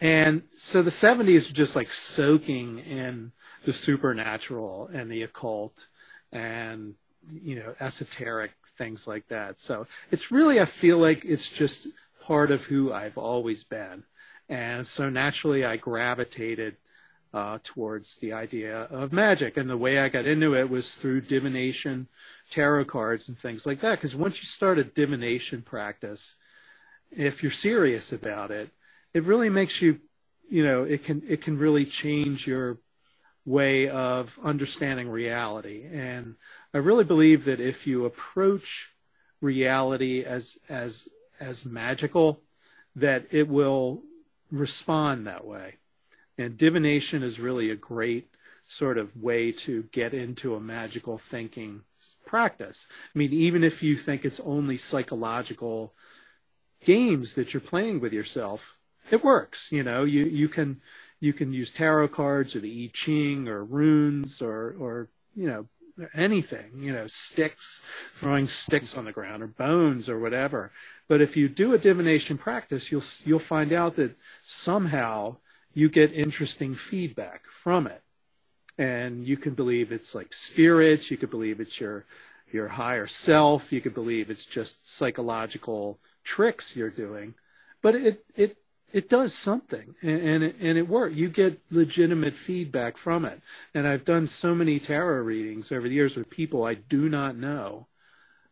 and 0.00 0.42
so 0.52 0.82
the 0.82 0.90
70s 0.90 1.48
were 1.48 1.54
just 1.54 1.76
like 1.76 1.88
soaking 1.88 2.80
in 2.80 3.32
the 3.64 3.72
supernatural 3.72 4.90
and 4.92 5.10
the 5.10 5.22
occult 5.22 5.86
and 6.32 6.94
you 7.32 7.54
know 7.54 7.74
esoteric 7.80 8.52
things 8.76 9.06
like 9.06 9.28
that. 9.28 9.60
So 9.60 9.86
it's 10.10 10.30
really 10.30 10.60
I 10.60 10.64
feel 10.64 10.98
like 10.98 11.24
it's 11.24 11.50
just 11.50 11.88
part 12.20 12.50
of 12.50 12.64
who 12.64 12.92
I've 12.92 13.18
always 13.18 13.64
been 13.64 14.04
and 14.52 14.86
so 14.86 15.08
naturally, 15.08 15.64
I 15.64 15.78
gravitated 15.78 16.76
uh, 17.32 17.58
towards 17.62 18.16
the 18.16 18.34
idea 18.34 18.82
of 18.90 19.10
magic. 19.10 19.56
And 19.56 19.70
the 19.70 19.78
way 19.78 19.98
I 19.98 20.10
got 20.10 20.26
into 20.26 20.54
it 20.54 20.68
was 20.68 20.94
through 20.94 21.22
divination, 21.22 22.06
tarot 22.50 22.84
cards, 22.84 23.28
and 23.28 23.38
things 23.38 23.64
like 23.64 23.80
that. 23.80 23.92
Because 23.92 24.14
once 24.14 24.40
you 24.40 24.44
start 24.44 24.78
a 24.78 24.84
divination 24.84 25.62
practice, 25.62 26.34
if 27.10 27.42
you're 27.42 27.50
serious 27.50 28.12
about 28.12 28.50
it, 28.50 28.68
it 29.14 29.24
really 29.24 29.48
makes 29.48 29.80
you, 29.80 30.00
you 30.50 30.64
know, 30.64 30.84
it 30.84 31.02
can 31.02 31.22
it 31.26 31.40
can 31.40 31.56
really 31.56 31.86
change 31.86 32.46
your 32.46 32.76
way 33.46 33.88
of 33.88 34.38
understanding 34.42 35.08
reality. 35.08 35.86
And 35.90 36.36
I 36.74 36.78
really 36.78 37.04
believe 37.04 37.44
that 37.44 37.60
if 37.60 37.86
you 37.86 38.04
approach 38.04 38.92
reality 39.40 40.24
as 40.24 40.58
as 40.68 41.08
as 41.40 41.64
magical, 41.66 42.40
that 42.96 43.26
it 43.30 43.48
will 43.48 44.02
respond 44.50 45.26
that 45.26 45.44
way. 45.44 45.76
And 46.38 46.56
divination 46.56 47.22
is 47.22 47.40
really 47.40 47.70
a 47.70 47.76
great 47.76 48.28
sort 48.64 48.96
of 48.96 49.16
way 49.16 49.52
to 49.52 49.82
get 49.92 50.14
into 50.14 50.54
a 50.54 50.60
magical 50.60 51.18
thinking 51.18 51.82
practice. 52.24 52.86
I 53.14 53.18
mean, 53.18 53.32
even 53.32 53.64
if 53.64 53.82
you 53.82 53.96
think 53.96 54.24
it's 54.24 54.40
only 54.40 54.76
psychological 54.76 55.92
games 56.84 57.34
that 57.34 57.52
you're 57.52 57.60
playing 57.60 58.00
with 58.00 58.12
yourself, 58.12 58.78
it 59.10 59.22
works. 59.22 59.70
You 59.70 59.82
know, 59.82 60.04
you, 60.04 60.24
you 60.24 60.48
can 60.48 60.80
you 61.20 61.32
can 61.32 61.52
use 61.52 61.72
tarot 61.72 62.08
cards 62.08 62.56
or 62.56 62.60
the 62.60 62.84
I 62.84 62.90
Ching 62.92 63.48
or 63.48 63.64
runes 63.64 64.40
or 64.40 64.74
or 64.78 65.08
you 65.36 65.46
know 65.46 65.66
anything. 66.14 66.72
You 66.76 66.92
know, 66.92 67.06
sticks, 67.06 67.82
throwing 68.14 68.46
sticks 68.46 68.96
on 68.96 69.04
the 69.04 69.12
ground 69.12 69.42
or 69.42 69.46
bones 69.46 70.08
or 70.08 70.18
whatever. 70.18 70.72
But 71.08 71.20
if 71.20 71.36
you 71.36 71.48
do 71.48 71.74
a 71.74 71.78
divination 71.78 72.38
practice, 72.38 72.90
you'll 72.90 73.02
you'll 73.24 73.38
find 73.38 73.72
out 73.72 73.96
that 73.96 74.16
somehow 74.40 75.36
you 75.74 75.88
get 75.88 76.12
interesting 76.12 76.74
feedback 76.74 77.46
from 77.46 77.86
it. 77.86 78.02
And 78.78 79.26
you 79.26 79.36
can 79.36 79.54
believe 79.54 79.92
it's 79.92 80.14
like 80.14 80.32
spirits, 80.32 81.10
you 81.10 81.16
could 81.16 81.30
believe 81.30 81.60
it's 81.60 81.80
your 81.80 82.06
your 82.50 82.68
higher 82.68 83.06
self, 83.06 83.72
you 83.72 83.80
could 83.80 83.94
believe 83.94 84.30
it's 84.30 84.46
just 84.46 84.90
psychological 84.90 85.98
tricks 86.24 86.76
you're 86.76 86.90
doing. 86.90 87.34
But 87.82 87.94
it 87.96 88.24
it 88.34 88.56
it 88.92 89.08
does 89.08 89.34
something 89.34 89.94
and, 90.02 90.20
and 90.20 90.44
it, 90.44 90.56
and 90.60 90.78
it 90.78 90.88
works. 90.88 91.14
You 91.14 91.28
get 91.28 91.60
legitimate 91.70 92.34
feedback 92.34 92.96
from 92.96 93.24
it. 93.24 93.40
And 93.74 93.88
I've 93.88 94.04
done 94.04 94.26
so 94.26 94.54
many 94.54 94.78
tarot 94.78 95.22
readings 95.22 95.72
over 95.72 95.88
the 95.88 95.94
years 95.94 96.16
with 96.16 96.30
people 96.30 96.64
I 96.64 96.74
do 96.74 97.08
not 97.08 97.36
know. 97.36 97.86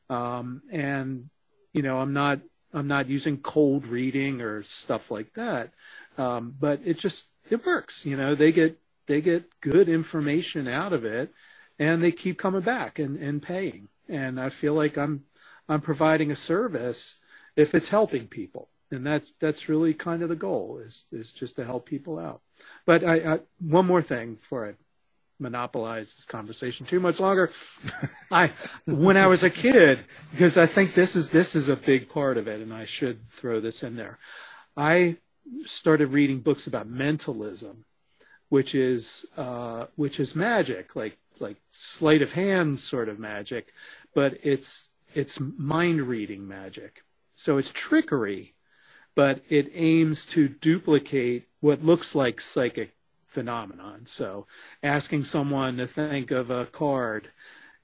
Um, 0.08 0.62
and 0.70 1.30
you 1.72 1.82
know, 1.82 1.98
I'm 1.98 2.12
not 2.12 2.40
I'm 2.72 2.86
not 2.86 3.08
using 3.08 3.38
cold 3.38 3.86
reading 3.86 4.40
or 4.40 4.62
stuff 4.62 5.10
like 5.10 5.34
that. 5.34 5.72
Um, 6.18 6.54
but 6.58 6.80
it 6.84 6.98
just 6.98 7.26
it 7.50 7.64
works. 7.64 8.04
You 8.06 8.16
know, 8.16 8.34
they 8.34 8.52
get 8.52 8.78
they 9.06 9.20
get 9.20 9.60
good 9.60 9.88
information 9.88 10.68
out 10.68 10.92
of 10.92 11.04
it, 11.04 11.32
and 11.78 12.02
they 12.02 12.12
keep 12.12 12.38
coming 12.38 12.60
back 12.60 12.98
and, 12.98 13.16
and 13.16 13.42
paying. 13.42 13.88
And 14.08 14.40
I 14.40 14.48
feel 14.48 14.74
like 14.74 14.96
I'm 14.96 15.24
I'm 15.68 15.80
providing 15.80 16.30
a 16.30 16.36
service 16.36 17.16
if 17.56 17.74
it's 17.74 17.88
helping 17.88 18.26
people, 18.26 18.68
and 18.90 19.06
that's 19.06 19.32
that's 19.40 19.68
really 19.68 19.94
kind 19.94 20.22
of 20.22 20.28
the 20.28 20.36
goal 20.36 20.80
is 20.84 21.06
is 21.12 21.32
just 21.32 21.56
to 21.56 21.64
help 21.64 21.86
people 21.86 22.18
out. 22.18 22.40
But 22.86 23.04
I, 23.04 23.34
I 23.34 23.40
one 23.60 23.86
more 23.86 24.02
thing 24.02 24.34
before 24.34 24.68
I 24.68 24.74
monopolize 25.40 26.14
this 26.14 26.26
conversation 26.26 26.86
too 26.86 27.00
much 27.00 27.18
longer. 27.18 27.50
I, 28.30 28.52
when 28.84 29.16
I 29.16 29.26
was 29.26 29.42
a 29.42 29.50
kid, 29.50 30.00
because 30.30 30.58
I 30.58 30.66
think 30.66 30.94
this 30.94 31.16
is 31.16 31.30
this 31.30 31.56
is 31.56 31.68
a 31.68 31.76
big 31.76 32.08
part 32.08 32.36
of 32.36 32.46
it, 32.46 32.60
and 32.60 32.72
I 32.72 32.84
should 32.84 33.28
throw 33.30 33.60
this 33.60 33.82
in 33.82 33.96
there. 33.96 34.18
I 34.76 35.16
started 35.64 36.08
reading 36.08 36.40
books 36.40 36.66
about 36.66 36.88
mentalism, 36.88 37.84
which 38.50 38.74
is 38.74 39.26
uh, 39.36 39.86
which 39.96 40.20
is 40.20 40.34
magic, 40.34 40.94
like 40.94 41.16
like 41.38 41.56
sleight 41.70 42.22
of 42.22 42.32
hand 42.32 42.78
sort 42.78 43.08
of 43.08 43.18
magic, 43.18 43.72
but 44.14 44.38
it's 44.42 44.88
it's 45.14 45.40
mind 45.40 46.02
reading 46.02 46.46
magic. 46.46 47.02
So 47.34 47.56
it's 47.56 47.72
trickery, 47.72 48.54
but 49.14 49.42
it 49.48 49.70
aims 49.74 50.24
to 50.26 50.48
duplicate 50.48 51.48
what 51.60 51.84
looks 51.84 52.14
like 52.14 52.40
psychic 52.40 52.94
phenomenon. 53.26 54.06
So 54.06 54.46
asking 54.82 55.24
someone 55.24 55.76
to 55.76 55.86
think 55.86 56.30
of 56.30 56.50
a 56.50 56.66
card 56.66 57.28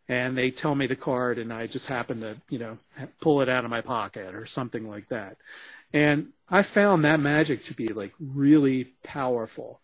and 0.08 0.36
they 0.36 0.50
tell 0.50 0.74
me 0.74 0.86
the 0.86 0.96
card 0.96 1.38
and 1.38 1.52
I 1.52 1.66
just 1.66 1.86
happen 1.86 2.20
to, 2.20 2.36
you 2.48 2.58
know, 2.58 2.78
pull 3.20 3.40
it 3.40 3.48
out 3.48 3.64
of 3.64 3.70
my 3.70 3.80
pocket 3.80 4.34
or 4.34 4.46
something 4.46 4.88
like 4.88 5.08
that. 5.08 5.36
And 5.92 6.28
I 6.48 6.62
found 6.62 7.04
that 7.04 7.20
magic 7.20 7.64
to 7.64 7.74
be 7.74 7.88
like 7.88 8.12
really 8.20 8.84
powerful. 9.02 9.80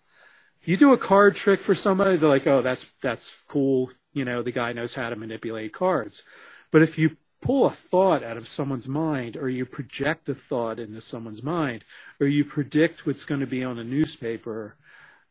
You 0.64 0.76
do 0.76 0.93
a 0.93 0.99
card 0.99 1.34
trick 1.34 1.61
for 1.61 1.74
somebody, 1.74 2.16
they're 2.16 2.28
like, 2.28 2.47
oh, 2.47 2.62
that's, 2.62 2.93
that's 3.03 3.36
cool. 3.49 3.90
You 4.12 4.24
know, 4.24 4.43
the 4.43 4.53
guy 4.53 4.72
knows 4.72 4.95
how 4.95 5.11
to 5.11 5.16
manipulate 5.16 5.72
cards. 5.72 6.22
But 6.70 6.82
if 6.82 6.99
you 6.99 7.16
pull 7.43 7.66
a 7.66 7.70
thought 7.70 8.22
out 8.22 8.38
of 8.38 8.49
someone's 8.49 8.88
mind 8.88 9.36
or 9.36 9.51
you 9.51 9.66
project 9.66 10.28
a 10.28 10.34
thought 10.34 10.78
into 10.78 11.01
someone's 11.01 11.43
mind 11.43 11.84
or 12.20 12.26
you 12.26 12.45
predict 12.45 13.05
what's 13.05 13.24
going 13.24 13.40
to 13.40 13.47
be 13.47 13.62
on 13.62 13.78
a 13.78 13.84
newspaper 13.84 14.76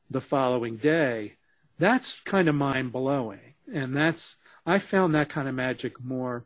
the 0.09 0.21
following 0.21 0.75
day, 0.75 1.33
that's 1.79 2.19
kind 2.19 2.47
of 2.47 2.53
mind 2.53 2.91
blowing. 2.91 3.55
And 3.73 3.95
that's, 3.95 4.35
I 4.65 4.77
found 4.77 5.15
that 5.15 5.29
kind 5.29 5.47
of 5.47 5.55
magic 5.55 6.03
more 6.03 6.45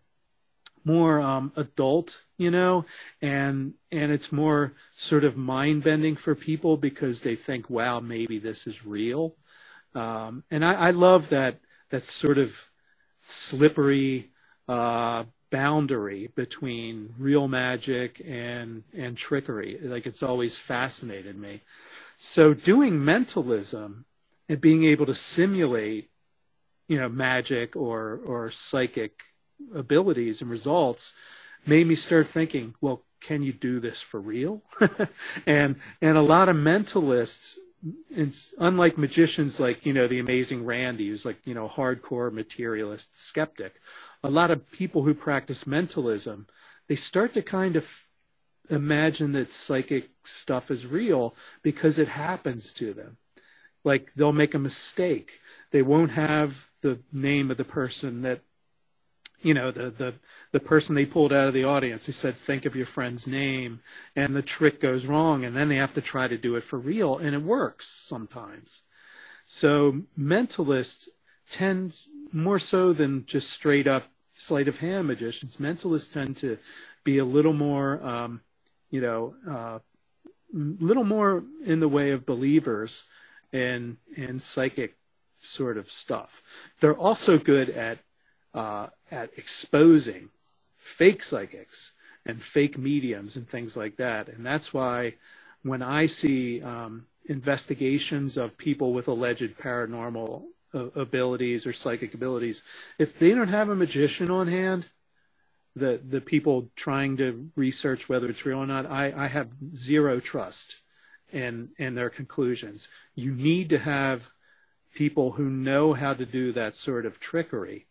more 0.88 1.20
um, 1.20 1.52
adult, 1.56 2.22
you 2.38 2.52
know, 2.52 2.86
and 3.20 3.74
and 3.92 4.12
it's 4.12 4.32
more 4.32 4.74
sort 4.96 5.24
of 5.24 5.36
mind 5.36 5.84
bending 5.84 6.16
for 6.16 6.36
people 6.36 6.78
because 6.78 7.24
they 7.24 7.36
think, 7.36 7.72
wow, 7.72 8.00
maybe 8.00 8.38
this 8.38 8.68
is 8.68 8.86
real. 8.86 9.36
Um, 9.96 10.44
and 10.52 10.64
I, 10.64 10.74
I 10.76 10.92
love 10.92 11.30
that 11.30 11.60
that 11.90 12.06
sort 12.06 12.38
of 12.38 12.70
slippery 13.24 14.30
uh, 14.68 15.24
boundary 15.56 16.28
between 16.36 17.14
real 17.18 17.48
magic 17.48 18.22
and 18.28 18.84
and 18.94 19.16
trickery. 19.16 19.80
Like 19.82 20.06
it's 20.06 20.22
always 20.22 20.58
fascinated 20.58 21.38
me. 21.38 21.62
So 22.18 22.54
doing 22.54 23.06
mentalism 23.06 24.04
and 24.50 24.60
being 24.60 24.84
able 24.84 25.06
to 25.06 25.16
simulate, 25.16 26.10
you 26.90 27.00
know, 27.00 27.08
magic 27.08 27.78
or 27.78 28.20
or 28.26 28.52
psychic 28.52 29.14
abilities 29.74 30.42
and 30.42 30.52
results 30.52 31.14
made 31.66 31.88
me 31.88 31.96
start 31.96 32.28
thinking, 32.28 32.76
well, 32.82 33.02
can 33.22 33.42
you 33.42 33.54
do 33.54 33.80
this 33.80 34.02
for 34.02 34.20
real? 34.20 34.62
and 35.46 35.78
and 36.02 36.18
a 36.18 36.22
lot 36.36 36.50
of 36.50 36.58
mentalists, 36.58 37.58
unlike 38.60 38.98
magicians 38.98 39.58
like 39.62 39.86
you 39.86 39.94
know 39.94 40.08
the 40.08 40.20
amazing 40.20 40.66
Randi, 40.66 41.08
who's 41.08 41.24
like 41.24 41.40
you 41.46 41.54
know 41.54 41.70
hardcore 41.70 42.30
materialist 42.30 43.18
skeptic, 43.18 43.76
a 44.26 44.30
lot 44.30 44.50
of 44.50 44.72
people 44.72 45.04
who 45.04 45.14
practice 45.14 45.68
mentalism, 45.68 46.48
they 46.88 46.96
start 46.96 47.36
to 47.36 47.44
kind 47.44 47.76
of 47.76 48.08
imagine 48.72 49.34
that 49.34 49.52
psychic 49.52 50.10
stuff 50.24 50.72
is 50.72 50.88
real 50.88 51.36
because 51.62 52.00
it 52.00 52.08
happens 52.08 52.74
to 52.74 52.92
them. 52.92 53.18
Like 53.84 54.14
they'll 54.16 54.34
make 54.34 54.56
a 54.56 54.60
mistake. 54.60 55.42
They 55.70 55.84
won't 55.84 56.10
have 56.12 56.72
the 56.82 57.00
name 57.14 57.52
of 57.52 57.58
the 57.58 57.64
person 57.64 58.24
that 58.24 58.42
you 59.42 59.54
know 59.54 59.70
the 59.70 59.92
the 59.92 60.16
the 60.52 60.60
person 60.60 60.96
they 60.96 61.06
pulled 61.06 61.32
out 61.32 61.48
of 61.48 61.54
the 61.54 61.66
audience 61.66 62.06
they 62.06 62.14
said 62.14 62.36
think 62.36 62.66
of 62.66 62.76
your 62.76 62.86
friend's 62.86 63.28
name 63.28 63.82
and 64.16 64.36
the 64.36 64.42
trick 64.42 64.80
goes 64.80 65.06
wrong 65.06 65.44
and 65.44 65.56
then 65.56 65.68
they 65.68 65.76
have 65.76 65.94
to 65.94 66.02
try 66.02 66.28
to 66.28 66.38
do 66.38 66.56
it 66.56 66.64
for 66.64 66.80
real 66.80 67.18
and 67.18 67.36
it 67.36 67.42
works 67.42 67.88
sometimes 67.88 68.84
so 69.46 70.02
mentalists 70.18 71.10
tend 71.50 72.00
more 72.32 72.60
so 72.60 72.94
than 72.94 73.26
just 73.26 73.50
straight 73.52 73.88
up 73.88 74.06
sleight 74.38 74.68
of 74.68 74.78
hand 74.78 75.08
magicians 75.08 75.58
mentalists 75.58 76.12
tend 76.12 76.36
to 76.36 76.58
be 77.04 77.18
a 77.18 77.26
little 77.26 77.54
more 77.54 78.04
um, 78.04 78.42
you 78.90 79.02
know 79.02 79.36
uh, 79.50 79.80
little 80.54 81.04
more 81.04 81.44
in 81.66 81.80
the 81.80 81.88
way 81.88 82.12
of 82.12 82.26
believers 82.26 83.04
in 83.52 83.98
in 84.16 84.40
psychic 84.40 84.96
sort 85.40 85.78
of 85.78 85.92
stuff 85.92 86.42
they're 86.80 86.98
also 86.98 87.38
good 87.38 87.70
at 87.70 88.00
uh, 88.54 88.88
at 89.12 89.30
exposing 89.38 90.30
fake 90.78 91.24
psychics 91.24 91.94
and 92.26 92.42
fake 92.42 92.78
mediums 92.78 93.36
and 93.36 93.48
things 93.48 93.78
like 93.78 93.98
that. 93.98 94.30
And 94.30 94.46
that's 94.46 94.74
why 94.74 95.16
when 95.64 95.82
I 95.82 96.06
see 96.06 96.62
um, 96.62 97.06
investigations 97.26 98.38
of 98.38 98.58
people 98.58 98.94
with 98.94 99.08
alleged 99.08 99.58
paranormal 99.58 100.44
abilities 100.96 101.66
or 101.66 101.74
psychic 101.74 102.14
abilities, 102.14 102.62
if 102.98 103.18
they 103.18 103.34
don't 103.34 103.48
have 103.48 103.70
a 103.70 103.76
magician 103.76 104.30
on 104.30 104.48
hand, 104.48 104.86
the 105.76 106.00
the 106.08 106.22
people 106.22 106.70
trying 106.76 107.18
to 107.18 107.50
research 107.56 108.08
whether 108.08 108.30
it's 108.30 108.46
real 108.46 108.60
or 108.60 108.68
not, 108.68 108.86
I, 108.86 109.14
I 109.16 109.28
have 109.28 109.50
zero 109.76 110.20
trust 110.20 110.76
in 111.32 111.70
in 111.78 111.96
their 111.96 112.10
conclusions. 112.10 112.88
You 113.16 113.34
need 113.34 113.70
to 113.70 113.80
have 113.80 114.30
people 114.94 115.32
who 115.32 115.50
know 115.50 115.94
how 115.94 116.14
to 116.14 116.26
do 116.26 116.54
that 116.54 116.76
sort 116.76 117.06
of 117.06 117.20
trickery 117.20 117.86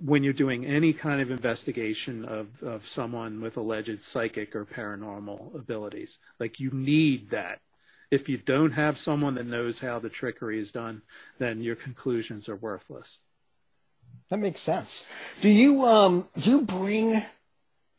when 0.00 0.24
you're 0.24 0.32
doing 0.32 0.64
any 0.64 0.92
kind 0.92 1.20
of 1.20 1.30
investigation 1.30 2.24
of, 2.24 2.62
of 2.62 2.86
someone 2.86 3.40
with 3.40 3.56
alleged 3.56 4.00
psychic 4.02 4.56
or 4.56 4.64
paranormal 4.64 5.54
abilities. 5.54 6.18
Like 6.40 6.58
you 6.58 6.70
need 6.70 7.30
that. 7.30 7.60
If 8.10 8.28
you 8.28 8.38
don't 8.38 8.72
have 8.72 8.98
someone 8.98 9.34
that 9.34 9.46
knows 9.46 9.80
how 9.80 9.98
the 9.98 10.08
trickery 10.08 10.58
is 10.60 10.72
done, 10.72 11.02
then 11.38 11.60
your 11.60 11.76
conclusions 11.76 12.48
are 12.48 12.56
worthless. 12.56 13.18
That 14.28 14.38
makes 14.38 14.60
sense. 14.60 15.08
Do 15.40 15.48
you 15.48 15.84
um, 15.84 16.28
do 16.38 16.50
you 16.50 16.62
bring 16.62 17.22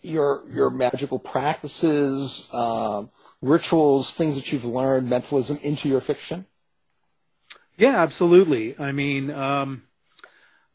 your 0.01 0.43
your 0.51 0.70
magical 0.70 1.20
practices, 1.20 2.49
uh, 2.51 3.03
rituals, 3.41 4.14
things 4.14 4.36
that 4.36 4.51
you've 4.51 4.66
learned, 4.66 5.10
mentalism 5.10 5.60
into 5.62 5.89
your 5.89 6.01
fiction? 6.01 6.45
Yeah, 7.78 8.01
absolutely. 8.01 8.78
I 8.80 8.91
mean, 8.91 9.30
um, 9.32 9.84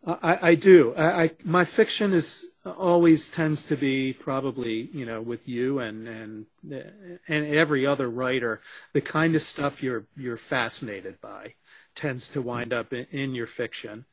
I, 0.04 0.38
I 0.50 0.54
do. 0.54 0.94
I, 0.96 1.24
I, 1.24 1.30
my 1.44 1.64
fiction 1.64 2.12
is 2.12 2.46
always 2.64 3.28
tends 3.28 3.64
to 3.64 3.76
be 3.76 4.12
probably 4.12 4.88
you 4.92 5.04
know 5.04 5.20
with 5.20 5.48
you 5.48 5.80
and 5.80 6.06
and 6.06 6.46
and 6.62 7.46
every 7.46 7.84
other 7.84 8.08
writer 8.08 8.60
the 8.92 9.00
kind 9.00 9.34
of 9.34 9.42
stuff 9.42 9.82
you're 9.82 10.06
you're 10.16 10.36
fascinated 10.36 11.20
by 11.20 11.54
tends 11.94 12.28
to 12.28 12.40
wind 12.40 12.72
up 12.72 12.92
in, 12.92 13.06
in 13.10 13.34
your 13.34 13.46
fiction. 13.46 14.04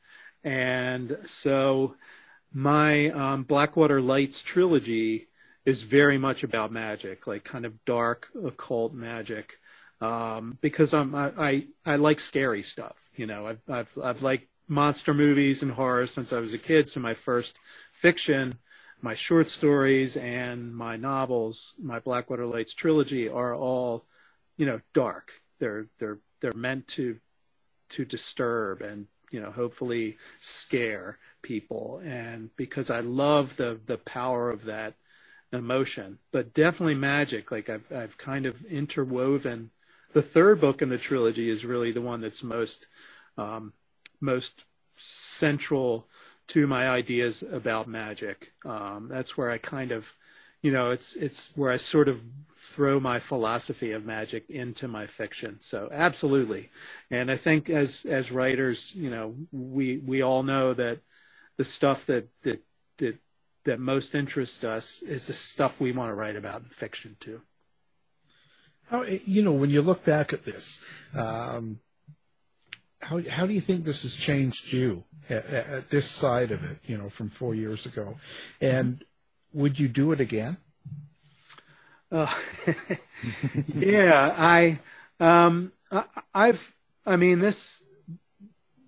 And 0.44 1.16
so 1.26 1.96
my 2.52 3.10
um, 3.10 3.42
blackwater 3.44 4.00
lights 4.00 4.42
trilogy 4.42 5.28
is 5.64 5.82
very 5.82 6.18
much 6.18 6.42
about 6.44 6.72
magic 6.72 7.26
like 7.26 7.44
kind 7.44 7.64
of 7.66 7.84
dark 7.84 8.28
occult 8.44 8.92
magic. 8.94 9.58
Um, 10.00 10.56
because 10.62 10.94
I'm, 10.94 11.14
I, 11.14 11.32
I 11.36 11.66
I 11.84 11.96
like 11.96 12.20
scary 12.20 12.62
stuff 12.62 12.96
you 13.20 13.26
know. 13.26 13.46
I've 13.46 13.60
I've 13.68 13.98
I've 14.02 14.22
liked 14.22 14.48
monster 14.70 15.12
movies 15.12 15.62
and 15.62 15.72
horror 15.72 16.06
since 16.06 16.32
I 16.32 16.38
was 16.38 16.54
a 16.54 16.58
kid. 16.58 16.88
So 16.88 17.00
my 17.00 17.12
first 17.12 17.58
fiction, 17.92 18.54
my 19.02 19.14
short 19.14 19.48
stories, 19.48 20.16
and 20.16 20.74
my 20.74 20.96
novels, 20.96 21.74
my 21.78 21.98
Blackwater 21.98 22.46
Lights 22.46 22.72
trilogy, 22.72 23.28
are 23.28 23.54
all, 23.54 24.06
you 24.56 24.66
know, 24.66 24.80
dark. 24.94 25.32
They're 25.58 25.86
they're 25.98 26.20
they're 26.40 26.52
meant 26.54 26.86
to 26.88 27.18
to 27.90 28.04
disturb 28.04 28.80
and 28.80 29.08
you 29.32 29.40
know 29.40 29.50
hopefully 29.50 30.16
scare 30.40 31.18
people. 31.42 32.00
And 32.04 32.54
because 32.56 32.90
I 32.90 33.00
love 33.00 33.56
the 33.56 33.80
the 33.86 33.98
power 33.98 34.50
of 34.50 34.64
that 34.66 34.94
emotion, 35.52 36.18
but 36.30 36.54
definitely 36.54 36.94
magic. 36.94 37.50
Like 37.50 37.68
I've 37.68 37.90
I've 37.92 38.16
kind 38.16 38.46
of 38.46 38.64
interwoven. 38.66 39.70
The 40.12 40.22
third 40.22 40.60
book 40.60 40.80
in 40.80 40.88
the 40.88 40.98
trilogy 40.98 41.48
is 41.48 41.64
really 41.64 41.92
the 41.92 42.00
one 42.00 42.20
that's 42.20 42.42
most 42.42 42.86
um, 43.36 43.72
most 44.20 44.64
central 44.96 46.06
to 46.48 46.66
my 46.66 46.88
ideas 46.88 47.42
about 47.42 47.88
magic. 47.88 48.52
Um, 48.64 49.08
that's 49.08 49.36
where 49.36 49.50
I 49.50 49.58
kind 49.58 49.92
of, 49.92 50.12
you 50.62 50.72
know, 50.72 50.90
it's 50.90 51.14
it's 51.14 51.52
where 51.56 51.70
I 51.70 51.76
sort 51.76 52.08
of 52.08 52.20
throw 52.56 53.00
my 53.00 53.18
philosophy 53.18 53.92
of 53.92 54.04
magic 54.04 54.48
into 54.50 54.86
my 54.86 55.06
fiction. 55.06 55.58
So 55.60 55.88
absolutely, 55.92 56.70
and 57.10 57.30
I 57.30 57.36
think 57.36 57.70
as 57.70 58.04
as 58.04 58.32
writers, 58.32 58.94
you 58.94 59.10
know, 59.10 59.34
we 59.52 59.98
we 59.98 60.22
all 60.22 60.42
know 60.42 60.74
that 60.74 60.98
the 61.56 61.64
stuff 61.64 62.06
that 62.06 62.28
that 62.42 62.62
that 62.98 63.18
that 63.64 63.80
most 63.80 64.14
interests 64.14 64.64
us 64.64 65.02
is 65.02 65.26
the 65.26 65.32
stuff 65.32 65.80
we 65.80 65.92
want 65.92 66.10
to 66.10 66.14
write 66.14 66.36
about 66.36 66.62
in 66.62 66.68
fiction 66.68 67.16
too. 67.20 67.42
How 68.88 69.04
you 69.04 69.42
know 69.42 69.52
when 69.52 69.70
you 69.70 69.82
look 69.82 70.04
back 70.04 70.32
at 70.32 70.44
this, 70.44 70.82
um, 71.14 71.78
how 73.00 73.22
how 73.28 73.46
do 73.46 73.52
you 73.52 73.60
think 73.60 73.84
this 73.84 74.02
has 74.02 74.16
changed 74.16 74.72
you 74.72 75.04
at, 75.28 75.46
at, 75.46 75.90
this 75.90 76.08
side 76.08 76.50
of 76.50 76.62
it? 76.64 76.78
You 76.86 76.98
know, 76.98 77.08
from 77.08 77.28
four 77.28 77.54
years 77.54 77.86
ago, 77.86 78.16
and 78.60 79.04
would 79.52 79.78
you 79.78 79.88
do 79.88 80.12
it 80.12 80.20
again? 80.20 80.58
Uh, 82.12 82.32
yeah, 83.74 84.34
I, 84.36 84.80
um, 85.20 85.72
I, 85.92 86.04
I've, 86.34 86.74
I 87.06 87.16
mean 87.16 87.38
this 87.38 87.82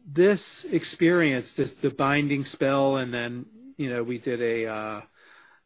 this 0.07 0.65
experience, 0.65 1.53
this 1.55 1.73
the 1.73 1.91
binding 1.91 2.45
spell, 2.45 2.97
and 2.97 3.15
then 3.15 3.47
you 3.77 3.89
know 3.89 4.03
we 4.03 4.19
did 4.19 4.43
a 4.43 4.67
uh, 4.67 5.01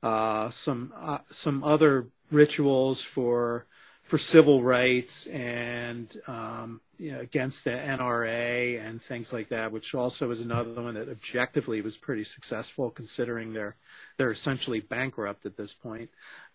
uh, 0.03 0.51
some 0.51 0.93
uh, 0.97 1.19
some 1.31 1.65
other 1.65 2.09
rituals 2.31 3.03
for 3.03 3.67
for 4.03 4.19
civil 4.19 4.63
rights 4.63 5.27
and 5.27 6.21
um, 6.29 6.81
you 6.99 7.13
know, 7.13 7.21
against 7.21 7.65
the 7.65 7.71
NRA 7.71 8.81
and 8.85 9.03
things 9.03 9.33
like 9.33 9.49
that, 9.49 9.73
which 9.73 9.95
also 9.95 10.31
is 10.31 10.41
another 10.41 10.81
one 10.81 10.95
that 10.95 11.09
objectively 11.09 11.81
was 11.81 11.97
pretty 11.97 12.25
successful 12.25 12.91
considering 12.91 13.53
they're 13.53 13.77
they're 14.17 14.31
essentially 14.31 14.81
bankrupt 14.81 15.47
at 15.47 15.57
this 15.57 15.73
point. 15.73 16.11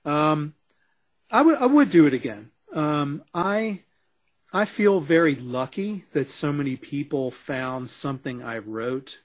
Um, 0.05 0.53
I 1.29 1.41
would 1.41 1.57
I 1.57 1.65
would 1.65 1.91
do 1.91 2.07
it 2.07 2.13
again. 2.13 2.51
Um, 2.73 3.23
I 3.33 3.81
I 4.53 4.65
feel 4.65 4.99
very 4.99 5.35
lucky 5.35 6.05
that 6.11 6.27
so 6.27 6.51
many 6.51 6.75
people 6.75 7.31
found 7.31 7.89
something 7.89 8.43
I 8.43 8.57
wrote 8.57 9.19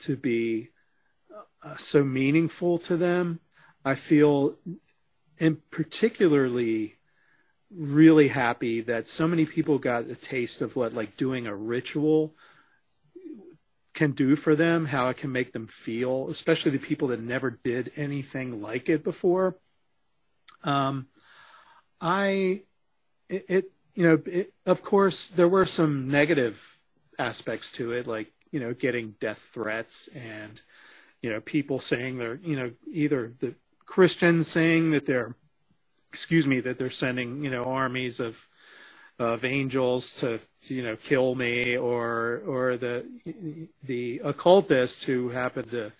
to 0.00 0.16
be 0.16 0.70
uh, 1.62 1.76
so 1.76 2.02
meaningful 2.04 2.78
to 2.78 2.96
them. 2.96 3.40
I 3.84 3.94
feel, 3.96 4.56
and 5.38 5.58
particularly 5.70 6.96
really 7.76 8.28
happy 8.28 8.80
that 8.82 9.08
so 9.08 9.26
many 9.26 9.46
people 9.46 9.78
got 9.78 10.08
a 10.08 10.14
taste 10.14 10.62
of 10.62 10.76
what 10.76 10.94
like 10.94 11.16
doing 11.16 11.46
a 11.46 11.54
ritual 11.54 12.34
can 13.94 14.12
do 14.12 14.36
for 14.36 14.54
them, 14.54 14.86
how 14.86 15.08
it 15.08 15.16
can 15.18 15.32
make 15.32 15.52
them 15.52 15.66
feel, 15.66 16.28
especially 16.28 16.70
the 16.70 16.78
people 16.78 17.08
that 17.08 17.20
never 17.20 17.50
did 17.50 17.92
anything 17.96 18.62
like 18.62 18.88
it 18.88 19.04
before. 19.04 19.56
Um, 20.64 21.06
I, 22.00 22.62
it, 23.28 23.44
it 23.48 23.70
you 23.94 24.04
know, 24.04 24.22
it, 24.26 24.52
of 24.64 24.82
course, 24.82 25.28
there 25.28 25.48
were 25.48 25.66
some 25.66 26.08
negative 26.08 26.78
aspects 27.18 27.70
to 27.72 27.92
it, 27.92 28.06
like 28.06 28.32
you 28.50 28.60
know, 28.60 28.74
getting 28.74 29.14
death 29.20 29.50
threats 29.52 30.08
and 30.14 30.60
you 31.22 31.30
know, 31.30 31.40
people 31.40 31.78
saying 31.78 32.18
they're, 32.18 32.40
you 32.42 32.56
know, 32.56 32.72
either 32.90 33.32
the 33.38 33.54
Christians 33.86 34.48
saying 34.48 34.90
that 34.90 35.06
they're 35.06 35.36
excuse 36.12 36.46
me, 36.46 36.60
that 36.60 36.76
they're 36.76 36.90
sending, 36.90 37.42
you 37.42 37.50
know, 37.50 37.64
armies 37.64 38.20
of 38.20 38.46
of 39.18 39.44
angels 39.44 40.14
to, 40.16 40.40
you 40.62 40.82
know, 40.82 40.96
kill 40.96 41.34
me, 41.34 41.76
or 41.76 42.42
or 42.46 42.76
the 42.76 43.06
the 43.84 44.20
occultists 44.24 45.04
who 45.04 45.30
happen 45.30 45.68
to 45.70 45.92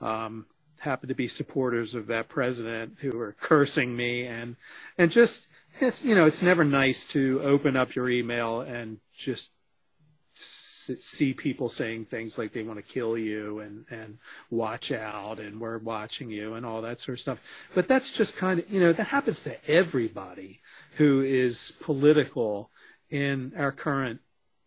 um, 0.00 0.46
happen 0.78 1.08
to 1.08 1.14
be 1.14 1.28
supporters 1.28 1.94
of 1.94 2.06
that 2.06 2.28
president 2.28 2.96
who 3.00 3.18
are 3.20 3.36
cursing 3.40 3.94
me, 3.94 4.26
and 4.26 4.56
and 4.96 5.10
just 5.10 5.46
it's 5.78 6.02
you 6.04 6.14
know 6.14 6.24
it's 6.24 6.42
never 6.42 6.64
nice 6.64 7.04
to 7.04 7.40
open 7.42 7.76
up 7.76 7.94
your 7.94 8.08
email 8.08 8.62
and 8.62 8.98
just 9.14 9.52
see 10.96 11.32
people 11.32 11.68
saying 11.68 12.06
things 12.06 12.38
like 12.38 12.52
they 12.52 12.62
want 12.62 12.78
to 12.78 12.92
kill 12.92 13.16
you 13.16 13.60
and 13.60 13.84
and 13.90 14.18
watch 14.50 14.92
out 14.92 15.38
and 15.38 15.60
we're 15.60 15.78
watching 15.78 16.30
you 16.30 16.54
and 16.54 16.64
all 16.64 16.82
that 16.82 17.00
sort 17.00 17.18
of 17.18 17.20
stuff. 17.20 17.38
But 17.74 17.88
that's 17.88 18.12
just 18.12 18.36
kind 18.36 18.60
of 18.60 18.70
you 18.70 18.80
know 18.80 18.92
that 18.92 19.08
happens 19.08 19.40
to 19.42 19.70
everybody 19.70 20.60
who 20.96 21.20
is 21.20 21.72
political 21.80 22.70
in 23.10 23.52
our 23.56 23.72
current 23.72 24.20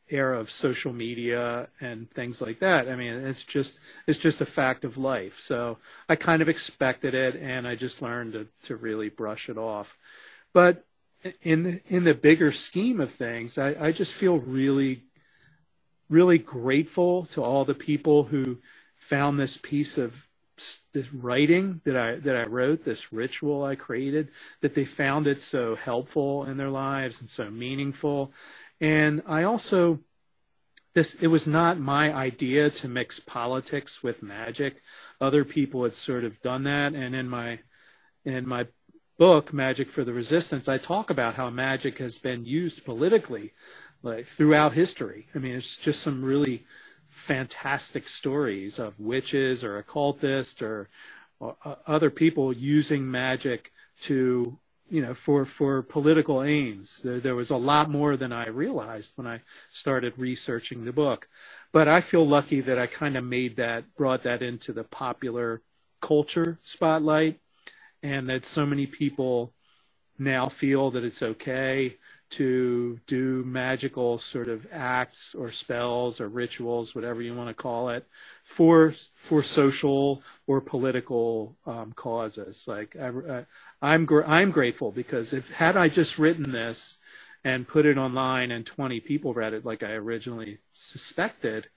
era 0.10 0.40
of 0.40 0.52
social 0.52 0.94
media 0.94 1.68
and 1.82 2.10
things 2.12 2.42
like 2.42 2.60
that. 2.60 2.88
I 2.88 2.96
mean, 2.96 3.14
it's 3.14 3.44
just 3.44 3.80
it's 4.08 4.20
just 4.20 4.42
a 4.42 4.46
fact 4.46 4.84
of 4.84 4.98
life. 4.98 5.40
So 5.40 5.78
I 6.08 6.16
kind 6.16 6.42
of 6.42 6.50
expected 6.50 7.14
it, 7.14 7.36
and 7.36 7.68
I 7.68 7.76
just 7.76 8.02
learned 8.02 8.34
to 8.34 8.48
to 8.64 8.76
really 8.76 9.10
brush 9.10 9.50
it 9.50 9.58
off. 9.58 9.98
But 10.54 10.86
in 11.42 11.82
in 11.88 12.04
the 12.04 12.14
bigger 12.14 12.52
scheme 12.52 13.00
of 13.00 13.12
things, 13.12 13.58
I, 13.58 13.76
I 13.88 13.92
just 13.92 14.14
feel 14.14 14.38
really 14.38 15.04
really 16.14 16.38
grateful 16.38 17.26
to 17.26 17.42
all 17.42 17.66
the 17.66 17.74
people 17.74 18.24
who 18.24 18.60
found 18.98 19.40
this 19.40 19.58
piece 19.58 19.98
of 19.98 20.28
this 20.94 21.12
writing 21.12 21.82
that 21.84 21.98
I 21.98 22.16
that 22.18 22.36
I 22.36 22.44
wrote, 22.44 22.86
this 22.86 23.12
ritual 23.12 23.64
I 23.64 23.76
created, 23.76 24.30
that 24.62 24.76
they 24.76 24.86
found 24.86 25.26
it 25.26 25.42
so 25.42 25.76
helpful 25.76 26.46
in 26.46 26.56
their 26.58 26.70
lives 26.70 27.20
and 27.20 27.30
so 27.30 27.50
meaningful. 27.50 28.32
And 28.80 29.24
I 29.26 29.44
also 29.44 30.00
this 30.94 31.16
it 31.16 31.28
was 31.28 31.48
not 31.48 31.80
my 31.80 32.14
idea 32.14 32.70
to 32.70 32.88
mix 32.88 33.20
politics 33.20 34.04
with 34.04 34.22
magic. 34.22 34.82
Other 35.20 35.44
people 35.44 35.84
had 35.84 35.94
sort 35.94 36.24
of 36.24 36.40
done 36.44 36.64
that, 36.66 36.94
and 36.94 37.16
in 37.16 37.28
my 37.28 37.60
in 38.24 38.48
my 38.48 38.68
book, 39.18 39.54
Magic 39.54 39.90
for 39.90 40.04
the 40.04 40.14
Resistance, 40.14 40.68
I 40.68 40.78
talk 40.78 41.10
about 41.10 41.36
how 41.36 41.50
magic 41.50 41.98
has 42.00 42.18
been 42.18 42.46
used 42.46 42.84
politically 42.86 43.54
like 44.04 44.28
throughout 44.28 44.74
history. 44.74 45.28
I 45.34 45.40
mean, 45.40 45.56
it's 45.56 45.78
just 45.78 46.02
some 46.02 46.24
really 46.24 46.66
fantastic 47.10 48.08
stories 48.08 48.80
of 48.80 49.00
witches 49.00 49.64
or 49.64 49.78
occultists 49.78 50.62
or, 50.62 50.90
or 51.40 51.56
uh, 51.64 51.76
other 51.88 52.10
people 52.10 52.52
using 52.52 53.10
magic 53.10 53.72
to 54.02 54.58
you 54.90 55.02
know 55.02 55.14
for 55.14 55.46
for 55.46 55.82
political 55.82 56.42
aims 56.44 57.00
there, 57.04 57.20
there 57.20 57.36
was 57.36 57.52
a 57.52 57.56
lot 57.56 57.90
more 57.90 58.18
than 58.18 58.34
i 58.34 58.48
realized 58.48 59.14
when 59.16 59.28
i 59.28 59.40
started 59.72 60.12
researching 60.18 60.84
the 60.84 60.92
book 60.92 61.28
but 61.72 61.88
i 61.88 62.02
feel 62.02 62.28
lucky 62.28 62.62
that 62.62 62.80
i 62.80 62.88
kind 62.88 63.16
of 63.16 63.24
made 63.24 63.56
that 63.56 63.84
brought 63.96 64.24
that 64.24 64.42
into 64.42 64.74
the 64.74 64.84
popular 64.84 65.62
culture 66.02 66.60
spotlight 66.64 67.40
and 68.02 68.28
that 68.28 68.44
so 68.44 68.66
many 68.66 68.86
people 68.86 69.54
now 70.18 70.50
feel 70.50 70.92
that 70.92 71.04
it's 71.04 71.24
okay 71.24 71.96
to 72.34 73.00
do 73.06 73.44
magical 73.46 74.18
sort 74.18 74.48
of 74.48 74.66
acts 74.72 75.36
or 75.36 75.52
spells 75.52 76.20
or 76.20 76.28
rituals, 76.28 76.96
whatever 76.96 77.22
you 77.22 77.36
want 77.36 77.50
to 77.50 77.54
call 77.54 77.90
it, 77.90 78.08
for 78.44 78.94
for 79.14 79.44
social 79.44 80.24
or 80.48 80.60
political 80.62 81.56
um, 81.66 81.94
causes. 81.94 82.68
Like 82.68 82.96
I, 82.96 83.46
I'm 83.82 84.06
gr- 84.06 84.26
I'm 84.26 84.52
grateful 84.52 84.92
because 84.92 85.34
if 85.34 85.52
had 85.52 85.78
I 85.78 85.90
just 85.90 86.18
written 86.18 86.52
this 86.52 86.98
and 87.44 87.68
put 87.68 87.86
it 87.86 87.98
online 87.98 88.52
and 88.52 88.66
20 88.66 89.00
people 89.02 89.34
read 89.34 89.54
it 89.54 89.66
like 89.66 89.84
I 89.84 89.92
originally 89.92 90.60
suspected, 90.72 91.68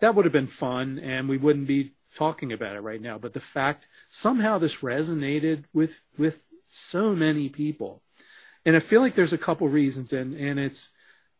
that 0.00 0.14
would 0.14 0.26
have 0.26 0.32
been 0.32 0.46
fun 0.46 0.98
and 0.98 1.28
we 1.28 1.38
wouldn't 1.38 1.68
be 1.68 1.92
talking 2.14 2.52
about 2.52 2.76
it 2.76 2.80
right 2.80 3.00
now. 3.00 3.16
But 3.16 3.32
the 3.32 3.40
fact 3.40 3.86
somehow 4.08 4.58
this 4.58 4.76
resonated 4.76 5.64
with 5.72 6.00
with 6.18 6.42
so 6.68 7.14
many 7.14 7.48
people 7.48 8.02
and 8.66 8.74
I 8.74 8.80
feel 8.80 9.00
like 9.00 9.14
there's 9.14 9.32
a 9.32 9.38
couple 9.38 9.68
reasons, 9.68 10.12
and 10.12 10.34
and 10.34 10.58
it's 10.58 10.90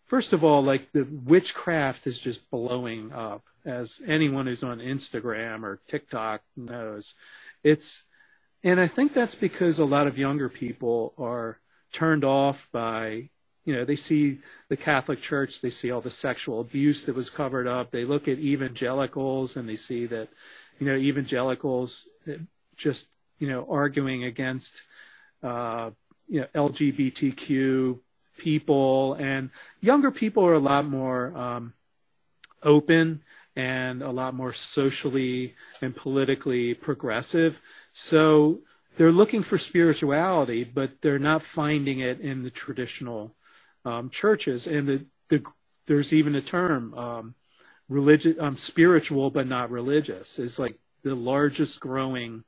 first 0.07 0.33
of 0.33 0.45
all 0.45 0.63
like 0.63 0.93
the 0.93 1.03
witchcraft 1.03 2.07
is 2.07 2.19
just 2.19 2.49
blowing 2.51 3.13
up, 3.13 3.45
as 3.65 4.01
anyone 4.07 4.47
who's 4.47 4.63
on 4.63 4.79
Instagram 4.79 5.65
or 5.65 5.81
TikTok 5.89 6.43
knows. 6.57 7.15
It's 7.65 8.05
and 8.63 8.81
I 8.81 8.87
think 8.87 9.13
that's 9.13 9.35
because 9.35 9.81
a 9.81 9.85
lot 9.85 10.07
of 10.07 10.17
younger 10.17 10.49
people 10.49 11.13
are 11.19 11.59
turned 11.93 12.25
off 12.25 12.69
by 12.73 13.29
you 13.65 13.75
know 13.75 13.85
they 13.85 13.97
see 13.97 14.39
the 14.69 14.77
catholic 14.77 15.21
church 15.21 15.61
they 15.61 15.71
see 15.71 15.91
all 15.91 16.01
the 16.01 16.11
sexual 16.11 16.61
abuse 16.61 17.05
that 17.05 17.17
was 17.17 17.31
covered 17.31 17.67
up 17.67 17.91
they 17.91 18.05
look 18.05 18.29
at 18.29 18.39
evangelicals 18.39 19.57
and 19.57 19.69
they 19.69 19.77
see 19.77 20.07
that 20.07 20.29
you 20.79 20.87
know 20.87 20.95
evangelicals 20.95 22.09
just 22.77 23.09
you 23.39 23.49
know 23.49 23.67
arguing 23.69 24.25
against 24.25 24.83
uh, 25.43 25.91
you 26.29 26.41
know, 26.41 26.47
LGBTQ 26.55 27.99
people 28.37 29.15
and 29.15 29.51
younger 29.81 30.11
people 30.11 30.45
are 30.47 30.55
a 30.55 30.59
lot 30.59 30.87
more 30.87 31.37
um, 31.37 31.73
open 32.63 33.23
and 33.55 34.03
a 34.03 34.11
lot 34.11 34.35
more 34.35 34.53
socially 34.53 35.55
and 35.81 35.97
politically 35.97 36.75
progressive. 36.75 37.61
So 37.93 38.61
they're 38.97 39.13
looking 39.13 39.43
for 39.43 39.57
spirituality, 39.57 40.65
but 40.65 41.01
they're 41.01 41.19
not 41.19 41.43
finding 41.43 42.01
it 42.01 42.21
in 42.21 42.43
the 42.43 42.51
traditional 42.51 43.35
um, 43.85 44.11
churches. 44.11 44.67
And 44.67 44.87
the, 44.87 45.07
the, 45.29 45.43
there's 45.87 46.13
even 46.13 46.35
a 46.35 46.43
term, 46.43 46.93
um, 46.95 47.35
religious, 47.89 48.37
um, 48.41 48.57
spiritual 48.57 49.31
but 49.31 49.47
not 49.47 49.71
religious, 49.71 50.39
is 50.39 50.59
like 50.59 50.79
the 51.03 51.15
largest 51.15 51.81
growing 51.81 52.45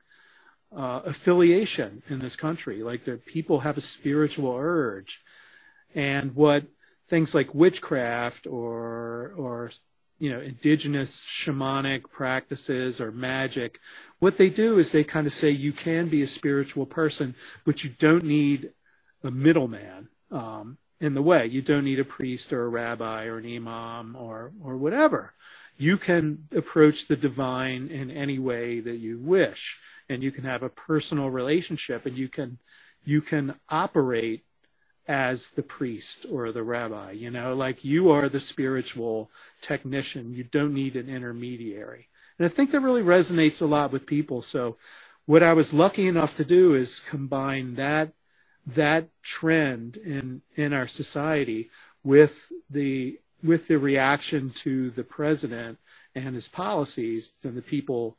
uh, 0.75 1.01
affiliation 1.05 2.03
in 2.09 2.19
this 2.19 2.35
country. 2.35 2.83
Like 2.83 3.05
the 3.05 3.17
people 3.17 3.59
have 3.61 3.77
a 3.77 3.81
spiritual 3.81 4.55
urge, 4.55 5.21
and 5.95 6.35
what 6.35 6.65
things 7.07 7.33
like 7.33 7.53
witchcraft 7.55 8.47
or 8.47 9.33
or 9.37 9.71
you 10.19 10.29
know 10.29 10.39
indigenous 10.39 11.23
shamanic 11.23 12.09
practices 12.11 13.01
or 13.01 13.11
magic, 13.11 13.79
what 14.19 14.37
they 14.37 14.49
do 14.49 14.77
is 14.77 14.91
they 14.91 15.03
kind 15.03 15.27
of 15.27 15.33
say 15.33 15.49
you 15.49 15.73
can 15.73 16.07
be 16.07 16.21
a 16.21 16.27
spiritual 16.27 16.85
person, 16.85 17.35
but 17.65 17.83
you 17.83 17.89
don't 17.89 18.23
need 18.23 18.71
a 19.23 19.31
middleman. 19.31 20.09
Um, 20.31 20.77
in 20.99 21.13
the 21.13 21.21
way. 21.21 21.45
You 21.45 21.61
don't 21.61 21.85
need 21.85 21.99
a 21.99 22.05
priest 22.05 22.51
or 22.51 22.65
a 22.65 22.69
rabbi 22.69 23.25
or 23.25 23.37
an 23.37 23.45
imam 23.45 24.15
or 24.15 24.51
or 24.63 24.77
whatever. 24.77 25.33
You 25.77 25.97
can 25.97 26.47
approach 26.53 27.07
the 27.07 27.15
divine 27.15 27.87
in 27.87 28.11
any 28.11 28.37
way 28.37 28.81
that 28.81 28.97
you 28.97 29.17
wish 29.17 29.79
and 30.09 30.23
you 30.23 30.31
can 30.31 30.43
have 30.43 30.63
a 30.63 30.69
personal 30.69 31.29
relationship 31.29 32.05
and 32.05 32.17
you 32.17 32.27
can 32.27 32.57
you 33.05 33.21
can 33.21 33.55
operate 33.69 34.43
as 35.07 35.49
the 35.51 35.63
priest 35.63 36.25
or 36.31 36.51
the 36.51 36.63
rabbi 36.63 37.11
you 37.11 37.31
know? 37.31 37.55
Like 37.55 37.85
you 37.85 38.11
are 38.11 38.29
the 38.29 38.39
spiritual 38.39 39.31
technician. 39.61 40.33
You 40.33 40.43
don't 40.43 40.73
need 40.73 40.95
an 40.95 41.09
intermediary. 41.09 42.07
And 42.37 42.45
i 42.45 42.49
think 42.49 42.71
that 42.71 42.81
really 42.81 43.03
resonates 43.03 43.61
a 43.61 43.65
lot 43.65 43.91
with 43.91 44.05
people. 44.05 44.41
So 44.41 44.77
what 45.25 45.43
i 45.43 45.53
was 45.53 45.73
lucky 45.73 46.07
enough 46.07 46.35
to 46.37 46.45
do 46.45 46.73
is 46.73 46.99
combine 46.99 47.75
that 47.75 48.13
that 48.65 49.07
trend 49.23 49.97
in 49.97 50.41
in 50.55 50.73
our 50.73 50.87
society 50.87 51.69
with 52.03 52.51
the 52.69 53.19
with 53.43 53.67
the 53.67 53.77
reaction 53.77 54.49
to 54.49 54.89
the 54.91 55.03
president 55.03 55.77
and 56.15 56.35
his 56.35 56.47
policies 56.47 57.33
and 57.43 57.55
the 57.55 57.61
people 57.61 58.17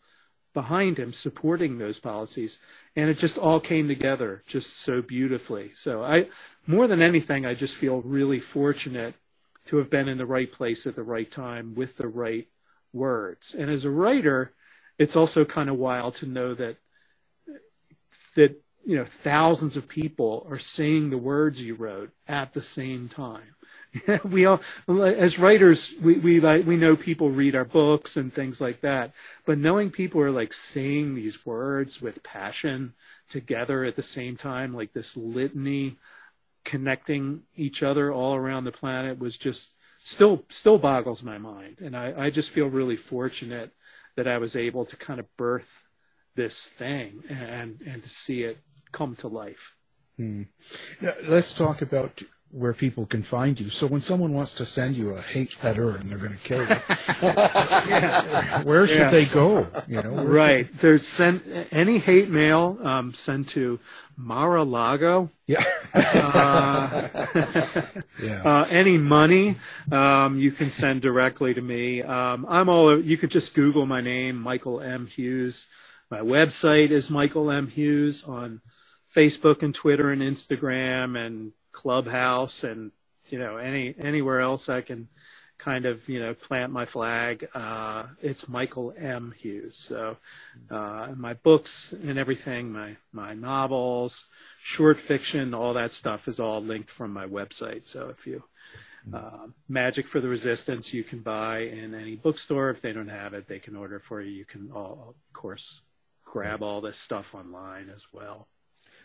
behind 0.52 0.98
him 0.98 1.12
supporting 1.12 1.78
those 1.78 1.98
policies. 1.98 2.58
And 2.96 3.08
it 3.08 3.18
just 3.18 3.38
all 3.38 3.60
came 3.60 3.88
together 3.88 4.42
just 4.46 4.78
so 4.78 5.02
beautifully. 5.02 5.70
So 5.70 6.02
i 6.02 6.26
more 6.66 6.86
than 6.86 7.02
anything 7.02 7.46
i 7.46 7.54
just 7.54 7.74
feel 7.74 8.02
really 8.02 8.38
fortunate 8.38 9.14
to 9.66 9.76
have 9.78 9.90
been 9.90 10.08
in 10.08 10.18
the 10.18 10.26
right 10.26 10.50
place 10.50 10.86
at 10.86 10.94
the 10.94 11.02
right 11.02 11.30
time 11.30 11.74
with 11.74 11.96
the 11.96 12.08
right 12.08 12.48
words. 12.92 13.54
And 13.54 13.70
as 13.70 13.84
a 13.84 13.90
writer 13.90 14.52
it's 14.98 15.16
also 15.16 15.44
kind 15.44 15.70
of 15.70 15.76
wild 15.76 16.14
to 16.16 16.26
know 16.26 16.54
that 16.54 16.76
that 18.34 18.62
you 18.84 18.96
know 18.96 19.04
thousands 19.04 19.76
of 19.76 19.88
people 19.88 20.46
are 20.50 20.58
saying 20.58 21.10
the 21.10 21.18
words 21.18 21.62
you 21.62 21.74
wrote 21.74 22.10
at 22.28 22.52
the 22.52 22.60
same 22.60 23.08
time 23.08 23.54
we 24.24 24.46
all 24.46 24.60
as 24.88 25.38
writers 25.38 25.94
we 26.00 26.14
we 26.14 26.40
like 26.40 26.66
we 26.66 26.76
know 26.76 26.96
people 26.96 27.30
read 27.30 27.56
our 27.56 27.64
books 27.64 28.16
and 28.16 28.32
things 28.32 28.60
like 28.60 28.80
that. 28.82 29.12
But 29.44 29.58
knowing 29.58 29.90
people 29.90 30.20
are 30.20 30.30
like 30.30 30.52
saying 30.52 31.14
these 31.14 31.44
words 31.44 32.00
with 32.00 32.22
passion 32.22 32.94
together 33.28 33.84
at 33.84 33.96
the 33.96 34.02
same 34.02 34.36
time 34.36 34.74
like 34.74 34.92
this 34.92 35.16
litany 35.16 35.96
connecting 36.64 37.42
each 37.56 37.82
other 37.82 38.12
all 38.12 38.34
around 38.34 38.64
the 38.64 38.72
planet 38.72 39.18
was 39.18 39.36
just 39.36 39.74
still 39.98 40.44
still 40.48 40.78
boggles 40.78 41.22
my 41.22 41.38
mind. 41.38 41.78
And 41.80 41.96
i 41.96 42.26
i 42.26 42.30
just 42.30 42.50
feel 42.50 42.66
really 42.66 42.96
fortunate 42.96 43.72
that 44.16 44.28
i 44.28 44.38
was 44.38 44.54
able 44.54 44.84
to 44.84 44.96
kind 44.96 45.18
of 45.18 45.36
birth 45.36 45.86
this 46.36 46.66
thing 46.66 47.24
and 47.28 47.80
and 47.84 48.02
to 48.02 48.08
see 48.08 48.42
it 48.42 48.58
come 48.92 49.16
to 49.16 49.28
life. 49.28 49.76
Hmm. 50.16 50.42
Now, 51.00 51.12
let's 51.24 51.52
talk 51.52 51.82
about 51.82 52.22
where 52.52 52.72
people 52.74 53.06
can 53.06 53.22
find 53.22 53.60
you. 53.60 53.68
So 53.68 53.86
when 53.86 54.00
someone 54.00 54.32
wants 54.32 54.52
to 54.54 54.64
send 54.64 54.96
you 54.96 55.10
a 55.14 55.20
hate 55.22 55.62
letter 55.62 55.90
and 55.96 56.08
they're 56.08 56.18
going 56.18 56.32
to 56.32 56.38
kill 56.38 56.62
you, 56.62 56.66
where 58.64 58.86
should 58.88 58.98
Yeah. 58.98 59.10
they 59.10 59.24
go? 59.26 59.66
You 59.86 60.02
know, 60.02 60.16
should- 60.16 60.28
right 60.28 60.78
there's 60.80 61.06
sent 61.06 61.44
any 61.70 61.98
hate 61.98 62.28
mail 62.28 62.76
um 62.82 63.14
sent 63.14 63.48
to 63.50 63.78
mar-a-lago 64.16 65.30
Yeah. 65.46 65.64
uh, 65.94 67.08
Yeah. 68.22 68.42
uh, 68.44 68.66
any 68.70 68.98
money 68.98 69.56
um, 69.92 70.38
you 70.38 70.50
can 70.52 70.70
send 70.70 71.02
directly 71.02 71.54
to 71.54 71.60
me. 71.62 72.02
Um, 72.02 72.44
I'm 72.48 72.68
all. 72.68 73.00
You 73.00 73.16
could 73.16 73.30
just 73.30 73.54
Google 73.54 73.86
my 73.86 74.00
name, 74.00 74.36
Michael 74.36 74.80
M. 74.80 75.06
Hughes. 75.06 75.68
My 76.10 76.18
website 76.20 76.90
is 76.90 77.08
Michael 77.10 77.50
M. 77.50 77.66
Hughes 77.68 78.24
on 78.24 78.60
Facebook 79.14 79.62
and 79.62 79.74
Twitter 79.74 80.10
and 80.10 80.20
Instagram 80.22 81.16
and 81.18 81.52
Clubhouse 81.72 82.64
and 82.64 82.92
you 83.28 83.38
know 83.38 83.56
any 83.56 83.94
anywhere 83.98 84.40
else 84.40 84.68
I 84.68 84.80
can 84.80 85.08
kind 85.58 85.84
of 85.86 86.08
you 86.08 86.20
know 86.20 86.34
plant 86.34 86.72
my 86.72 86.86
flag. 86.86 87.48
Uh, 87.54 88.06
it's 88.22 88.48
Michael 88.48 88.94
M. 88.96 89.34
Hughes. 89.36 89.76
So 89.76 90.16
uh, 90.70 91.12
my 91.16 91.34
books 91.34 91.92
and 91.92 92.18
everything, 92.18 92.72
my 92.72 92.96
my 93.12 93.34
novels, 93.34 94.26
short 94.58 94.98
fiction, 94.98 95.54
all 95.54 95.74
that 95.74 95.92
stuff 95.92 96.28
is 96.28 96.40
all 96.40 96.60
linked 96.62 96.90
from 96.90 97.12
my 97.12 97.26
website. 97.26 97.86
So 97.86 98.08
if 98.08 98.26
you 98.26 98.42
uh, 99.12 99.46
Magic 99.68 100.06
for 100.06 100.20
the 100.20 100.28
Resistance 100.28 100.92
you 100.92 101.04
can 101.04 101.20
buy 101.20 101.60
in 101.60 101.94
any 101.94 102.16
bookstore. 102.16 102.70
If 102.70 102.80
they 102.80 102.92
don't 102.92 103.08
have 103.08 103.34
it, 103.34 103.48
they 103.48 103.58
can 103.58 103.76
order 103.76 103.98
for 103.98 104.20
you. 104.20 104.30
You 104.30 104.44
can, 104.44 104.70
all, 104.72 105.14
of 105.16 105.32
course, 105.32 105.82
grab 106.24 106.62
all 106.62 106.80
this 106.80 106.98
stuff 106.98 107.34
online 107.34 107.88
as 107.88 108.06
well. 108.12 108.48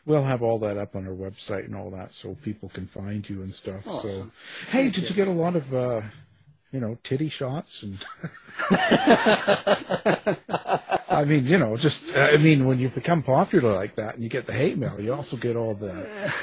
We'll 0.05 0.23
have 0.23 0.43
all 0.43 0.59
that 0.59 0.77
up 0.77 0.95
on 0.95 1.07
our 1.07 1.13
website 1.13 1.65
and 1.65 1.75
all 1.75 1.89
that, 1.91 2.13
so 2.13 2.35
people 2.43 2.69
can 2.69 2.85
find 2.85 3.27
you 3.27 3.41
and 3.41 3.53
stuff. 3.53 3.87
Awesome. 3.87 4.09
So, 4.09 4.31
hey, 4.71 4.89
did 4.89 5.09
you 5.09 5.15
get 5.15 5.27
a 5.27 5.31
lot 5.31 5.55
of, 5.55 5.73
uh, 5.73 6.01
you 6.71 6.79
know, 6.79 6.97
titty 7.03 7.29
shots 7.29 7.83
and? 7.83 8.05
I 11.07 11.23
mean, 11.23 11.45
you 11.45 11.57
know, 11.59 11.77
just 11.77 12.15
I 12.17 12.37
mean, 12.37 12.65
when 12.65 12.79
you 12.79 12.89
become 12.89 13.21
popular 13.21 13.73
like 13.73 13.95
that 13.95 14.15
and 14.15 14.23
you 14.23 14.29
get 14.29 14.47
the 14.47 14.53
hate 14.53 14.77
mail, 14.77 14.99
you 14.99 15.13
also 15.13 15.37
get 15.37 15.55
all 15.55 15.75
the, 15.75 15.91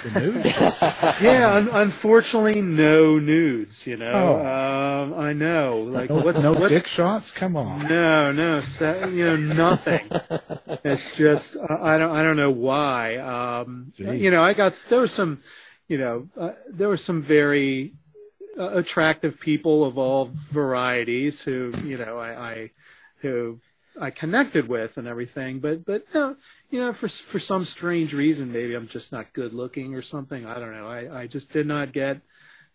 the 0.04 0.20
news. 0.20 0.44
yeah, 1.20 1.52
un- 1.54 1.68
unfortunately, 1.72 2.60
no 2.60 3.18
nudes. 3.18 3.86
You 3.86 3.96
know, 3.96 4.12
Oh. 4.12 4.46
um, 4.46 5.14
I 5.14 5.32
know. 5.32 5.78
Like, 5.78 6.10
no, 6.10 6.20
what's 6.20 6.40
no 6.42 6.52
what, 6.52 6.68
dick 6.68 6.86
shots? 6.86 7.32
Come 7.32 7.56
on. 7.56 7.88
No, 7.88 8.30
no, 8.30 8.60
sa- 8.60 9.06
you 9.06 9.24
know 9.24 9.36
nothing. 9.36 10.08
it's 10.84 11.16
just 11.16 11.56
uh, 11.56 11.78
I 11.80 11.98
don't 11.98 12.14
I 12.14 12.22
don't 12.22 12.36
know 12.36 12.50
why. 12.52 13.16
Um, 13.16 13.92
you 13.96 14.30
know, 14.30 14.42
I 14.44 14.54
got 14.54 14.74
there 14.88 15.00
was 15.00 15.12
some, 15.12 15.42
you 15.88 15.98
know, 15.98 16.28
uh, 16.38 16.52
there 16.68 16.86
were 16.88 16.96
some 16.96 17.20
very 17.20 17.94
uh, 18.56 18.70
attractive 18.74 19.40
people 19.40 19.84
of 19.84 19.98
all 19.98 20.30
varieties 20.32 21.42
who 21.42 21.72
you 21.84 21.98
know 21.98 22.18
I, 22.18 22.30
I 22.52 22.70
who 23.22 23.58
I 24.01 24.11
connected 24.11 24.68
with 24.68 24.99
and 24.99 25.09
everything, 25.09 25.61
but 25.61 25.84
but 25.84 26.05
no, 26.14 26.36
you 26.70 26.80
know, 26.80 26.93
for 26.93 27.09
for 27.09 27.38
some 27.38 27.64
strange 27.64 28.14
reason, 28.14 28.53
maybe 28.53 28.74
I'm 28.74 28.88
just 28.88 29.12
not 29.12 29.32
good 29.32 29.53
looking 29.53 29.95
or 29.95 30.03
something. 30.03 30.47
I 30.47 30.59
don't 30.59 30.74
know. 30.74 30.86
I 30.86 31.22
I 31.22 31.26
just 31.26 31.53
did 31.53 31.66
not 31.66 31.93
get 31.93 32.20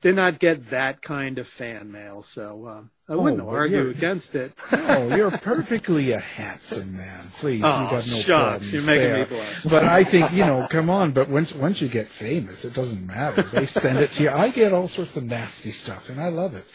did 0.01 0.15
not 0.15 0.39
get 0.39 0.69
that 0.69 1.01
kind 1.01 1.39
of 1.39 1.47
fan 1.47 1.91
mail, 1.91 2.21
so 2.21 2.67
um, 2.67 2.91
I 3.09 3.15
wouldn't 3.15 3.41
Oh, 3.41 3.49
argue 3.49 3.89
against 3.89 4.35
it. 4.35 4.53
Oh, 4.71 5.15
you're 5.15 5.31
perfectly 5.31 6.11
a 6.11 6.19
handsome 6.19 6.97
man. 6.97 7.31
Please, 7.39 7.61
Oh, 7.63 7.83
you 7.83 7.89
got 7.89 8.07
no 8.07 8.17
shucks, 8.17 8.71
you're 8.71 8.83
making 8.83 9.13
me 9.13 9.23
blush. 9.25 9.63
But 9.63 9.83
I 9.83 10.03
think 10.03 10.31
you 10.33 10.45
know, 10.45 10.67
come 10.69 10.89
on. 10.89 11.11
But 11.11 11.29
once 11.29 11.53
once 11.53 11.81
you 11.81 11.87
get 11.87 12.07
famous, 12.07 12.63
it 12.65 12.73
doesn't 12.73 13.05
matter. 13.05 13.41
They 13.43 13.65
send 13.65 13.99
it 13.99 14.11
to 14.13 14.23
you. 14.23 14.29
I 14.29 14.49
get 14.49 14.73
all 14.73 14.87
sorts 14.87 15.17
of 15.17 15.23
nasty 15.25 15.71
stuff, 15.71 16.09
and 16.09 16.19
I 16.21 16.29
love 16.29 16.53
it. 16.55 16.65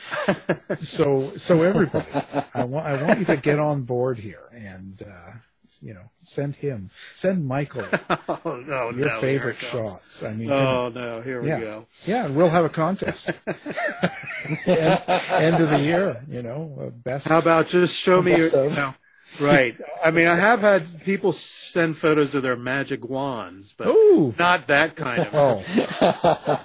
So 0.82 1.30
so 1.36 1.62
everybody, 1.62 2.06
I 2.54 2.64
want 2.64 2.86
I 2.86 3.02
want 3.02 3.18
you 3.20 3.24
to 3.26 3.36
get 3.36 3.58
on 3.58 3.82
board 3.82 4.18
here, 4.18 4.48
and 4.52 5.02
uh, 5.02 5.32
you 5.80 5.94
know, 5.94 6.10
send 6.32 6.56
him, 6.56 6.90
send 7.14 7.46
Michael 7.46 7.84
oh 8.28 8.62
no, 8.66 8.90
your 8.90 9.06
no, 9.08 9.20
favorite 9.20 9.56
here 9.56 9.68
it 9.68 9.72
comes. 9.72 9.90
shots. 9.90 10.22
I 10.22 10.32
mean, 10.32 10.50
Oh 10.50 10.88
no, 10.88 11.20
here 11.20 11.40
we 11.42 11.48
yeah. 11.48 11.60
go. 11.60 11.86
Yeah, 12.06 12.24
and 12.26 12.36
we'll 12.36 12.48
have 12.48 12.64
a 12.64 12.68
contest. 12.68 13.30
end, 14.66 15.02
end 15.30 15.62
of 15.62 15.70
the 15.70 15.80
year, 15.80 16.22
you 16.28 16.42
know, 16.42 16.78
uh, 16.80 16.90
best. 16.90 17.28
How 17.28 17.38
about 17.38 17.68
just 17.68 17.96
show 17.96 18.22
me 18.22 18.36
your, 18.36 18.48
you 18.48 18.94
right? 19.40 19.76
I 20.04 20.10
mean, 20.10 20.26
I 20.26 20.34
have 20.36 20.60
had 20.60 21.02
people 21.02 21.32
send 21.32 21.96
photos 21.96 22.34
of 22.34 22.42
their 22.42 22.56
magic 22.56 23.04
wands, 23.04 23.74
but 23.76 23.88
Ooh. 23.88 24.34
not 24.38 24.66
that 24.68 24.96
kind 24.96 25.22
of. 25.22 25.34
Oh, 25.34 26.64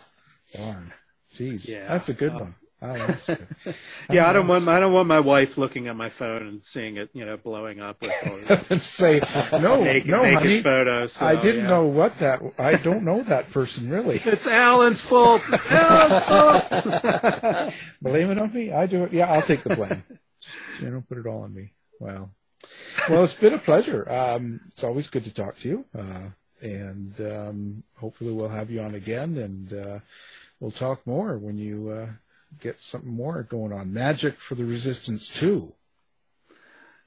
darn! 0.56 0.94
Jeez, 1.36 1.68
Yeah. 1.68 1.88
that's 1.88 2.10
a 2.10 2.14
good 2.14 2.34
one. 2.34 2.56
Oh. 2.82 3.18
Yeah, 4.10 4.30
I 4.30 4.34
don't 4.34 4.48
want 4.48 4.66
I 4.70 4.80
don't 4.80 4.94
want 4.94 5.10
my 5.10 5.20
wife 5.20 5.58
looking 5.58 5.88
at 5.88 5.96
my 5.98 6.10
phone 6.10 6.48
and 6.48 6.64
seeing 6.64 6.96
it, 6.96 7.10
you 7.12 7.26
know, 7.26 7.36
blowing 7.36 7.82
up 7.82 8.02
with 8.02 8.82
say 8.82 9.20
no, 9.52 9.84
naked, 9.84 10.10
no, 10.10 10.24
naked 10.24 10.38
honey. 10.38 10.62
photos. 10.62 11.14
so, 11.14 11.26
I 11.26 11.36
didn't 11.36 11.64
yeah. 11.64 11.70
know 11.70 11.86
what 11.86 12.18
that. 12.20 12.42
I 12.58 12.76
don't 12.76 13.04
know 13.04 13.22
that 13.24 13.52
person 13.52 13.90
really. 13.90 14.22
It's 14.24 14.48
Alan's 14.48 15.02
fault. 15.02 15.42
Alan's 15.70 16.68
fault. 16.70 17.74
Blame 18.02 18.32
it 18.32 18.40
on 18.40 18.54
me. 18.54 18.72
I 18.72 18.86
do 18.86 19.04
it. 19.04 19.12
Yeah, 19.12 19.30
I'll 19.32 19.42
take 19.42 19.64
the 19.64 19.76
blame. 19.76 20.04
Just, 20.42 20.56
you 20.80 20.90
know, 20.90 21.04
put 21.10 21.18
it 21.18 21.26
all 21.26 21.42
on 21.42 21.54
me. 21.54 21.74
Well, 22.00 22.32
well, 23.10 23.24
it's 23.24 23.34
been 23.34 23.54
a 23.54 23.60
pleasure. 23.60 24.10
Um, 24.10 24.62
it's 24.72 24.84
always 24.84 25.08
good 25.10 25.26
to 25.26 25.34
talk 25.34 25.60
to 25.60 25.68
you, 25.68 25.86
uh, 25.98 26.30
and 26.62 27.20
um, 27.20 27.84
hopefully 27.98 28.32
we'll 28.32 28.50
have 28.50 28.70
you 28.70 28.82
on 28.82 28.96
again, 28.96 29.38
and 29.38 29.74
uh, 29.74 30.00
we'll 30.60 30.72
talk 30.72 31.06
more 31.06 31.38
when 31.38 31.58
you 31.58 31.90
uh, 31.90 32.08
get 32.60 32.80
something 32.82 33.12
more 33.12 33.44
going 33.44 33.72
on. 33.74 33.94
Magic 33.94 34.36
for 34.36 34.56
the 34.56 34.66
Resistance 34.66 35.28
too. 35.30 35.74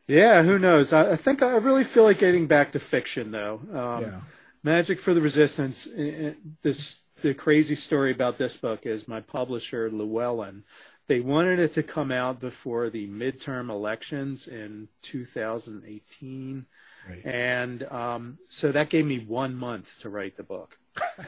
Yeah, 0.07 0.43
who 0.43 0.59
knows? 0.59 0.93
I, 0.93 1.13
I 1.13 1.17
think 1.17 1.43
I 1.43 1.53
really 1.57 1.85
feel 1.85 2.03
like 2.05 2.19
getting 2.19 2.47
back 2.47 2.73
to 2.73 2.79
fiction, 2.81 3.31
though. 3.31 3.61
Um, 3.73 4.03
Yeah. 4.03 4.21
Magic 4.63 4.99
for 4.99 5.15
the 5.15 5.21
Resistance. 5.21 5.87
eh, 5.97 6.03
eh, 6.29 6.33
This 6.63 6.99
the 7.23 7.35
crazy 7.35 7.75
story 7.75 8.11
about 8.11 8.39
this 8.39 8.57
book 8.57 8.87
is 8.87 9.07
my 9.07 9.21
publisher 9.21 9.91
Llewellyn. 9.91 10.65
They 11.07 11.21
wanted 11.21 11.59
it 11.59 11.73
to 11.75 11.83
come 11.83 12.11
out 12.11 12.41
before 12.41 12.89
the 12.89 13.07
midterm 13.09 13.69
elections 13.69 14.47
in 14.49 14.89
2018, 15.03 16.67
Right. 17.09 17.25
and 17.27 17.83
um, 17.85 18.39
so 18.49 18.73
that 18.73 18.89
gave 18.91 19.07
me 19.07 19.19
one 19.19 19.55
month 19.57 19.99
to 20.01 20.09
write 20.09 20.37
the 20.37 20.43
book. 20.45 20.79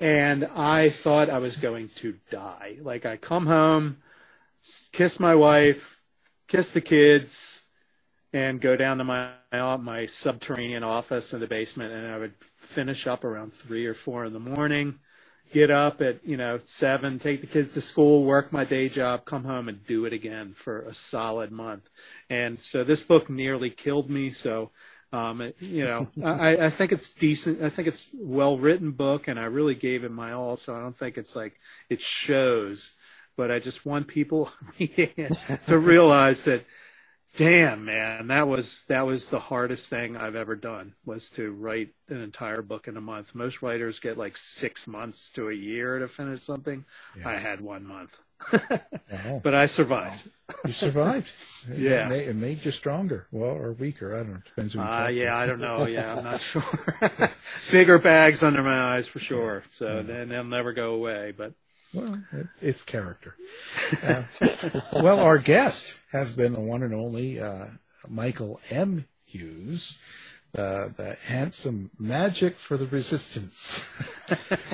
and 0.00 0.48
I 0.54 0.90
thought 0.90 1.30
I 1.30 1.38
was 1.38 1.56
going 1.56 1.88
to 1.96 2.16
die. 2.30 2.76
Like 2.80 3.06
I 3.06 3.16
come 3.16 3.46
home, 3.46 3.98
kiss 4.92 5.20
my 5.20 5.34
wife, 5.34 6.02
kiss 6.48 6.70
the 6.70 6.80
kids, 6.80 7.62
and 8.32 8.60
go 8.60 8.76
down 8.76 8.98
to 8.98 9.04
my 9.04 9.30
my 9.52 10.06
subterranean 10.06 10.82
office 10.82 11.32
in 11.32 11.40
the 11.40 11.46
basement, 11.46 11.92
and 11.92 12.08
I 12.08 12.18
would 12.18 12.34
finish 12.56 13.06
up 13.06 13.24
around 13.24 13.52
three 13.52 13.86
or 13.86 13.94
four 13.94 14.24
in 14.24 14.32
the 14.32 14.40
morning. 14.40 14.98
Get 15.52 15.70
up 15.70 16.02
at 16.02 16.26
you 16.26 16.36
know 16.36 16.58
seven, 16.64 17.20
take 17.20 17.40
the 17.40 17.46
kids 17.46 17.72
to 17.74 17.80
school, 17.80 18.24
work 18.24 18.52
my 18.52 18.64
day 18.64 18.88
job, 18.88 19.24
come 19.24 19.44
home 19.44 19.68
and 19.68 19.86
do 19.86 20.04
it 20.04 20.12
again 20.12 20.52
for 20.54 20.80
a 20.80 20.94
solid 20.94 21.52
month. 21.52 21.88
And 22.28 22.58
so 22.58 22.82
this 22.82 23.02
book 23.02 23.30
nearly 23.30 23.70
killed 23.70 24.10
me. 24.10 24.30
So 24.30 24.72
Um, 25.14 25.52
you 25.60 25.84
know, 25.84 26.08
I, 26.24 26.56
I 26.56 26.70
think 26.70 26.90
it's 26.90 27.10
decent. 27.14 27.62
I 27.62 27.68
think 27.68 27.86
it's 27.86 28.10
well 28.12 28.58
written 28.58 28.90
book, 28.90 29.28
and 29.28 29.38
I 29.38 29.44
really 29.44 29.76
gave 29.76 30.02
it 30.02 30.10
my 30.10 30.32
all. 30.32 30.56
So 30.56 30.74
I 30.74 30.80
don't 30.80 30.96
think 30.96 31.16
it's 31.18 31.36
like 31.36 31.60
it 31.88 32.02
shows, 32.02 32.90
but 33.36 33.48
I 33.48 33.60
just 33.60 33.86
want 33.86 34.08
people 34.08 34.50
to 35.66 35.78
realize 35.78 36.42
that, 36.44 36.64
damn 37.36 37.84
man, 37.84 38.26
that 38.26 38.48
was 38.48 38.82
that 38.88 39.06
was 39.06 39.30
the 39.30 39.38
hardest 39.38 39.88
thing 39.88 40.16
I've 40.16 40.34
ever 40.34 40.56
done 40.56 40.94
was 41.04 41.30
to 41.30 41.52
write 41.52 41.90
an 42.08 42.20
entire 42.20 42.62
book 42.62 42.88
in 42.88 42.96
a 42.96 43.00
month. 43.00 43.36
Most 43.36 43.62
writers 43.62 44.00
get 44.00 44.18
like 44.18 44.36
six 44.36 44.88
months 44.88 45.30
to 45.34 45.48
a 45.48 45.54
year 45.54 46.00
to 46.00 46.08
finish 46.08 46.42
something. 46.42 46.84
I 47.24 47.34
had 47.34 47.60
one 47.60 47.86
month, 47.86 48.18
Wow. 48.52 49.40
but 49.42 49.54
I 49.54 49.66
survived. 49.66 50.28
You 50.66 50.72
survived. 50.72 51.30
It 51.66 51.78
Yeah. 51.78 52.08
made, 52.10 52.28
it 52.28 52.36
made 52.36 52.62
you 52.62 52.70
stronger. 52.70 53.26
Well, 53.32 53.52
or 53.56 53.72
weaker. 53.72 54.12
I 54.14 54.18
don't 54.18 54.32
know. 54.34 54.40
Depends 54.44 54.74
you 54.74 54.82
Uh, 54.82 55.08
yeah, 55.08 55.34
I 55.34 55.46
don't 55.46 55.60
know. 55.62 55.86
Yeah, 55.86 56.14
I'm 56.18 56.22
not 56.24 56.40
sure. 56.42 56.62
Bigger 57.70 57.98
bags 57.98 58.42
under 58.42 58.62
my 58.62 58.78
eyes 58.96 59.08
for 59.08 59.18
sure. 59.18 59.64
So 59.72 60.02
then 60.02 60.28
they'll 60.28 60.44
never 60.44 60.74
go 60.74 60.92
away. 60.92 61.32
But 61.34 61.54
Well, 61.94 62.22
it's, 62.34 62.62
it's 62.62 62.84
character. 62.84 63.34
Uh, 64.02 64.24
well, 64.92 65.20
our 65.20 65.38
guest 65.38 65.98
has 66.12 66.36
been 66.36 66.52
the 66.52 66.60
one 66.60 66.82
and 66.82 66.92
only 66.92 67.40
uh, 67.40 67.68
Michael 68.06 68.60
M. 68.70 69.06
Hughes, 69.24 69.98
uh, 70.56 70.88
the 70.96 71.16
handsome 71.26 71.90
magic 71.98 72.56
for 72.56 72.76
the 72.76 72.86
resistance, 72.86 73.88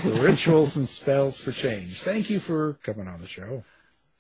the 0.05 0.21
rituals 0.21 0.77
and 0.77 0.89
spells 0.89 1.39
for 1.39 1.53
change. 1.53 2.03
Thank 2.03 2.31
you 2.31 2.41
for 2.41 2.75
coming 2.83 3.09
on 3.09 3.21
the 3.21 3.29
show. 3.29 3.65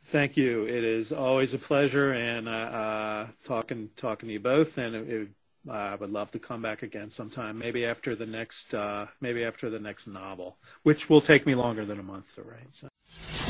thank 0.06 0.36
you. 0.36 0.64
It 0.64 0.84
is 0.84 1.12
always 1.12 1.54
a 1.54 1.58
pleasure, 1.58 2.12
and 2.12 2.48
uh, 2.48 2.52
uh, 2.52 3.26
talking 3.44 3.90
talking 3.96 4.28
to 4.28 4.32
you 4.32 4.40
both. 4.40 4.78
And 4.78 4.94
it, 4.94 5.08
it, 5.08 5.28
I 5.70 5.94
would 5.96 6.10
love 6.10 6.30
to 6.32 6.38
come 6.38 6.62
back 6.62 6.82
again 6.82 7.10
sometime. 7.10 7.58
Maybe 7.58 7.84
after 7.84 8.16
the 8.16 8.26
next 8.26 8.74
uh, 8.74 9.06
maybe 9.20 9.44
after 9.44 9.70
the 9.70 9.80
next 9.80 10.06
novel, 10.06 10.58
which 10.82 11.10
will 11.10 11.20
take 11.20 11.46
me 11.46 11.54
longer 11.54 11.84
than 11.84 11.98
a 11.98 12.04
month 12.04 12.34
to 12.36 12.42
write. 12.42 12.74
So. 12.74 13.49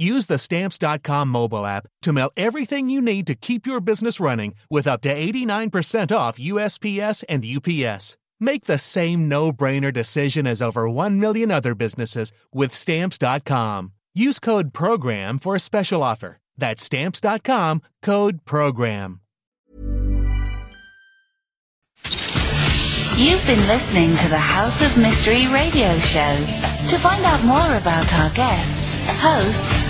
Use 0.00 0.24
the 0.24 0.38
stamps.com 0.38 1.28
mobile 1.28 1.66
app 1.66 1.86
to 2.00 2.14
mail 2.14 2.30
everything 2.34 2.88
you 2.88 3.02
need 3.02 3.26
to 3.26 3.34
keep 3.34 3.66
your 3.66 3.82
business 3.82 4.18
running 4.18 4.54
with 4.70 4.86
up 4.86 5.02
to 5.02 5.14
89% 5.14 6.16
off 6.16 6.38
USPS 6.38 7.22
and 7.28 7.44
UPS. 7.44 8.16
Make 8.40 8.64
the 8.64 8.78
same 8.78 9.28
no-brainer 9.28 9.92
decision 9.92 10.46
as 10.46 10.62
over 10.62 10.88
1 10.88 11.20
million 11.20 11.50
other 11.50 11.74
businesses 11.74 12.32
with 12.50 12.72
stamps.com. 12.72 13.92
Use 14.14 14.40
code 14.40 14.72
PROGRAM 14.72 15.38
for 15.38 15.54
a 15.54 15.60
special 15.60 16.02
offer. 16.02 16.38
That's 16.56 16.82
stamps.com, 16.82 17.82
code 18.00 18.46
PROGRAM. 18.46 19.20
You've 23.16 23.44
been 23.44 23.66
listening 23.68 24.16
to 24.16 24.28
the 24.30 24.38
House 24.38 24.80
of 24.80 24.96
Mystery 24.96 25.46
radio 25.48 25.94
show. 25.98 26.34
To 26.88 26.98
find 26.98 27.22
out 27.26 27.44
more 27.44 27.76
about 27.76 28.10
our 28.14 28.30
guests, 28.30 28.96
hosts, 29.20 29.89